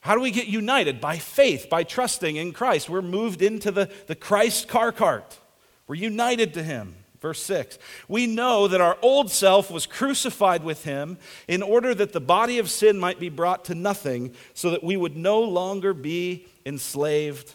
How 0.00 0.14
do 0.14 0.20
we 0.20 0.30
get 0.30 0.46
united? 0.46 1.00
By 1.00 1.18
faith, 1.18 1.68
by 1.68 1.82
trusting 1.82 2.36
in 2.36 2.52
Christ. 2.52 2.88
We're 2.88 3.02
moved 3.02 3.42
into 3.42 3.70
the, 3.70 3.90
the 4.06 4.14
Christ 4.14 4.68
car 4.68 4.92
cart. 4.92 5.38
We're 5.86 5.96
united 5.96 6.54
to 6.54 6.62
him. 6.62 6.94
Verse 7.20 7.42
6 7.42 7.78
We 8.08 8.26
know 8.26 8.66
that 8.68 8.80
our 8.80 8.96
old 9.02 9.30
self 9.30 9.70
was 9.70 9.86
crucified 9.86 10.64
with 10.64 10.84
him 10.84 11.18
in 11.46 11.62
order 11.62 11.94
that 11.94 12.12
the 12.12 12.20
body 12.20 12.58
of 12.58 12.70
sin 12.70 12.98
might 12.98 13.20
be 13.20 13.28
brought 13.28 13.66
to 13.66 13.74
nothing, 13.74 14.34
so 14.54 14.70
that 14.70 14.84
we 14.84 14.96
would 14.96 15.16
no 15.16 15.40
longer 15.40 15.94
be 15.94 16.46
enslaved 16.64 17.54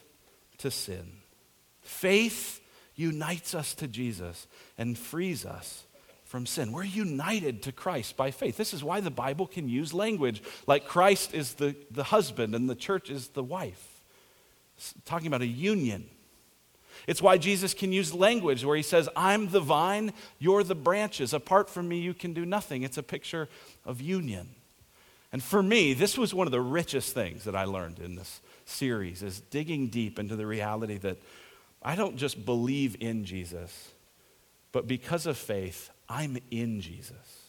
to 0.60 0.71
sin. 0.71 1.12
Faith 1.82 2.62
unites 2.95 3.54
us 3.54 3.73
to 3.75 3.88
Jesus 3.88 4.47
and 4.78 4.97
frees 4.97 5.45
us 5.45 5.84
from 6.23 6.45
sin. 6.45 6.71
We're 6.71 6.84
united 6.84 7.63
to 7.63 7.71
Christ 7.71 8.17
by 8.17 8.32
faith. 8.32 8.58
This 8.58 8.73
is 8.73 8.84
why 8.84 8.99
the 8.99 9.12
Bible 9.12 9.47
can 9.47 9.69
use 9.69 9.93
language 9.93 10.41
like 10.67 10.88
Christ 10.88 11.34
is 11.34 11.54
the, 11.54 11.75
the 11.91 12.04
husband 12.04 12.56
and 12.56 12.69
the 12.69 12.75
church 12.75 13.10
is 13.10 13.30
the 13.30 13.43
wife. 13.43 14.01
It's 14.78 14.93
talking 15.06 15.28
about 15.28 15.41
a 15.41 15.47
union. 15.47 16.10
It's 17.08 17.22
why 17.22 17.38
Jesus 17.38 17.74
can 17.74 17.92
use 17.92 18.14
language 18.14 18.64
where 18.64 18.78
he 18.78 18.84
says, 18.84 19.10
I'm 19.16 19.50
the 19.50 19.60
vine, 19.60 20.14
you're 20.40 20.64
the 20.64 20.76
branches. 20.76 21.34
Apart 21.34 21.70
from 21.70 21.88
me, 21.88 22.00
you 22.00 22.14
can 22.14 22.34
do 22.34 22.46
nothing. 22.46 22.84
It's 22.84 22.98
a 22.98 23.04
picture 23.04 23.48
of 23.86 24.02
union. 24.02 24.50
And 25.32 25.44
for 25.44 25.62
me, 25.62 25.94
this 25.94 26.18
was 26.18 26.34
one 26.34 26.48
of 26.48 26.52
the 26.52 26.62
richest 26.62 27.14
things 27.14 27.44
that 27.44 27.56
I 27.56 27.66
learned 27.66 28.00
in 28.00 28.16
this 28.16 28.42
series 28.66 29.22
is 29.22 29.40
digging 29.40 29.88
deep 29.88 30.18
into 30.18 30.36
the 30.36 30.46
reality 30.46 30.98
that 31.00 31.18
I 31.82 31.96
don't 31.96 32.18
just 32.18 32.46
believe 32.46 32.98
in 33.00 33.26
Jesus, 33.26 33.92
but 34.72 34.88
because 34.88 35.26
of 35.26 35.38
faith, 35.38 35.92
I'm 36.10 36.38
in 36.52 36.82
Jesus. 36.82 37.44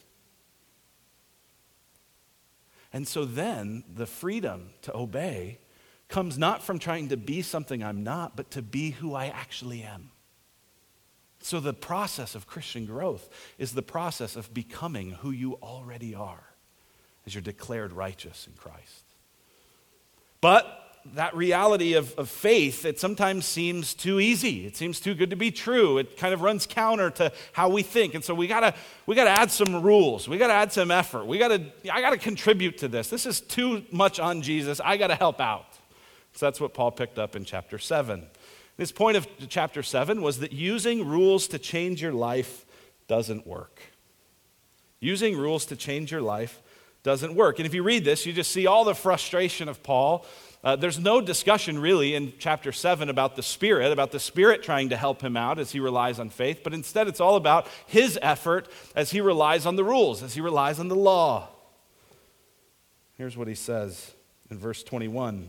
And 2.92 3.06
so 3.06 3.24
then 3.24 3.84
the 3.94 4.06
freedom 4.06 4.70
to 4.82 4.96
obey 4.96 5.58
comes 6.08 6.38
not 6.38 6.62
from 6.62 6.78
trying 6.78 7.08
to 7.08 7.16
be 7.16 7.42
something 7.42 7.82
I'm 7.82 8.04
not, 8.04 8.36
but 8.36 8.50
to 8.52 8.62
be 8.62 8.90
who 8.90 9.14
I 9.14 9.26
actually 9.26 9.82
am. 9.82 10.10
So 11.40 11.60
the 11.60 11.74
process 11.74 12.34
of 12.34 12.46
Christian 12.46 12.86
growth 12.86 13.28
is 13.58 13.72
the 13.72 13.82
process 13.82 14.36
of 14.36 14.52
becoming 14.52 15.12
who 15.12 15.30
you 15.30 15.54
already 15.62 16.14
are 16.14 16.42
as 17.26 17.34
you're 17.34 17.42
declared 17.42 17.92
righteous 17.92 18.46
in 18.46 18.54
Christ. 18.54 19.04
But 20.40 20.82
that 21.14 21.36
reality 21.36 21.94
of, 21.94 22.12
of 22.18 22.28
faith, 22.28 22.84
it 22.84 22.98
sometimes 22.98 23.46
seems 23.46 23.94
too 23.94 24.18
easy. 24.18 24.66
It 24.66 24.76
seems 24.76 24.98
too 24.98 25.14
good 25.14 25.30
to 25.30 25.36
be 25.36 25.50
true. 25.50 25.98
It 25.98 26.16
kind 26.16 26.34
of 26.34 26.40
runs 26.40 26.66
counter 26.66 27.10
to 27.10 27.32
how 27.52 27.68
we 27.68 27.82
think. 27.82 28.14
And 28.14 28.24
so 28.24 28.34
we 28.34 28.46
gotta, 28.46 28.74
we 29.06 29.14
gotta 29.14 29.30
add 29.30 29.50
some 29.50 29.82
rules. 29.82 30.28
We 30.28 30.38
gotta 30.38 30.52
add 30.52 30.72
some 30.72 30.90
effort. 30.90 31.26
We 31.26 31.38
gotta, 31.38 31.62
I 31.90 32.00
gotta 32.00 32.18
contribute 32.18 32.78
to 32.78 32.88
this. 32.88 33.08
This 33.08 33.26
is 33.26 33.40
too 33.40 33.84
much 33.92 34.18
on 34.18 34.42
Jesus. 34.42 34.80
I 34.80 34.96
gotta 34.96 35.14
help 35.14 35.40
out. 35.40 35.75
So 36.36 36.46
that's 36.46 36.60
what 36.60 36.74
Paul 36.74 36.92
picked 36.92 37.18
up 37.18 37.34
in 37.34 37.44
chapter 37.44 37.78
7. 37.78 38.26
His 38.76 38.92
point 38.92 39.16
of 39.16 39.26
chapter 39.48 39.82
7 39.82 40.22
was 40.22 40.38
that 40.40 40.52
using 40.52 41.06
rules 41.06 41.48
to 41.48 41.58
change 41.58 42.00
your 42.00 42.12
life 42.12 42.64
doesn't 43.08 43.46
work. 43.46 43.80
Using 45.00 45.36
rules 45.36 45.66
to 45.66 45.76
change 45.76 46.12
your 46.12 46.22
life 46.22 46.62
doesn't 47.02 47.34
work. 47.34 47.58
And 47.58 47.66
if 47.66 47.74
you 47.74 47.82
read 47.82 48.04
this, 48.04 48.26
you 48.26 48.32
just 48.32 48.52
see 48.52 48.66
all 48.66 48.84
the 48.84 48.94
frustration 48.94 49.68
of 49.68 49.82
Paul 49.82 50.24
uh, 50.66 50.74
there's 50.74 50.98
no 50.98 51.20
discussion 51.20 51.78
really 51.78 52.16
in 52.16 52.32
chapter 52.40 52.72
7 52.72 53.08
about 53.08 53.36
the 53.36 53.42
Spirit, 53.42 53.92
about 53.92 54.10
the 54.10 54.18
Spirit 54.18 54.64
trying 54.64 54.88
to 54.88 54.96
help 54.96 55.22
him 55.22 55.36
out 55.36 55.60
as 55.60 55.70
he 55.70 55.78
relies 55.78 56.18
on 56.18 56.28
faith, 56.28 56.62
but 56.64 56.74
instead 56.74 57.06
it's 57.06 57.20
all 57.20 57.36
about 57.36 57.68
his 57.86 58.18
effort 58.20 58.68
as 58.96 59.12
he 59.12 59.20
relies 59.20 59.64
on 59.64 59.76
the 59.76 59.84
rules, 59.84 60.24
as 60.24 60.34
he 60.34 60.40
relies 60.40 60.80
on 60.80 60.88
the 60.88 60.96
law. 60.96 61.48
Here's 63.16 63.36
what 63.36 63.46
he 63.46 63.54
says 63.54 64.10
in 64.50 64.58
verse 64.58 64.82
21. 64.82 65.48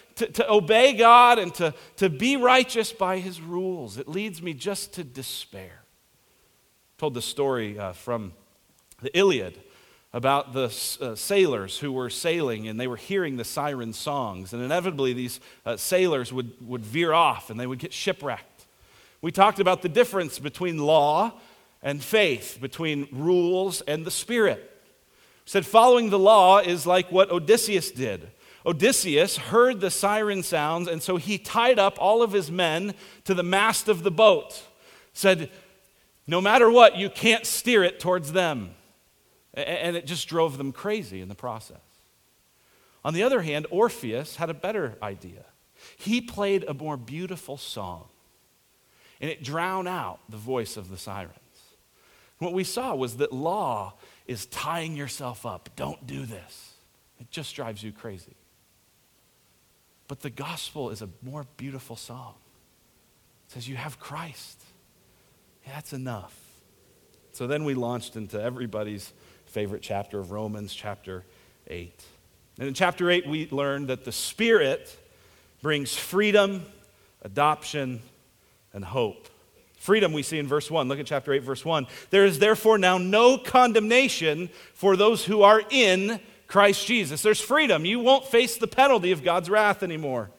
to, 0.15 0.27
to 0.27 0.51
obey 0.51 0.93
God 0.93 1.39
and 1.39 1.53
to, 1.55 1.73
to 1.97 2.09
be 2.09 2.37
righteous 2.37 2.91
by 2.91 3.19
his 3.19 3.41
rules. 3.41 3.97
It 3.97 4.07
leads 4.07 4.41
me 4.41 4.53
just 4.53 4.93
to 4.93 5.03
despair. 5.03 5.81
I 5.83 6.95
told 6.97 7.13
the 7.13 7.21
story 7.21 7.77
uh, 7.79 7.93
from 7.93 8.33
the 9.01 9.17
Iliad 9.17 9.57
about 10.13 10.53
the 10.53 10.65
uh, 11.01 11.15
sailors 11.15 11.79
who 11.79 11.91
were 11.91 12.09
sailing 12.09 12.67
and 12.67 12.79
they 12.79 12.87
were 12.87 12.97
hearing 12.97 13.37
the 13.37 13.45
siren 13.45 13.93
songs. 13.93 14.53
And 14.53 14.61
inevitably, 14.61 15.13
these 15.13 15.39
uh, 15.65 15.77
sailors 15.77 16.33
would, 16.33 16.51
would 16.67 16.85
veer 16.85 17.13
off 17.13 17.49
and 17.49 17.59
they 17.59 17.67
would 17.67 17.79
get 17.79 17.93
shipwrecked. 17.93 18.65
We 19.21 19.31
talked 19.31 19.59
about 19.59 19.81
the 19.81 19.89
difference 19.89 20.39
between 20.39 20.79
law 20.79 21.33
and 21.81 22.03
faith, 22.03 22.57
between 22.59 23.07
rules 23.11 23.81
and 23.81 24.05
the 24.05 24.11
Spirit. 24.11 24.67
Said 25.45 25.65
following 25.65 26.09
the 26.09 26.19
law 26.19 26.59
is 26.59 26.85
like 26.85 27.11
what 27.11 27.31
Odysseus 27.31 27.91
did. 27.91 28.31
Odysseus 28.65 29.37
heard 29.37 29.81
the 29.81 29.89
siren 29.89 30.43
sounds, 30.43 30.87
and 30.87 31.01
so 31.01 31.17
he 31.17 31.37
tied 31.37 31.79
up 31.79 31.97
all 31.99 32.21
of 32.21 32.31
his 32.31 32.51
men 32.51 32.93
to 33.25 33.33
the 33.33 33.43
mast 33.43 33.87
of 33.87 34.03
the 34.03 34.11
boat. 34.11 34.63
Said, 35.13 35.49
No 36.27 36.39
matter 36.39 36.69
what, 36.69 36.95
you 36.95 37.09
can't 37.09 37.45
steer 37.45 37.83
it 37.83 37.99
towards 37.99 38.33
them. 38.33 38.75
And 39.53 39.97
it 39.97 40.05
just 40.05 40.27
drove 40.27 40.57
them 40.57 40.71
crazy 40.71 41.21
in 41.21 41.27
the 41.27 41.35
process. 41.35 41.79
On 43.03 43.13
the 43.13 43.23
other 43.23 43.41
hand, 43.41 43.67
Orpheus 43.69 44.37
had 44.37 44.49
a 44.49 44.53
better 44.53 44.97
idea. 45.01 45.45
He 45.97 46.21
played 46.21 46.63
a 46.67 46.73
more 46.73 46.95
beautiful 46.95 47.57
song, 47.57 48.05
and 49.19 49.29
it 49.29 49.43
drowned 49.43 49.87
out 49.87 50.19
the 50.29 50.37
voice 50.37 50.77
of 50.77 50.89
the 50.89 50.97
sirens. 50.97 51.35
What 52.37 52.53
we 52.53 52.63
saw 52.63 52.95
was 52.95 53.17
that 53.17 53.33
law 53.33 53.93
is 54.27 54.45
tying 54.45 54.95
yourself 54.95 55.45
up. 55.45 55.69
Don't 55.75 56.05
do 56.07 56.25
this. 56.25 56.73
It 57.19 57.29
just 57.29 57.55
drives 57.55 57.83
you 57.83 57.91
crazy. 57.91 58.35
But 60.11 60.19
the 60.19 60.29
gospel 60.29 60.89
is 60.89 61.01
a 61.01 61.07
more 61.21 61.45
beautiful 61.55 61.95
song. 61.95 62.33
It 63.47 63.53
says, 63.53 63.69
You 63.69 63.77
have 63.77 63.97
Christ. 63.97 64.61
That's 65.65 65.93
enough. 65.93 66.37
So 67.31 67.47
then 67.47 67.63
we 67.63 67.75
launched 67.75 68.17
into 68.17 68.37
everybody's 68.37 69.13
favorite 69.45 69.81
chapter 69.81 70.19
of 70.19 70.31
Romans, 70.31 70.73
chapter 70.73 71.23
8. 71.67 72.03
And 72.59 72.67
in 72.67 72.73
chapter 72.73 73.09
8, 73.09 73.25
we 73.25 73.47
learned 73.51 73.87
that 73.87 74.03
the 74.03 74.11
Spirit 74.11 74.93
brings 75.61 75.95
freedom, 75.95 76.65
adoption, 77.21 78.01
and 78.73 78.83
hope. 78.83 79.29
Freedom 79.77 80.11
we 80.11 80.23
see 80.23 80.39
in 80.39 80.45
verse 80.45 80.69
1. 80.69 80.89
Look 80.89 80.99
at 80.99 81.05
chapter 81.05 81.31
8, 81.31 81.41
verse 81.41 81.63
1. 81.63 81.87
There 82.09 82.25
is 82.25 82.37
therefore 82.37 82.77
now 82.77 82.97
no 82.97 83.37
condemnation 83.37 84.49
for 84.73 84.97
those 84.97 85.23
who 85.23 85.43
are 85.43 85.61
in 85.69 86.19
Christ 86.51 86.85
Jesus. 86.85 87.21
There's 87.21 87.39
freedom. 87.39 87.85
You 87.85 88.01
won't 88.01 88.25
face 88.25 88.57
the 88.57 88.67
penalty 88.67 89.13
of 89.13 89.23
God's 89.23 89.49
wrath 89.49 89.83
anymore. 89.83 90.31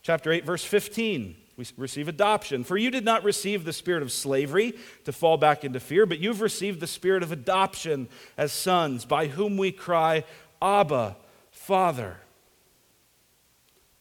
Chapter 0.00 0.30
8, 0.30 0.44
verse 0.44 0.62
15. 0.62 1.34
We 1.56 1.66
receive 1.76 2.06
adoption. 2.06 2.62
For 2.62 2.76
you 2.76 2.88
did 2.88 3.04
not 3.04 3.24
receive 3.24 3.64
the 3.64 3.72
spirit 3.72 4.04
of 4.04 4.12
slavery 4.12 4.74
to 5.06 5.12
fall 5.12 5.36
back 5.38 5.64
into 5.64 5.80
fear, 5.80 6.06
but 6.06 6.20
you've 6.20 6.40
received 6.40 6.78
the 6.78 6.86
spirit 6.86 7.24
of 7.24 7.32
adoption 7.32 8.08
as 8.38 8.52
sons, 8.52 9.04
by 9.04 9.26
whom 9.26 9.56
we 9.56 9.72
cry, 9.72 10.22
Abba, 10.62 11.16
Father. 11.50 12.18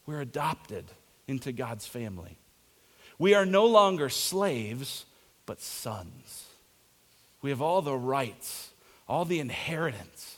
We're 0.06 0.22
adopted 0.22 0.86
into 1.28 1.52
God's 1.52 1.88
family. 1.88 2.38
We 3.18 3.34
are 3.34 3.48
no 3.48 3.66
longer 3.66 4.10
slaves, 4.10 5.04
but 5.48 5.62
sons. 5.62 6.46
We 7.42 7.50
have 7.50 7.62
all 7.62 7.82
the 7.82 7.98
rights, 7.98 8.70
all 9.08 9.26
the 9.26 9.40
inheritance 9.40 10.29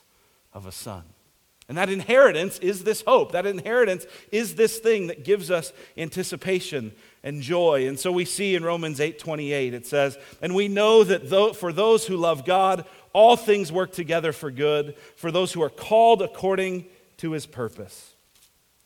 of 0.54 0.66
a 0.66 0.72
son. 0.72 1.04
And 1.68 1.78
that 1.78 1.90
inheritance 1.90 2.60
is 2.60 2.84
this 2.84 3.02
hope. 3.08 3.32
That 3.32 3.46
inheritance 3.46 4.06
is 4.30 4.56
this 4.56 4.80
thing 4.80 5.08
that 5.08 5.24
gives 5.24 5.50
us 5.50 5.72
anticipation 5.98 6.92
and 7.24 7.42
joy. 7.42 7.88
And 7.88 7.98
so 7.98 8.12
we 8.12 8.26
see 8.26 8.56
in 8.56 8.64
Romans 8.66 9.00
8:28 9.00 9.74
it 9.74 9.88
says, 9.88 10.18
"And 10.42 10.54
we 10.54 10.68
know 10.68 11.06
that 11.06 11.30
though, 11.30 11.54
for 11.54 11.72
those 11.72 12.08
who 12.08 12.18
love 12.18 12.46
God, 12.46 12.86
all 13.14 13.38
things 13.38 13.72
work 13.72 13.94
together 13.94 14.34
for 14.34 14.52
good, 14.52 14.96
for 15.16 15.32
those 15.32 15.54
who 15.54 15.62
are 15.62 15.70
called 15.70 16.22
according 16.22 16.88
to 17.18 17.32
his 17.32 17.46
purpose." 17.46 18.16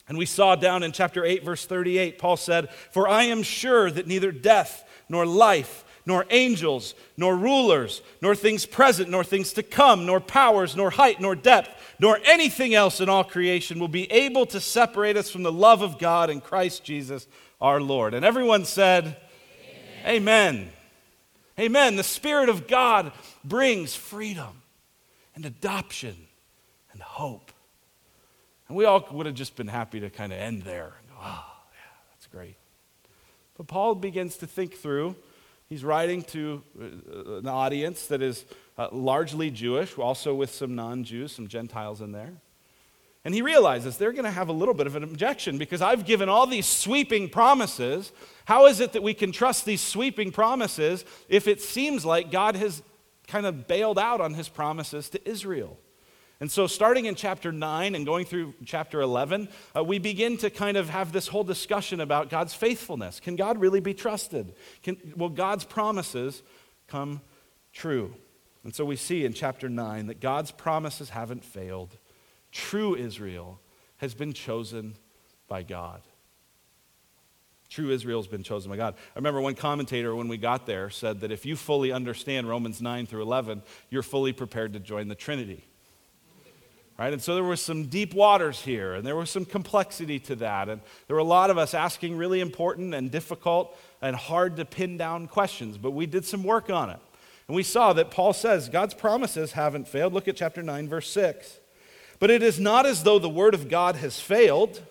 And 0.08 0.18
we 0.18 0.28
saw 0.28 0.56
down 0.56 0.84
in 0.84 0.92
chapter 0.92 1.26
8 1.26 1.44
verse 1.44 1.66
38, 1.66 2.20
Paul 2.20 2.38
said, 2.38 2.70
"For 2.92 3.08
I 3.08 3.24
am 3.24 3.42
sure 3.42 3.90
that 3.90 4.06
neither 4.06 4.32
death 4.32 4.84
nor 5.10 5.26
life 5.26 5.85
nor 6.06 6.26
angels, 6.30 6.94
nor 7.18 7.36
rulers, 7.36 8.02
nor 8.22 8.36
things 8.36 8.66
present, 8.66 9.10
nor 9.10 9.24
things 9.24 9.54
to 9.54 9.64
come, 9.64 10.06
nor 10.06 10.20
powers, 10.20 10.76
nor 10.76 10.92
height, 10.92 11.20
nor 11.20 11.36
depth, 11.36 11.70
nor 12.00 12.20
anything 12.26 12.76
else 12.76 13.02
in 13.02 13.10
all 13.10 13.24
creation 13.24 13.80
will 13.80 13.88
be 13.88 14.12
able 14.12 14.46
to 14.46 14.62
separate 14.62 15.18
us 15.18 15.30
from 15.30 15.44
the 15.44 15.52
love 15.52 15.82
of 15.82 15.98
God 15.98 16.30
in 16.30 16.42
Christ 16.42 16.84
Jesus 16.84 17.28
our 17.60 17.82
Lord. 17.82 18.14
And 18.14 18.26
everyone 18.26 18.66
said, 18.66 19.18
Amen. 20.06 20.56
Amen. 20.58 20.70
Amen. 21.60 21.96
The 21.96 22.04
Spirit 22.04 22.50
of 22.50 22.68
God 22.68 23.12
brings 23.44 23.96
freedom 23.96 24.62
and 25.36 25.46
adoption 25.46 26.16
and 26.92 27.02
hope. 27.02 27.52
And 28.68 28.78
we 28.78 28.86
all 28.86 29.08
would 29.12 29.26
have 29.26 29.36
just 29.36 29.56
been 29.56 29.68
happy 29.68 30.00
to 30.02 30.10
kind 30.10 30.34
of 30.34 30.40
end 30.40 30.64
there. 30.64 30.94
oh, 31.20 31.46
yeah, 31.72 31.98
that's 32.12 32.28
great. 32.28 32.56
But 33.58 33.68
Paul 33.68 33.96
begins 33.96 34.38
to 34.38 34.48
think 34.48 34.76
through 34.76 35.16
He's 35.68 35.84
writing 35.84 36.22
to 36.24 36.62
uh, 36.80 37.38
an 37.38 37.48
audience 37.48 38.08
that 38.08 38.22
is 38.22 38.46
uh, 38.78 38.90
largely 38.92 39.50
Jewish, 39.50 39.98
also 39.98 40.36
with 40.36 40.54
some 40.54 40.76
non 40.76 41.04
Jews, 41.04 41.32
some 41.32 41.48
Gentiles 41.48 42.02
in 42.02 42.12
there. 42.12 42.34
And 43.24 43.34
he 43.34 43.42
realizes 43.42 43.98
they're 43.98 44.12
going 44.12 44.26
to 44.26 44.32
have 44.32 44.50
a 44.50 44.54
little 44.54 44.76
bit 44.76 44.86
of 44.86 44.96
an 44.96 45.04
objection 45.04 45.58
because 45.58 45.82
I've 45.82 46.06
given 46.06 46.30
all 46.30 46.46
these 46.46 46.68
sweeping 46.68 47.28
promises. 47.28 48.12
How 48.46 48.68
is 48.68 48.80
it 48.80 48.94
that 48.94 49.02
we 49.02 49.16
can 49.16 49.32
trust 49.32 49.66
these 49.66 49.82
sweeping 49.82 50.32
promises 50.32 51.04
if 51.28 51.48
it 51.48 51.60
seems 51.60 52.06
like 52.06 52.30
God 52.30 52.56
has 52.56 52.84
kind 53.28 53.48
of 53.48 53.66
bailed 53.66 53.98
out 53.98 54.22
on 54.22 54.36
his 54.36 54.48
promises 54.48 55.10
to 55.10 55.28
Israel? 55.28 55.80
And 56.42 56.52
so, 56.52 56.68
starting 56.68 57.06
in 57.06 57.16
chapter 57.16 57.54
9 57.54 57.96
and 57.96 58.06
going 58.06 58.26
through 58.26 58.56
chapter 58.66 59.00
11, 59.00 59.48
uh, 59.76 59.84
we 59.84 60.00
begin 60.00 60.36
to 60.38 60.50
kind 60.50 60.76
of 60.76 60.90
have 60.90 61.14
this 61.14 61.28
whole 61.30 61.46
discussion 61.46 62.02
about 62.02 62.30
God's 62.30 62.54
faithfulness. 62.54 63.22
Can 63.22 63.38
God 63.38 63.58
really 63.58 63.80
be 63.80 63.94
trusted? 63.94 64.54
Can, 64.84 64.98
will 65.16 65.30
God's 65.30 65.64
promises 65.64 66.44
come 66.88 67.22
true? 67.72 68.14
And 68.66 68.76
so, 68.76 68.84
we 68.84 68.98
see 68.98 69.24
in 69.24 69.34
chapter 69.34 69.70
9 69.70 70.08
that 70.08 70.20
God's 70.20 70.52
promises 70.52 71.10
haven't 71.10 71.46
failed. 71.46 71.98
True 72.52 72.96
Israel 72.96 73.62
has 73.98 74.14
been 74.14 74.34
chosen 74.34 74.96
by 75.48 75.64
God. 75.64 76.02
True 77.70 77.92
Israel 77.92 78.20
has 78.20 78.28
been 78.28 78.44
chosen 78.44 78.70
by 78.70 78.78
God. 78.78 78.96
I 79.16 79.20
remember 79.20 79.42
one 79.42 79.56
commentator, 79.56 80.16
when 80.16 80.28
we 80.28 80.38
got 80.38 80.66
there, 80.66 80.90
said 80.90 81.22
that 81.22 81.32
if 81.32 81.46
you 81.46 81.56
fully 81.56 81.94
understand 81.94 82.48
Romans 82.48 82.82
9 82.82 83.06
through 83.06 83.24
11, 83.24 83.64
you're 83.90 84.04
fully 84.04 84.34
prepared 84.34 84.74
to 84.74 84.80
join 84.80 85.08
the 85.08 85.16
Trinity. 85.16 85.66
Right? 86.98 87.12
And 87.12 87.22
so 87.22 87.36
there 87.36 87.44
were 87.44 87.58
some 87.58 87.88
deep 87.88 88.14
waters 88.14 88.62
here, 88.62 88.94
and 88.94 89.06
there 89.06 89.18
was 89.18 89.30
some 89.30 89.44
complexity 89.44 90.18
to 90.20 90.36
that. 90.38 90.70
And 90.70 90.80
there 91.08 91.16
were 91.16 91.22
a 91.22 91.26
lot 91.26 91.50
of 91.50 91.58
us 91.58 91.74
asking 91.74 92.16
really 92.16 92.40
important 92.40 92.94
and 92.94 93.12
difficult 93.12 93.78
and 94.02 94.16
hard 94.16 94.56
to 94.58 94.66
pin 94.66 94.98
down 94.98 95.28
questions, 95.28 95.78
but 95.78 95.92
we 95.92 96.06
did 96.06 96.24
some 96.24 96.44
work 96.44 96.70
on 96.70 96.90
it. 96.90 97.00
And 97.48 97.56
we 97.56 97.64
saw 97.64 97.92
that 97.94 98.12
Paul 98.12 98.32
says 98.32 98.70
God's 98.70 98.94
promises 98.94 99.52
haven't 99.52 99.88
failed. 99.88 100.14
Look 100.14 100.28
at 100.28 100.38
chapter 100.38 100.64
9, 100.64 100.88
verse 100.88 101.10
6. 101.12 101.60
But 102.20 102.32
it 102.32 102.42
is 102.42 102.60
not 102.60 102.86
as 102.86 103.04
though 103.04 103.20
the 103.20 103.30
word 103.30 103.54
of 103.54 103.70
God 103.70 103.98
has 103.98 104.20
failed. 104.20 104.82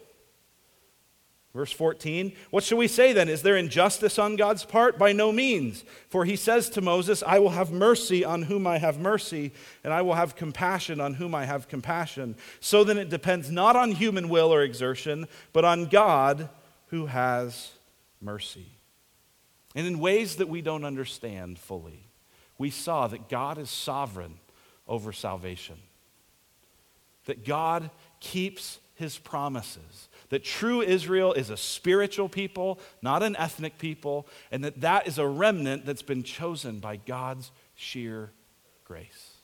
Verse 1.54 1.70
14, 1.70 2.32
what 2.50 2.64
shall 2.64 2.78
we 2.78 2.88
say 2.88 3.12
then? 3.12 3.28
Is 3.28 3.42
there 3.42 3.56
injustice 3.56 4.18
on 4.18 4.34
God's 4.34 4.64
part? 4.64 4.98
By 4.98 5.12
no 5.12 5.30
means. 5.30 5.84
For 6.08 6.24
he 6.24 6.34
says 6.34 6.68
to 6.70 6.80
Moses, 6.80 7.22
I 7.24 7.38
will 7.38 7.50
have 7.50 7.70
mercy 7.70 8.24
on 8.24 8.42
whom 8.42 8.66
I 8.66 8.78
have 8.78 8.98
mercy, 8.98 9.52
and 9.84 9.92
I 9.92 10.02
will 10.02 10.14
have 10.14 10.34
compassion 10.34 11.00
on 11.00 11.14
whom 11.14 11.32
I 11.32 11.44
have 11.44 11.68
compassion. 11.68 12.34
So 12.58 12.82
then 12.82 12.98
it 12.98 13.08
depends 13.08 13.52
not 13.52 13.76
on 13.76 13.92
human 13.92 14.28
will 14.28 14.52
or 14.52 14.62
exertion, 14.62 15.28
but 15.52 15.64
on 15.64 15.86
God 15.86 16.48
who 16.88 17.06
has 17.06 17.70
mercy. 18.20 18.66
And 19.76 19.86
in 19.86 20.00
ways 20.00 20.36
that 20.36 20.48
we 20.48 20.60
don't 20.60 20.84
understand 20.84 21.60
fully, 21.60 22.08
we 22.58 22.70
saw 22.70 23.06
that 23.06 23.28
God 23.28 23.58
is 23.58 23.70
sovereign 23.70 24.40
over 24.88 25.12
salvation, 25.12 25.76
that 27.26 27.44
God 27.44 27.90
keeps 28.18 28.80
his 28.96 29.18
promises 29.18 30.08
that 30.34 30.42
true 30.42 30.82
Israel 30.82 31.32
is 31.32 31.48
a 31.48 31.56
spiritual 31.56 32.28
people, 32.28 32.80
not 33.02 33.22
an 33.22 33.36
ethnic 33.36 33.78
people, 33.78 34.26
and 34.50 34.64
that 34.64 34.80
that 34.80 35.06
is 35.06 35.16
a 35.16 35.24
remnant 35.24 35.86
that's 35.86 36.02
been 36.02 36.24
chosen 36.24 36.80
by 36.80 36.96
God's 36.96 37.52
sheer 37.76 38.32
grace. 38.82 39.34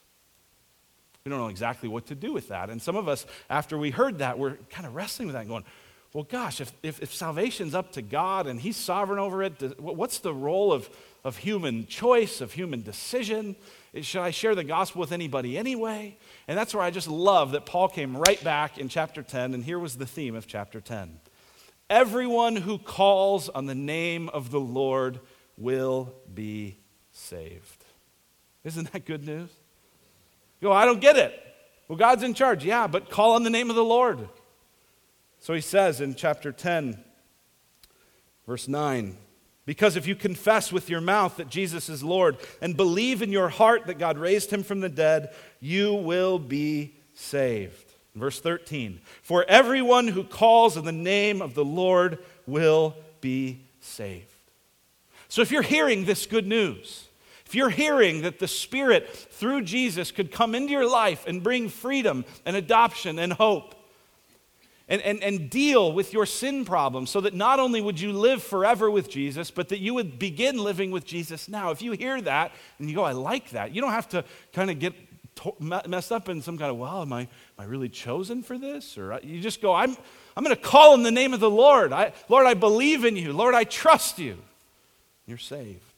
We 1.23 1.29
don't 1.29 1.39
know 1.39 1.47
exactly 1.47 1.87
what 1.87 2.07
to 2.07 2.15
do 2.15 2.33
with 2.33 2.49
that. 2.49 2.69
And 2.69 2.81
some 2.81 2.97
of 2.97 3.07
us, 3.07 3.25
after 3.49 3.77
we 3.77 3.91
heard 3.91 4.17
that, 4.17 4.37
we're 4.37 4.57
kind 4.69 4.85
of 4.85 4.93
wrestling 4.93 5.27
with 5.27 5.33
that 5.35 5.43
and 5.43 5.49
going, 5.49 5.63
well, 6.11 6.25
gosh, 6.25 6.59
if, 6.59 6.73
if, 6.83 7.01
if 7.01 7.13
salvation's 7.13 7.73
up 7.73 7.93
to 7.93 8.01
God 8.01 8.45
and 8.45 8.59
He's 8.59 8.75
sovereign 8.75 9.17
over 9.17 9.43
it, 9.43 9.79
what's 9.79 10.19
the 10.19 10.33
role 10.33 10.73
of, 10.73 10.89
of 11.23 11.37
human 11.37 11.87
choice, 11.87 12.41
of 12.41 12.51
human 12.51 12.81
decision? 12.81 13.55
Should 13.99 14.21
I 14.21 14.31
share 14.31 14.55
the 14.55 14.63
gospel 14.63 15.01
with 15.01 15.11
anybody 15.11 15.57
anyway? 15.57 16.17
And 16.47 16.57
that's 16.57 16.73
where 16.73 16.83
I 16.83 16.91
just 16.91 17.09
love 17.09 17.51
that 17.51 17.65
Paul 17.65 17.89
came 17.89 18.15
right 18.15 18.41
back 18.41 18.77
in 18.77 18.87
chapter 18.87 19.21
10, 19.21 19.53
and 19.53 19.63
here 19.63 19.79
was 19.79 19.97
the 19.97 20.05
theme 20.05 20.33
of 20.35 20.47
chapter 20.47 20.79
10. 20.79 21.19
Everyone 21.89 22.55
who 22.55 22.77
calls 22.77 23.49
on 23.49 23.65
the 23.65 23.75
name 23.75 24.29
of 24.29 24.49
the 24.49 24.61
Lord 24.61 25.19
will 25.57 26.13
be 26.33 26.77
saved. 27.11 27.83
Isn't 28.63 28.93
that 28.93 29.05
good 29.05 29.25
news? 29.25 29.49
You 30.61 30.69
go, 30.69 30.71
I 30.71 30.85
don't 30.85 31.01
get 31.01 31.17
it. 31.17 31.37
Well, 31.89 31.97
God's 31.97 32.23
in 32.23 32.33
charge. 32.33 32.63
Yeah, 32.63 32.87
but 32.87 33.09
call 33.09 33.33
on 33.33 33.43
the 33.43 33.49
name 33.49 33.69
of 33.69 33.75
the 33.75 33.83
Lord. 33.83 34.29
So 35.39 35.53
he 35.53 35.59
says 35.59 35.99
in 35.99 36.15
chapter 36.15 36.53
10, 36.53 37.03
verse 38.47 38.69
9, 38.69 39.17
because 39.71 39.95
if 39.95 40.05
you 40.05 40.15
confess 40.15 40.73
with 40.73 40.89
your 40.89 40.99
mouth 40.99 41.37
that 41.37 41.47
Jesus 41.47 41.87
is 41.87 42.03
Lord 42.03 42.35
and 42.59 42.75
believe 42.75 43.21
in 43.21 43.31
your 43.31 43.47
heart 43.47 43.85
that 43.85 43.99
God 43.99 44.17
raised 44.17 44.51
him 44.51 44.63
from 44.63 44.81
the 44.81 44.89
dead, 44.89 45.33
you 45.61 45.93
will 45.93 46.39
be 46.39 46.93
saved. 47.13 47.93
Verse 48.13 48.41
13 48.41 48.99
For 49.21 49.45
everyone 49.47 50.09
who 50.09 50.25
calls 50.25 50.75
on 50.75 50.83
the 50.83 50.91
name 50.91 51.41
of 51.41 51.53
the 51.53 51.63
Lord 51.63 52.17
will 52.45 52.97
be 53.21 53.61
saved. 53.79 54.27
So 55.29 55.41
if 55.41 55.53
you're 55.53 55.61
hearing 55.61 56.03
this 56.03 56.25
good 56.25 56.47
news, 56.47 57.07
if 57.45 57.55
you're 57.55 57.69
hearing 57.69 58.23
that 58.23 58.39
the 58.39 58.49
Spirit 58.49 59.09
through 59.09 59.61
Jesus 59.61 60.11
could 60.11 60.33
come 60.33 60.53
into 60.53 60.73
your 60.73 60.89
life 60.89 61.25
and 61.25 61.41
bring 61.41 61.69
freedom 61.69 62.25
and 62.45 62.57
adoption 62.57 63.17
and 63.19 63.31
hope, 63.31 63.73
and, 64.91 65.01
and, 65.03 65.23
and 65.23 65.49
deal 65.49 65.93
with 65.93 66.11
your 66.11 66.25
sin 66.25 66.65
problem 66.65 67.07
so 67.07 67.21
that 67.21 67.33
not 67.33 67.61
only 67.61 67.79
would 67.79 67.97
you 67.97 68.11
live 68.11 68.43
forever 68.43 68.91
with 68.91 69.09
Jesus, 69.09 69.49
but 69.49 69.69
that 69.69 69.79
you 69.79 69.93
would 69.93 70.19
begin 70.19 70.57
living 70.57 70.91
with 70.91 71.05
Jesus 71.05 71.47
now. 71.47 71.71
If 71.71 71.81
you 71.81 71.93
hear 71.93 72.19
that 72.21 72.51
and 72.77 72.89
you 72.89 72.95
go, 72.95 73.05
I 73.05 73.13
like 73.13 73.51
that, 73.51 73.73
you 73.73 73.79
don't 73.79 73.93
have 73.93 74.09
to 74.09 74.25
kind 74.51 74.69
of 74.69 74.79
get 74.79 74.93
messed 75.87 76.11
up 76.11 76.27
in 76.27 76.41
some 76.41 76.57
kind 76.57 76.69
of, 76.69 76.77
well, 76.77 77.03
am 77.03 77.13
I, 77.13 77.21
am 77.21 77.27
I 77.57 77.63
really 77.63 77.87
chosen 77.87 78.43
for 78.43 78.57
this? 78.57 78.97
Or 78.97 79.13
uh, 79.13 79.19
you 79.23 79.39
just 79.39 79.61
go, 79.61 79.73
I'm, 79.73 79.95
I'm 80.35 80.43
going 80.43 80.53
to 80.55 80.61
call 80.61 80.93
in 80.93 81.03
the 81.03 81.11
name 81.11 81.33
of 81.33 81.39
the 81.39 81.49
Lord. 81.49 81.93
I, 81.93 82.11
Lord, 82.27 82.45
I 82.45 82.53
believe 82.53 83.05
in 83.05 83.15
you. 83.15 83.31
Lord, 83.31 83.55
I 83.55 83.63
trust 83.63 84.19
you. 84.19 84.39
You're 85.25 85.37
saved. 85.37 85.90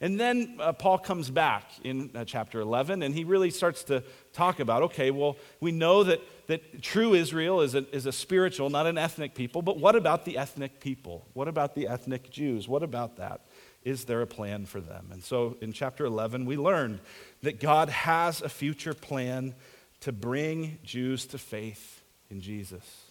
And 0.00 0.18
then 0.18 0.58
uh, 0.60 0.72
Paul 0.72 0.98
comes 0.98 1.28
back 1.28 1.64
in 1.82 2.10
uh, 2.14 2.24
chapter 2.24 2.60
11 2.60 3.02
and 3.02 3.12
he 3.12 3.24
really 3.24 3.50
starts 3.50 3.82
to 3.84 4.04
talk 4.32 4.60
about 4.60 4.82
okay, 4.84 5.10
well, 5.10 5.36
we 5.60 5.72
know 5.72 6.04
that, 6.04 6.20
that 6.46 6.82
true 6.82 7.14
Israel 7.14 7.60
is 7.60 7.74
a, 7.74 7.84
is 7.94 8.06
a 8.06 8.12
spiritual, 8.12 8.70
not 8.70 8.86
an 8.86 8.96
ethnic 8.96 9.34
people, 9.34 9.60
but 9.60 9.78
what 9.78 9.96
about 9.96 10.24
the 10.24 10.38
ethnic 10.38 10.78
people? 10.78 11.26
What 11.32 11.48
about 11.48 11.74
the 11.74 11.88
ethnic 11.88 12.30
Jews? 12.30 12.68
What 12.68 12.84
about 12.84 13.16
that? 13.16 13.46
Is 13.82 14.04
there 14.04 14.22
a 14.22 14.26
plan 14.26 14.66
for 14.66 14.80
them? 14.80 15.08
And 15.10 15.22
so 15.22 15.56
in 15.60 15.72
chapter 15.72 16.04
11, 16.04 16.46
we 16.46 16.56
learned 16.56 17.00
that 17.42 17.58
God 17.58 17.88
has 17.88 18.40
a 18.40 18.48
future 18.48 18.94
plan 18.94 19.54
to 20.00 20.12
bring 20.12 20.78
Jews 20.84 21.26
to 21.26 21.38
faith 21.38 22.02
in 22.30 22.40
Jesus. 22.40 23.07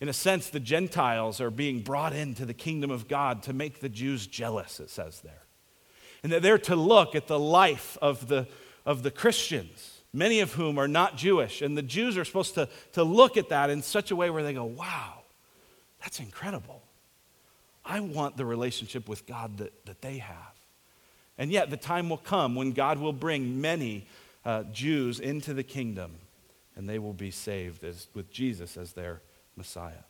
In 0.00 0.08
a 0.08 0.14
sense, 0.14 0.48
the 0.48 0.60
Gentiles 0.60 1.40
are 1.40 1.50
being 1.50 1.80
brought 1.80 2.14
into 2.14 2.46
the 2.46 2.54
kingdom 2.54 2.90
of 2.90 3.06
God 3.06 3.42
to 3.44 3.52
make 3.52 3.80
the 3.80 3.88
Jews 3.88 4.26
jealous, 4.26 4.80
it 4.80 4.88
says 4.88 5.20
there. 5.20 5.42
And 6.22 6.32
that 6.32 6.42
they're 6.42 6.58
to 6.58 6.76
look 6.76 7.14
at 7.14 7.26
the 7.26 7.38
life 7.38 7.98
of 8.00 8.28
the, 8.28 8.46
of 8.86 9.02
the 9.02 9.10
Christians, 9.10 10.00
many 10.12 10.40
of 10.40 10.54
whom 10.54 10.78
are 10.78 10.88
not 10.88 11.16
Jewish. 11.16 11.60
And 11.60 11.76
the 11.76 11.82
Jews 11.82 12.16
are 12.16 12.24
supposed 12.24 12.54
to, 12.54 12.68
to 12.92 13.04
look 13.04 13.36
at 13.36 13.50
that 13.50 13.68
in 13.68 13.82
such 13.82 14.10
a 14.10 14.16
way 14.16 14.30
where 14.30 14.42
they 14.42 14.54
go, 14.54 14.64
wow, 14.64 15.20
that's 16.00 16.18
incredible. 16.18 16.82
I 17.84 18.00
want 18.00 18.36
the 18.36 18.44
relationship 18.44 19.08
with 19.08 19.26
God 19.26 19.58
that, 19.58 19.84
that 19.86 20.00
they 20.00 20.18
have. 20.18 20.36
And 21.36 21.50
yet, 21.50 21.70
the 21.70 21.76
time 21.78 22.10
will 22.10 22.18
come 22.18 22.54
when 22.54 22.72
God 22.72 22.98
will 22.98 23.14
bring 23.14 23.60
many 23.60 24.06
uh, 24.44 24.64
Jews 24.64 25.20
into 25.20 25.54
the 25.54 25.62
kingdom, 25.62 26.12
and 26.76 26.88
they 26.88 26.98
will 26.98 27.14
be 27.14 27.30
saved 27.30 27.82
as, 27.82 28.08
with 28.14 28.30
Jesus 28.30 28.76
as 28.76 28.92
their 28.92 29.22
Messiah. 29.56 30.04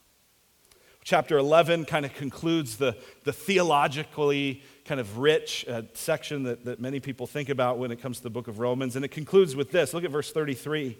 Chapter 1.03 1.38
11 1.38 1.87
kind 1.87 2.05
of 2.05 2.12
concludes 2.14 2.76
the, 2.76 2.96
the 3.24 3.33
theologically 3.33 4.62
kind 4.85 5.00
of 5.00 5.18
rich 5.18 5.66
uh, 5.66 5.83
section 5.94 6.42
that, 6.42 6.64
that 6.66 6.81
many 6.81 7.00
people 7.00 7.26
think 7.26 7.48
about 7.48 7.79
when 7.79 7.90
it 7.90 8.00
comes 8.00 8.18
to 8.18 8.22
the 8.22 8.31
book 8.31 8.48
of 8.48 8.59
Romans. 8.59 8.96
And 8.96 9.05
it 9.05 9.11
concludes 9.11 9.57
with 9.57 9.70
this 9.70 9.94
look 9.94 10.05
at 10.05 10.11
verse 10.11 10.31
33. 10.31 10.98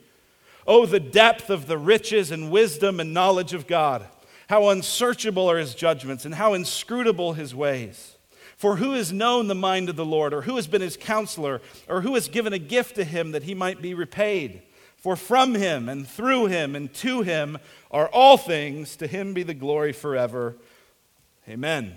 Oh, 0.67 0.87
the 0.87 1.01
depth 1.01 1.51
of 1.51 1.67
the 1.67 1.79
riches 1.79 2.31
and 2.31 2.51
wisdom 2.51 3.01
and 3.01 3.13
knowledge 3.13 3.55
of 3.55 3.67
God! 3.67 4.07
How 4.49 4.69
unsearchable 4.69 5.51
are 5.51 5.59
his 5.59 5.75
judgments 5.75 6.25
and 6.25 6.35
how 6.35 6.55
inscrutable 6.55 7.35
his 7.35 7.55
ways! 7.55 8.17
For 8.57 8.77
who 8.77 8.93
has 8.93 9.13
known 9.13 9.49
the 9.49 9.55
mind 9.55 9.89
of 9.89 9.97
the 9.97 10.05
Lord, 10.05 10.35
or 10.35 10.43
who 10.43 10.57
has 10.57 10.67
been 10.67 10.83
his 10.83 10.97
counselor, 10.97 11.63
or 11.89 12.03
who 12.03 12.15
has 12.15 12.29
given 12.29 12.53
a 12.53 12.59
gift 12.59 12.97
to 12.97 13.05
him 13.05 13.33
that 13.33 13.45
he 13.45 13.55
might 13.55 13.81
be 13.81 13.95
repaid? 13.95 14.63
For 15.01 15.17
from 15.17 15.55
him 15.55 15.89
and 15.89 16.07
through 16.07 16.47
him 16.47 16.77
and 16.77 16.93
to 16.95 17.23
him 17.23 17.59
are 17.91 18.09
all 18.09 18.37
things. 18.37 18.97
To 18.97 19.07
him 19.07 19.33
be 19.33 19.43
the 19.43 19.55
glory 19.55 19.93
forever. 19.93 20.57
Amen. 21.49 21.97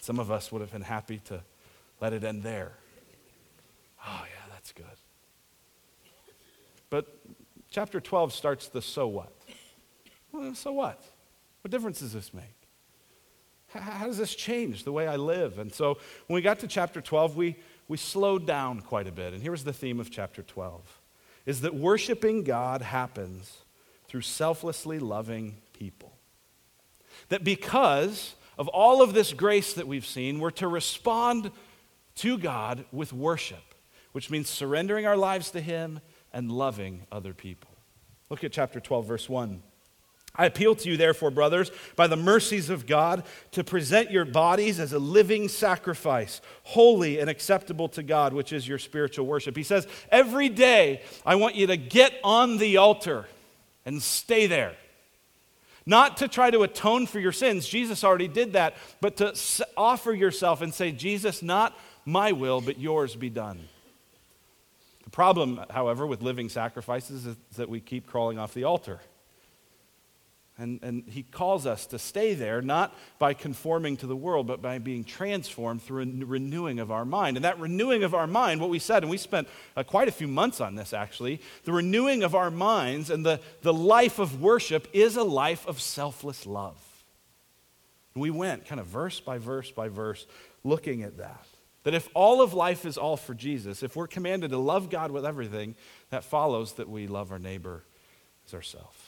Some 0.00 0.18
of 0.18 0.28
us 0.30 0.50
would 0.50 0.60
have 0.60 0.72
been 0.72 0.82
happy 0.82 1.18
to 1.26 1.40
let 2.00 2.12
it 2.12 2.24
end 2.24 2.42
there. 2.42 2.72
Oh, 4.04 4.24
yeah, 4.24 4.52
that's 4.52 4.72
good. 4.72 4.84
But 6.90 7.06
chapter 7.70 8.00
12 8.00 8.32
starts 8.32 8.66
the 8.66 8.82
so 8.82 9.06
what. 9.06 9.32
Well, 10.32 10.56
so 10.56 10.72
what? 10.72 11.00
What 11.60 11.70
difference 11.70 12.00
does 12.00 12.12
this 12.12 12.34
make? 12.34 12.42
How 13.68 14.06
does 14.06 14.18
this 14.18 14.34
change 14.34 14.82
the 14.82 14.92
way 14.92 15.06
I 15.06 15.14
live? 15.14 15.60
And 15.60 15.72
so 15.72 15.96
when 16.26 16.34
we 16.34 16.42
got 16.42 16.58
to 16.58 16.66
chapter 16.66 17.00
12, 17.00 17.36
we, 17.36 17.56
we 17.86 17.96
slowed 17.96 18.48
down 18.48 18.80
quite 18.80 19.06
a 19.06 19.12
bit. 19.12 19.32
And 19.32 19.40
here 19.40 19.52
was 19.52 19.62
the 19.62 19.72
theme 19.72 20.00
of 20.00 20.10
chapter 20.10 20.42
12 20.42 21.01
is 21.46 21.62
that 21.62 21.74
worshiping 21.74 22.44
God 22.44 22.82
happens 22.82 23.58
through 24.08 24.22
selflessly 24.22 24.98
loving 24.98 25.56
people. 25.72 26.12
That 27.28 27.44
because 27.44 28.34
of 28.58 28.68
all 28.68 29.02
of 29.02 29.14
this 29.14 29.32
grace 29.32 29.72
that 29.74 29.86
we've 29.86 30.06
seen, 30.06 30.38
we're 30.38 30.50
to 30.52 30.68
respond 30.68 31.50
to 32.16 32.38
God 32.38 32.84
with 32.92 33.12
worship, 33.12 33.74
which 34.12 34.30
means 34.30 34.48
surrendering 34.48 35.06
our 35.06 35.16
lives 35.16 35.50
to 35.52 35.60
Him 35.60 36.00
and 36.32 36.50
loving 36.50 37.06
other 37.10 37.32
people. 37.32 37.70
Look 38.28 38.44
at 38.44 38.52
chapter 38.52 38.80
12, 38.80 39.06
verse 39.06 39.28
1. 39.28 39.62
I 40.34 40.46
appeal 40.46 40.74
to 40.76 40.88
you, 40.88 40.96
therefore, 40.96 41.30
brothers, 41.30 41.70
by 41.94 42.06
the 42.06 42.16
mercies 42.16 42.70
of 42.70 42.86
God, 42.86 43.24
to 43.50 43.62
present 43.62 44.10
your 44.10 44.24
bodies 44.24 44.80
as 44.80 44.94
a 44.94 44.98
living 44.98 45.48
sacrifice, 45.48 46.40
holy 46.62 47.20
and 47.20 47.28
acceptable 47.28 47.88
to 47.90 48.02
God, 48.02 48.32
which 48.32 48.52
is 48.52 48.66
your 48.66 48.78
spiritual 48.78 49.26
worship. 49.26 49.56
He 49.56 49.62
says, 49.62 49.86
Every 50.10 50.48
day 50.48 51.02
I 51.26 51.34
want 51.34 51.54
you 51.54 51.66
to 51.66 51.76
get 51.76 52.14
on 52.24 52.56
the 52.56 52.78
altar 52.78 53.26
and 53.84 54.02
stay 54.02 54.46
there. 54.46 54.74
Not 55.84 56.18
to 56.18 56.28
try 56.28 56.50
to 56.50 56.62
atone 56.62 57.06
for 57.06 57.18
your 57.18 57.32
sins, 57.32 57.68
Jesus 57.68 58.02
already 58.02 58.28
did 58.28 58.54
that, 58.54 58.76
but 59.00 59.16
to 59.16 59.34
offer 59.76 60.12
yourself 60.12 60.62
and 60.62 60.72
say, 60.72 60.92
Jesus, 60.92 61.42
not 61.42 61.76
my 62.06 62.32
will, 62.32 62.60
but 62.60 62.78
yours 62.78 63.16
be 63.16 63.28
done. 63.28 63.68
The 65.04 65.10
problem, 65.10 65.60
however, 65.70 66.06
with 66.06 66.22
living 66.22 66.48
sacrifices 66.48 67.26
is 67.26 67.36
that 67.56 67.68
we 67.68 67.80
keep 67.80 68.06
crawling 68.06 68.38
off 68.38 68.54
the 68.54 68.64
altar. 68.64 69.00
And, 70.58 70.80
and 70.82 71.04
he 71.08 71.22
calls 71.22 71.66
us 71.66 71.86
to 71.86 71.98
stay 71.98 72.34
there, 72.34 72.60
not 72.60 72.94
by 73.18 73.32
conforming 73.32 73.96
to 73.98 74.06
the 74.06 74.16
world, 74.16 74.46
but 74.46 74.60
by 74.60 74.78
being 74.78 75.02
transformed 75.02 75.82
through 75.82 76.02
a 76.02 76.24
renewing 76.24 76.78
of 76.78 76.90
our 76.90 77.06
mind. 77.06 77.36
And 77.36 77.44
that 77.44 77.58
renewing 77.58 78.04
of 78.04 78.14
our 78.14 78.26
mind, 78.26 78.60
what 78.60 78.68
we 78.68 78.78
said, 78.78 79.02
and 79.02 79.10
we 79.10 79.16
spent 79.16 79.48
uh, 79.76 79.82
quite 79.82 80.08
a 80.08 80.12
few 80.12 80.28
months 80.28 80.60
on 80.60 80.74
this 80.74 80.92
actually, 80.92 81.40
the 81.64 81.72
renewing 81.72 82.22
of 82.22 82.34
our 82.34 82.50
minds 82.50 83.08
and 83.08 83.24
the, 83.24 83.40
the 83.62 83.72
life 83.72 84.18
of 84.18 84.42
worship 84.42 84.88
is 84.92 85.16
a 85.16 85.24
life 85.24 85.66
of 85.66 85.80
selfless 85.80 86.46
love. 86.46 86.80
And 88.14 88.20
we 88.20 88.30
went 88.30 88.66
kind 88.66 88.80
of 88.80 88.86
verse 88.86 89.20
by 89.20 89.38
verse 89.38 89.70
by 89.70 89.88
verse 89.88 90.26
looking 90.64 91.02
at 91.02 91.16
that. 91.16 91.46
That 91.84 91.94
if 91.94 92.08
all 92.14 92.42
of 92.42 92.52
life 92.52 92.84
is 92.84 92.98
all 92.98 93.16
for 93.16 93.34
Jesus, 93.34 93.82
if 93.82 93.96
we're 93.96 94.06
commanded 94.06 94.50
to 94.50 94.58
love 94.58 94.90
God 94.90 95.10
with 95.10 95.24
everything, 95.24 95.74
that 96.10 96.24
follows 96.24 96.74
that 96.74 96.88
we 96.88 97.06
love 97.06 97.32
our 97.32 97.38
neighbor 97.38 97.84
as 98.46 98.54
ourselves. 98.54 98.98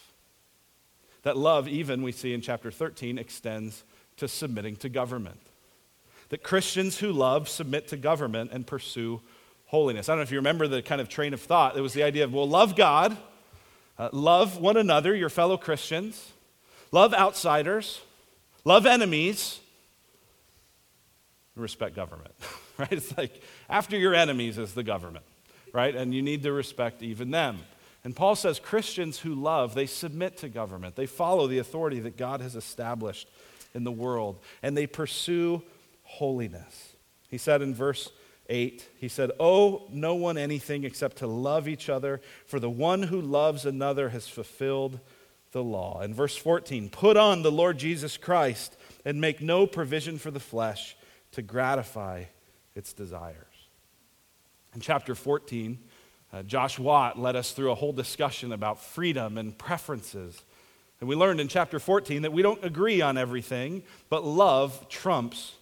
That 1.24 1.36
love, 1.36 1.66
even 1.66 2.02
we 2.02 2.12
see 2.12 2.32
in 2.32 2.40
chapter 2.40 2.70
13, 2.70 3.18
extends 3.18 3.82
to 4.18 4.28
submitting 4.28 4.76
to 4.76 4.88
government. 4.88 5.40
That 6.28 6.42
Christians 6.42 6.98
who 6.98 7.12
love 7.12 7.48
submit 7.48 7.88
to 7.88 7.96
government 7.96 8.50
and 8.52 8.66
pursue 8.66 9.20
holiness. 9.66 10.08
I 10.08 10.12
don't 10.12 10.18
know 10.18 10.22
if 10.22 10.30
you 10.30 10.38
remember 10.38 10.68
the 10.68 10.82
kind 10.82 11.00
of 11.00 11.08
train 11.08 11.34
of 11.34 11.40
thought. 11.40 11.76
It 11.76 11.80
was 11.80 11.94
the 11.94 12.02
idea 12.02 12.24
of, 12.24 12.32
well, 12.32 12.48
love 12.48 12.76
God, 12.76 13.16
uh, 13.98 14.10
love 14.12 14.58
one 14.58 14.76
another, 14.76 15.14
your 15.14 15.28
fellow 15.28 15.56
Christians, 15.56 16.32
love 16.92 17.14
outsiders, 17.14 18.00
love 18.64 18.86
enemies, 18.86 19.60
respect 21.56 21.96
government. 21.96 22.34
right? 22.78 22.92
It's 22.92 23.16
like 23.16 23.42
after 23.68 23.96
your 23.96 24.14
enemies 24.14 24.58
is 24.58 24.74
the 24.74 24.82
government, 24.82 25.24
right? 25.72 25.94
And 25.94 26.14
you 26.14 26.22
need 26.22 26.42
to 26.42 26.52
respect 26.52 27.02
even 27.02 27.30
them. 27.30 27.60
And 28.04 28.14
Paul 28.14 28.36
says 28.36 28.60
Christians 28.60 29.18
who 29.18 29.34
love, 29.34 29.74
they 29.74 29.86
submit 29.86 30.36
to 30.38 30.48
government. 30.48 30.94
They 30.94 31.06
follow 31.06 31.46
the 31.46 31.58
authority 31.58 32.00
that 32.00 32.18
God 32.18 32.42
has 32.42 32.54
established 32.54 33.28
in 33.74 33.82
the 33.82 33.90
world, 33.90 34.38
and 34.62 34.76
they 34.76 34.86
pursue 34.86 35.62
holiness. 36.02 36.94
He 37.28 37.38
said 37.38 37.62
in 37.62 37.74
verse 37.74 38.12
8, 38.48 38.88
he 38.98 39.08
said, 39.08 39.30
Owe 39.40 39.86
no 39.90 40.14
one 40.14 40.36
anything 40.36 40.84
except 40.84 41.16
to 41.18 41.26
love 41.26 41.66
each 41.66 41.88
other, 41.88 42.20
for 42.46 42.60
the 42.60 42.70
one 42.70 43.02
who 43.04 43.20
loves 43.20 43.64
another 43.64 44.10
has 44.10 44.28
fulfilled 44.28 45.00
the 45.52 45.62
law. 45.62 46.02
In 46.02 46.12
verse 46.12 46.36
14, 46.36 46.90
put 46.90 47.16
on 47.16 47.42
the 47.42 47.50
Lord 47.50 47.78
Jesus 47.78 48.16
Christ 48.16 48.76
and 49.04 49.20
make 49.20 49.40
no 49.40 49.66
provision 49.66 50.18
for 50.18 50.30
the 50.30 50.40
flesh 50.40 50.96
to 51.32 51.42
gratify 51.42 52.24
its 52.74 52.92
desires. 52.92 53.46
In 54.74 54.80
chapter 54.80 55.14
14, 55.14 55.78
uh, 56.34 56.42
Josh 56.42 56.80
Watt 56.80 57.16
led 57.16 57.36
us 57.36 57.52
through 57.52 57.70
a 57.70 57.76
whole 57.76 57.92
discussion 57.92 58.52
about 58.52 58.82
freedom 58.82 59.38
and 59.38 59.56
preferences. 59.56 60.42
And 60.98 61.08
we 61.08 61.14
learned 61.14 61.40
in 61.40 61.46
chapter 61.46 61.78
14 61.78 62.22
that 62.22 62.32
we 62.32 62.42
don't 62.42 62.64
agree 62.64 63.00
on 63.00 63.16
everything, 63.16 63.84
but 64.08 64.24
love 64.24 64.88
trumps 64.88 65.52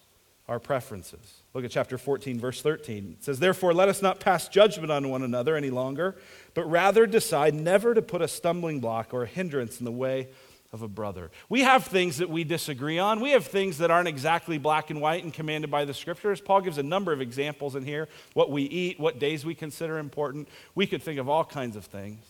our 0.48 0.58
preferences. 0.58 1.42
Look 1.52 1.66
at 1.66 1.70
chapter 1.70 1.98
14, 1.98 2.40
verse 2.40 2.62
13. 2.62 3.16
It 3.18 3.24
says, 3.24 3.38
Therefore, 3.38 3.74
let 3.74 3.90
us 3.90 4.00
not 4.00 4.18
pass 4.18 4.48
judgment 4.48 4.90
on 4.90 5.10
one 5.10 5.22
another 5.22 5.56
any 5.56 5.68
longer, 5.68 6.16
but 6.54 6.64
rather 6.64 7.06
decide 7.06 7.54
never 7.54 7.92
to 7.92 8.00
put 8.00 8.22
a 8.22 8.28
stumbling 8.28 8.80
block 8.80 9.12
or 9.12 9.24
a 9.24 9.26
hindrance 9.26 9.78
in 9.78 9.84
the 9.84 9.92
way 9.92 10.28
of 10.72 10.80
a 10.80 10.88
brother. 10.88 11.30
We 11.50 11.60
have 11.62 11.84
things 11.84 12.18
that 12.18 12.30
we 12.30 12.44
disagree 12.44 12.98
on. 12.98 13.20
We 13.20 13.32
have 13.32 13.46
things 13.46 13.78
that 13.78 13.90
aren't 13.90 14.08
exactly 14.08 14.56
black 14.56 14.88
and 14.88 15.02
white 15.02 15.22
and 15.22 15.32
commanded 15.32 15.70
by 15.70 15.84
the 15.84 15.92
scriptures. 15.92 16.40
Paul 16.40 16.62
gives 16.62 16.78
a 16.78 16.82
number 16.82 17.12
of 17.12 17.20
examples 17.20 17.76
in 17.76 17.84
here 17.84 18.08
what 18.32 18.50
we 18.50 18.62
eat, 18.62 18.98
what 18.98 19.18
days 19.18 19.44
we 19.44 19.54
consider 19.54 19.98
important. 19.98 20.48
We 20.74 20.86
could 20.86 21.02
think 21.02 21.18
of 21.18 21.28
all 21.28 21.44
kinds 21.44 21.76
of 21.76 21.84
things. 21.84 22.24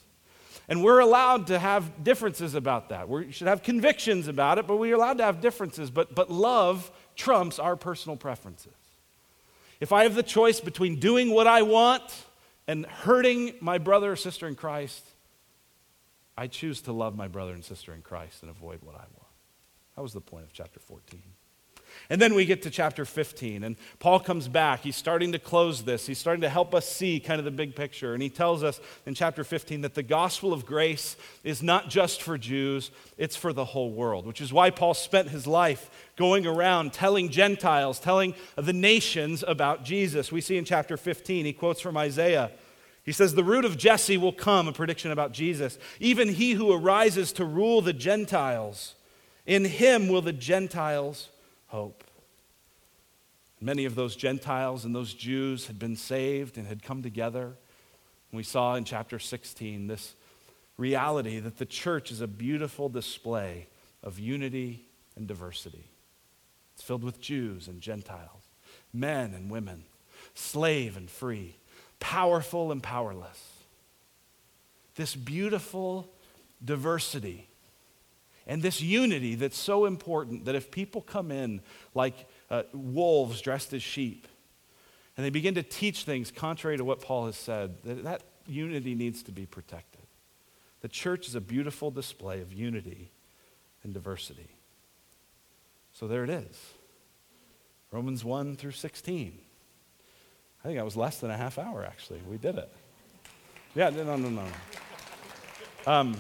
And 0.68 0.82
we're 0.82 1.00
allowed 1.00 1.48
to 1.48 1.58
have 1.58 2.02
differences 2.02 2.54
about 2.54 2.88
that. 2.88 3.08
We 3.08 3.30
should 3.30 3.48
have 3.48 3.62
convictions 3.62 4.26
about 4.26 4.58
it, 4.58 4.66
but 4.66 4.76
we're 4.76 4.94
allowed 4.94 5.18
to 5.18 5.24
have 5.24 5.40
differences. 5.40 5.90
But, 5.90 6.14
but 6.14 6.30
love 6.30 6.90
trumps 7.14 7.58
our 7.58 7.76
personal 7.76 8.16
preferences. 8.16 8.72
If 9.80 9.92
I 9.92 10.04
have 10.04 10.14
the 10.14 10.22
choice 10.22 10.60
between 10.60 10.98
doing 10.98 11.30
what 11.30 11.46
I 11.46 11.62
want 11.62 12.02
and 12.66 12.86
hurting 12.86 13.54
my 13.60 13.78
brother 13.78 14.12
or 14.12 14.16
sister 14.16 14.46
in 14.46 14.54
Christ, 14.54 15.04
I 16.36 16.46
choose 16.46 16.80
to 16.82 16.92
love 16.92 17.16
my 17.16 17.28
brother 17.28 17.52
and 17.52 17.64
sister 17.64 17.92
in 17.92 18.02
Christ 18.02 18.42
and 18.42 18.50
avoid 18.50 18.82
what 18.82 18.94
I 18.94 18.98
want. 18.98 19.28
That 19.96 20.02
was 20.02 20.12
the 20.12 20.20
point 20.20 20.44
of 20.44 20.52
chapter 20.52 20.80
14. 20.80 21.22
And 22.10 22.20
then 22.20 22.34
we 22.34 22.44
get 22.44 22.62
to 22.62 22.70
chapter 22.70 23.04
15, 23.04 23.64
and 23.64 23.76
Paul 23.98 24.20
comes 24.20 24.48
back. 24.48 24.80
He's 24.80 24.96
starting 24.96 25.32
to 25.32 25.38
close 25.38 25.82
this. 25.82 26.06
He's 26.06 26.18
starting 26.18 26.42
to 26.42 26.48
help 26.48 26.74
us 26.74 26.88
see 26.88 27.20
kind 27.20 27.38
of 27.38 27.44
the 27.44 27.50
big 27.50 27.76
picture. 27.76 28.14
And 28.14 28.22
he 28.22 28.30
tells 28.30 28.62
us 28.62 28.80
in 29.06 29.14
chapter 29.14 29.44
15 29.44 29.82
that 29.82 29.94
the 29.94 30.02
gospel 30.02 30.52
of 30.52 30.66
grace 30.66 31.16
is 31.44 31.62
not 31.62 31.90
just 31.90 32.22
for 32.22 32.38
Jews, 32.38 32.90
it's 33.18 33.36
for 33.36 33.52
the 33.52 33.64
whole 33.64 33.92
world, 33.92 34.26
which 34.26 34.40
is 34.40 34.52
why 34.52 34.70
Paul 34.70 34.94
spent 34.94 35.28
his 35.28 35.46
life 35.46 35.90
going 36.16 36.46
around 36.46 36.92
telling 36.92 37.28
Gentiles, 37.28 37.98
telling 37.98 38.34
the 38.56 38.72
nations 38.72 39.44
about 39.46 39.84
Jesus. 39.84 40.32
We 40.32 40.40
see 40.40 40.56
in 40.56 40.64
chapter 40.64 40.96
15, 40.96 41.44
he 41.44 41.52
quotes 41.52 41.80
from 41.80 41.96
Isaiah. 41.96 42.50
He 43.04 43.12
says, 43.12 43.34
The 43.34 43.44
root 43.44 43.64
of 43.64 43.76
Jesse 43.76 44.16
will 44.16 44.32
come, 44.32 44.68
a 44.68 44.72
prediction 44.72 45.10
about 45.10 45.32
Jesus. 45.32 45.78
Even 45.98 46.28
he 46.28 46.52
who 46.52 46.72
arises 46.72 47.32
to 47.32 47.44
rule 47.44 47.80
the 47.80 47.92
Gentiles. 47.92 48.94
In 49.44 49.64
him 49.64 50.08
will 50.08 50.22
the 50.22 50.32
Gentiles 50.32 51.28
hope. 51.68 52.04
Many 53.60 53.84
of 53.84 53.94
those 53.94 54.16
Gentiles 54.16 54.84
and 54.84 54.94
those 54.94 55.14
Jews 55.14 55.66
had 55.66 55.78
been 55.78 55.96
saved 55.96 56.58
and 56.58 56.66
had 56.66 56.82
come 56.82 57.02
together. 57.02 57.54
We 58.32 58.42
saw 58.42 58.74
in 58.76 58.84
chapter 58.84 59.18
16 59.18 59.88
this 59.88 60.14
reality 60.76 61.38
that 61.38 61.58
the 61.58 61.66
church 61.66 62.10
is 62.10 62.20
a 62.20 62.26
beautiful 62.26 62.88
display 62.88 63.68
of 64.02 64.18
unity 64.18 64.86
and 65.16 65.26
diversity. 65.26 65.90
It's 66.74 66.82
filled 66.82 67.04
with 67.04 67.20
Jews 67.20 67.68
and 67.68 67.80
Gentiles, 67.80 68.48
men 68.92 69.34
and 69.34 69.50
women, 69.50 69.84
slave 70.34 70.96
and 70.96 71.10
free 71.10 71.56
powerful 72.02 72.72
and 72.72 72.82
powerless. 72.82 73.40
This 74.96 75.14
beautiful 75.14 76.12
diversity 76.62 77.48
and 78.46 78.60
this 78.60 78.82
unity 78.82 79.36
that's 79.36 79.56
so 79.56 79.86
important 79.86 80.46
that 80.46 80.56
if 80.56 80.70
people 80.70 81.00
come 81.00 81.30
in 81.30 81.60
like 81.94 82.28
uh, 82.50 82.64
wolves 82.74 83.40
dressed 83.40 83.72
as 83.72 83.82
sheep 83.82 84.26
and 85.16 85.24
they 85.24 85.30
begin 85.30 85.54
to 85.54 85.62
teach 85.62 86.02
things 86.02 86.30
contrary 86.30 86.76
to 86.76 86.84
what 86.84 87.00
Paul 87.00 87.26
has 87.26 87.36
said, 87.36 87.76
that, 87.84 88.02
that 88.02 88.22
unity 88.46 88.96
needs 88.96 89.22
to 89.22 89.32
be 89.32 89.46
protected. 89.46 90.02
The 90.80 90.88
church 90.88 91.28
is 91.28 91.36
a 91.36 91.40
beautiful 91.40 91.92
display 91.92 92.40
of 92.40 92.52
unity 92.52 93.12
and 93.84 93.94
diversity. 93.94 94.56
So 95.92 96.08
there 96.08 96.24
it 96.24 96.30
is 96.30 96.58
Romans 97.92 98.24
1 98.24 98.56
through 98.56 98.72
16. 98.72 99.38
I 100.62 100.68
think 100.68 100.78
that 100.78 100.84
was 100.84 100.96
less 100.96 101.18
than 101.18 101.30
a 101.30 101.36
half 101.36 101.58
hour, 101.58 101.84
actually. 101.84 102.20
We 102.28 102.38
did 102.38 102.56
it. 102.56 102.72
Yeah, 103.74 103.90
no, 103.90 104.16
no, 104.16 104.28
no. 104.28 104.44
Um, 105.86 106.16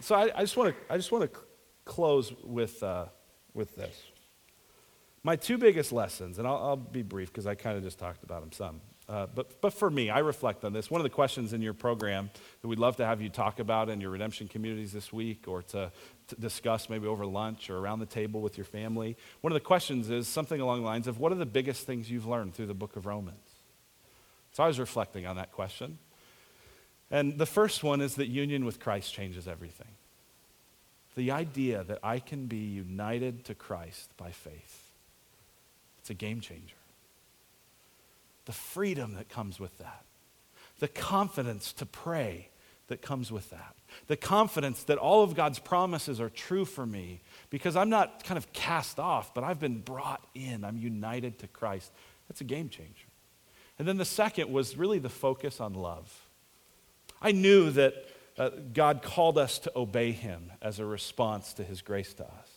so 0.00 0.14
I, 0.16 0.30
I, 0.34 0.40
just 0.40 0.56
want 0.56 0.74
to 0.74 0.92
I 0.92 0.96
just 0.96 1.12
want 1.12 1.30
to 1.32 1.40
close 1.84 2.32
with 2.42 2.82
uh, 2.82 3.06
with 3.54 3.76
this. 3.76 4.02
My 5.22 5.36
two 5.36 5.58
biggest 5.58 5.92
lessons, 5.92 6.38
and 6.38 6.48
I'll, 6.48 6.56
I'll 6.56 6.76
be 6.76 7.02
brief 7.02 7.28
because 7.28 7.46
I 7.46 7.54
kind 7.54 7.76
of 7.76 7.82
just 7.82 7.98
talked 7.98 8.24
about 8.24 8.40
them 8.40 8.52
some. 8.52 8.80
Uh, 9.08 9.26
but, 9.34 9.60
but 9.62 9.72
for 9.72 9.90
me, 9.90 10.10
I 10.10 10.18
reflect 10.18 10.64
on 10.64 10.74
this. 10.74 10.90
One 10.90 11.00
of 11.00 11.02
the 11.02 11.10
questions 11.10 11.54
in 11.54 11.62
your 11.62 11.72
program 11.72 12.30
that 12.60 12.68
we'd 12.68 12.78
love 12.78 12.96
to 12.96 13.06
have 13.06 13.22
you 13.22 13.30
talk 13.30 13.58
about 13.58 13.88
in 13.88 14.02
your 14.02 14.10
redemption 14.10 14.48
communities 14.48 14.92
this 14.92 15.10
week 15.12 15.48
or 15.48 15.62
to, 15.62 15.90
to 16.28 16.34
discuss 16.36 16.90
maybe 16.90 17.06
over 17.06 17.24
lunch 17.24 17.70
or 17.70 17.78
around 17.78 18.00
the 18.00 18.06
table 18.06 18.42
with 18.42 18.58
your 18.58 18.66
family, 18.66 19.16
one 19.40 19.50
of 19.50 19.54
the 19.54 19.64
questions 19.64 20.10
is 20.10 20.28
something 20.28 20.60
along 20.60 20.82
the 20.82 20.86
lines 20.86 21.06
of 21.06 21.18
what 21.18 21.32
are 21.32 21.36
the 21.36 21.46
biggest 21.46 21.86
things 21.86 22.10
you've 22.10 22.26
learned 22.26 22.52
through 22.52 22.66
the 22.66 22.74
book 22.74 22.96
of 22.96 23.06
Romans? 23.06 23.47
So 24.58 24.64
I 24.64 24.66
was 24.66 24.80
reflecting 24.80 25.24
on 25.24 25.36
that 25.36 25.52
question. 25.52 25.98
And 27.12 27.38
the 27.38 27.46
first 27.46 27.84
one 27.84 28.00
is 28.00 28.16
that 28.16 28.26
union 28.26 28.64
with 28.64 28.80
Christ 28.80 29.14
changes 29.14 29.46
everything. 29.46 29.86
The 31.14 31.30
idea 31.30 31.84
that 31.84 32.00
I 32.02 32.18
can 32.18 32.46
be 32.46 32.56
united 32.56 33.44
to 33.44 33.54
Christ 33.54 34.10
by 34.16 34.32
faith, 34.32 34.82
it's 36.00 36.10
a 36.10 36.14
game 36.14 36.40
changer 36.40 36.74
the 38.46 38.52
freedom 38.52 39.14
that 39.14 39.28
comes 39.28 39.60
with 39.60 39.78
that, 39.78 40.04
the 40.80 40.88
confidence 40.88 41.72
to 41.74 41.86
pray 41.86 42.48
that 42.88 43.00
comes 43.00 43.30
with 43.30 43.50
that, 43.50 43.76
the 44.08 44.16
confidence 44.16 44.82
that 44.84 44.98
all 44.98 45.22
of 45.22 45.36
God's 45.36 45.60
promises 45.60 46.20
are 46.20 46.30
true 46.30 46.64
for 46.64 46.84
me 46.84 47.20
because 47.48 47.76
I'm 47.76 47.90
not 47.90 48.24
kind 48.24 48.38
of 48.38 48.52
cast 48.52 48.98
off, 48.98 49.32
but 49.34 49.44
I've 49.44 49.60
been 49.60 49.78
brought 49.82 50.26
in. 50.34 50.64
I'm 50.64 50.78
united 50.78 51.38
to 51.40 51.46
Christ. 51.46 51.92
That's 52.28 52.40
a 52.40 52.44
game 52.44 52.68
changer. 52.70 53.07
And 53.78 53.86
then 53.86 53.96
the 53.96 54.04
second 54.04 54.52
was 54.52 54.76
really 54.76 54.98
the 54.98 55.08
focus 55.08 55.60
on 55.60 55.74
love. 55.74 56.26
I 57.22 57.32
knew 57.32 57.70
that 57.70 57.94
uh, 58.36 58.50
God 58.72 59.02
called 59.02 59.38
us 59.38 59.58
to 59.60 59.72
obey 59.76 60.12
Him 60.12 60.52
as 60.62 60.78
a 60.78 60.84
response 60.84 61.52
to 61.54 61.64
His 61.64 61.82
grace 61.82 62.14
to 62.14 62.24
us. 62.24 62.50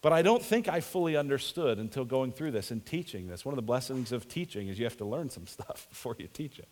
But 0.00 0.12
I 0.12 0.22
don't 0.22 0.42
think 0.42 0.68
I 0.68 0.80
fully 0.80 1.16
understood 1.16 1.78
until 1.78 2.04
going 2.04 2.32
through 2.32 2.52
this 2.52 2.70
and 2.70 2.84
teaching 2.84 3.26
this. 3.26 3.44
One 3.44 3.52
of 3.52 3.56
the 3.56 3.62
blessings 3.62 4.12
of 4.12 4.28
teaching 4.28 4.68
is 4.68 4.78
you 4.78 4.84
have 4.84 4.96
to 4.98 5.04
learn 5.04 5.30
some 5.30 5.46
stuff 5.46 5.86
before 5.90 6.16
you 6.18 6.28
teach 6.28 6.58
it. 6.58 6.68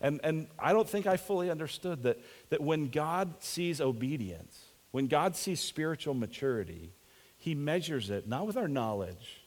And, 0.00 0.20
and 0.22 0.48
I 0.58 0.72
don't 0.72 0.88
think 0.88 1.06
I 1.06 1.16
fully 1.16 1.50
understood 1.50 2.02
that, 2.02 2.18
that 2.50 2.60
when 2.60 2.88
God 2.88 3.34
sees 3.40 3.80
obedience, 3.80 4.58
when 4.90 5.06
God 5.06 5.36
sees 5.36 5.60
spiritual 5.60 6.14
maturity, 6.14 6.92
he 7.38 7.54
measures 7.54 8.10
it 8.10 8.28
not 8.28 8.46
with 8.46 8.56
our 8.56 8.68
knowledge, 8.68 9.42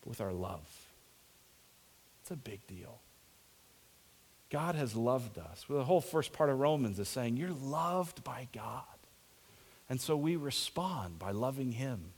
but 0.00 0.10
with 0.10 0.20
our 0.20 0.32
love. 0.32 0.66
It's 2.28 2.34
a 2.34 2.36
big 2.36 2.66
deal. 2.66 3.00
God 4.50 4.74
has 4.74 4.94
loved 4.94 5.38
us. 5.38 5.64
The 5.66 5.82
whole 5.82 6.02
first 6.02 6.34
part 6.34 6.50
of 6.50 6.58
Romans 6.58 6.98
is 6.98 7.08
saying, 7.08 7.38
You're 7.38 7.54
loved 7.54 8.22
by 8.22 8.48
God. 8.52 8.82
And 9.88 9.98
so 9.98 10.14
we 10.14 10.36
respond 10.36 11.18
by 11.18 11.30
loving 11.30 11.72
Him, 11.72 12.12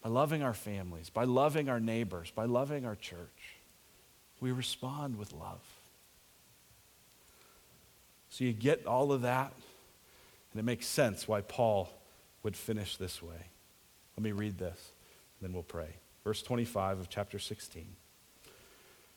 by 0.00 0.10
loving 0.10 0.44
our 0.44 0.54
families, 0.54 1.10
by 1.10 1.24
loving 1.24 1.68
our 1.68 1.80
neighbors, 1.80 2.30
by 2.36 2.44
loving 2.44 2.86
our 2.86 2.94
church. 2.94 3.56
We 4.40 4.52
respond 4.52 5.18
with 5.18 5.32
love. 5.32 5.64
So 8.30 8.44
you 8.44 8.52
get 8.52 8.86
all 8.86 9.10
of 9.10 9.22
that, 9.22 9.52
and 10.52 10.60
it 10.60 10.64
makes 10.64 10.86
sense 10.86 11.26
why 11.26 11.40
Paul 11.40 11.88
would 12.44 12.56
finish 12.56 12.96
this 12.96 13.20
way. 13.20 13.48
Let 14.16 14.22
me 14.22 14.30
read 14.30 14.56
this, 14.56 14.92
and 15.40 15.48
then 15.48 15.52
we'll 15.52 15.64
pray. 15.64 15.96
Verse 16.22 16.42
25 16.42 17.00
of 17.00 17.08
chapter 17.08 17.40
16. 17.40 17.86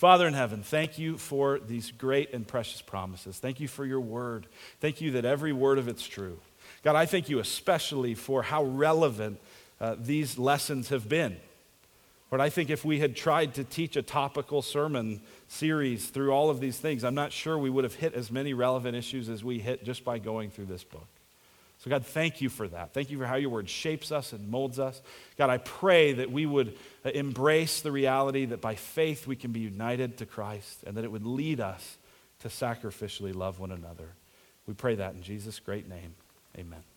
Father 0.00 0.26
in 0.26 0.32
heaven, 0.32 0.62
thank 0.62 0.98
you 0.98 1.18
for 1.18 1.58
these 1.58 1.90
great 1.90 2.32
and 2.32 2.48
precious 2.48 2.80
promises. 2.80 3.38
Thank 3.38 3.60
you 3.60 3.68
for 3.68 3.84
your 3.84 4.00
word. 4.00 4.46
Thank 4.80 5.02
you 5.02 5.10
that 5.10 5.26
every 5.26 5.52
word 5.52 5.76
of 5.76 5.88
it's 5.88 6.08
true. 6.08 6.38
God, 6.82 6.96
I 6.96 7.04
thank 7.04 7.28
you 7.28 7.38
especially 7.38 8.14
for 8.14 8.42
how 8.42 8.64
relevant 8.64 9.38
uh, 9.78 9.96
these 9.98 10.38
lessons 10.38 10.88
have 10.88 11.06
been. 11.06 11.36
Lord, 12.30 12.40
I 12.40 12.48
think 12.48 12.70
if 12.70 12.82
we 12.82 13.00
had 13.00 13.14
tried 13.14 13.52
to 13.56 13.62
teach 13.62 13.94
a 13.94 14.00
topical 14.00 14.62
sermon 14.62 15.20
series 15.48 16.08
through 16.08 16.30
all 16.30 16.48
of 16.48 16.60
these 16.60 16.78
things, 16.78 17.04
I'm 17.04 17.14
not 17.14 17.30
sure 17.30 17.58
we 17.58 17.68
would 17.68 17.84
have 17.84 17.96
hit 17.96 18.14
as 18.14 18.30
many 18.30 18.54
relevant 18.54 18.96
issues 18.96 19.28
as 19.28 19.44
we 19.44 19.58
hit 19.58 19.84
just 19.84 20.02
by 20.02 20.18
going 20.18 20.48
through 20.48 20.64
this 20.64 20.82
book. 20.82 21.08
So, 21.80 21.88
God, 21.88 22.04
thank 22.04 22.42
you 22.42 22.50
for 22.50 22.68
that. 22.68 22.92
Thank 22.92 23.10
you 23.10 23.16
for 23.16 23.24
how 23.24 23.36
your 23.36 23.48
word 23.48 23.68
shapes 23.68 24.12
us 24.12 24.34
and 24.34 24.48
molds 24.50 24.78
us. 24.78 25.00
God, 25.38 25.48
I 25.48 25.56
pray 25.56 26.12
that 26.12 26.30
we 26.30 26.44
would 26.44 26.76
uh, 27.06 27.08
embrace 27.08 27.80
the 27.80 27.90
reality 27.90 28.44
that 28.44 28.60
by 28.60 28.74
faith 28.74 29.26
we 29.26 29.34
can 29.34 29.50
be 29.50 29.60
united 29.60 30.18
to 30.18 30.26
Christ 30.26 30.84
and 30.86 30.94
that 30.98 31.04
it 31.04 31.10
would 31.10 31.24
lead 31.24 31.58
us 31.58 31.96
to 32.40 32.48
sacrificially 32.48 33.34
love 33.34 33.60
one 33.60 33.72
another. 33.72 34.10
We 34.66 34.74
pray 34.74 34.96
that 34.96 35.14
in 35.14 35.22
Jesus' 35.22 35.58
great 35.58 35.88
name. 35.88 36.14
Amen. 36.58 36.89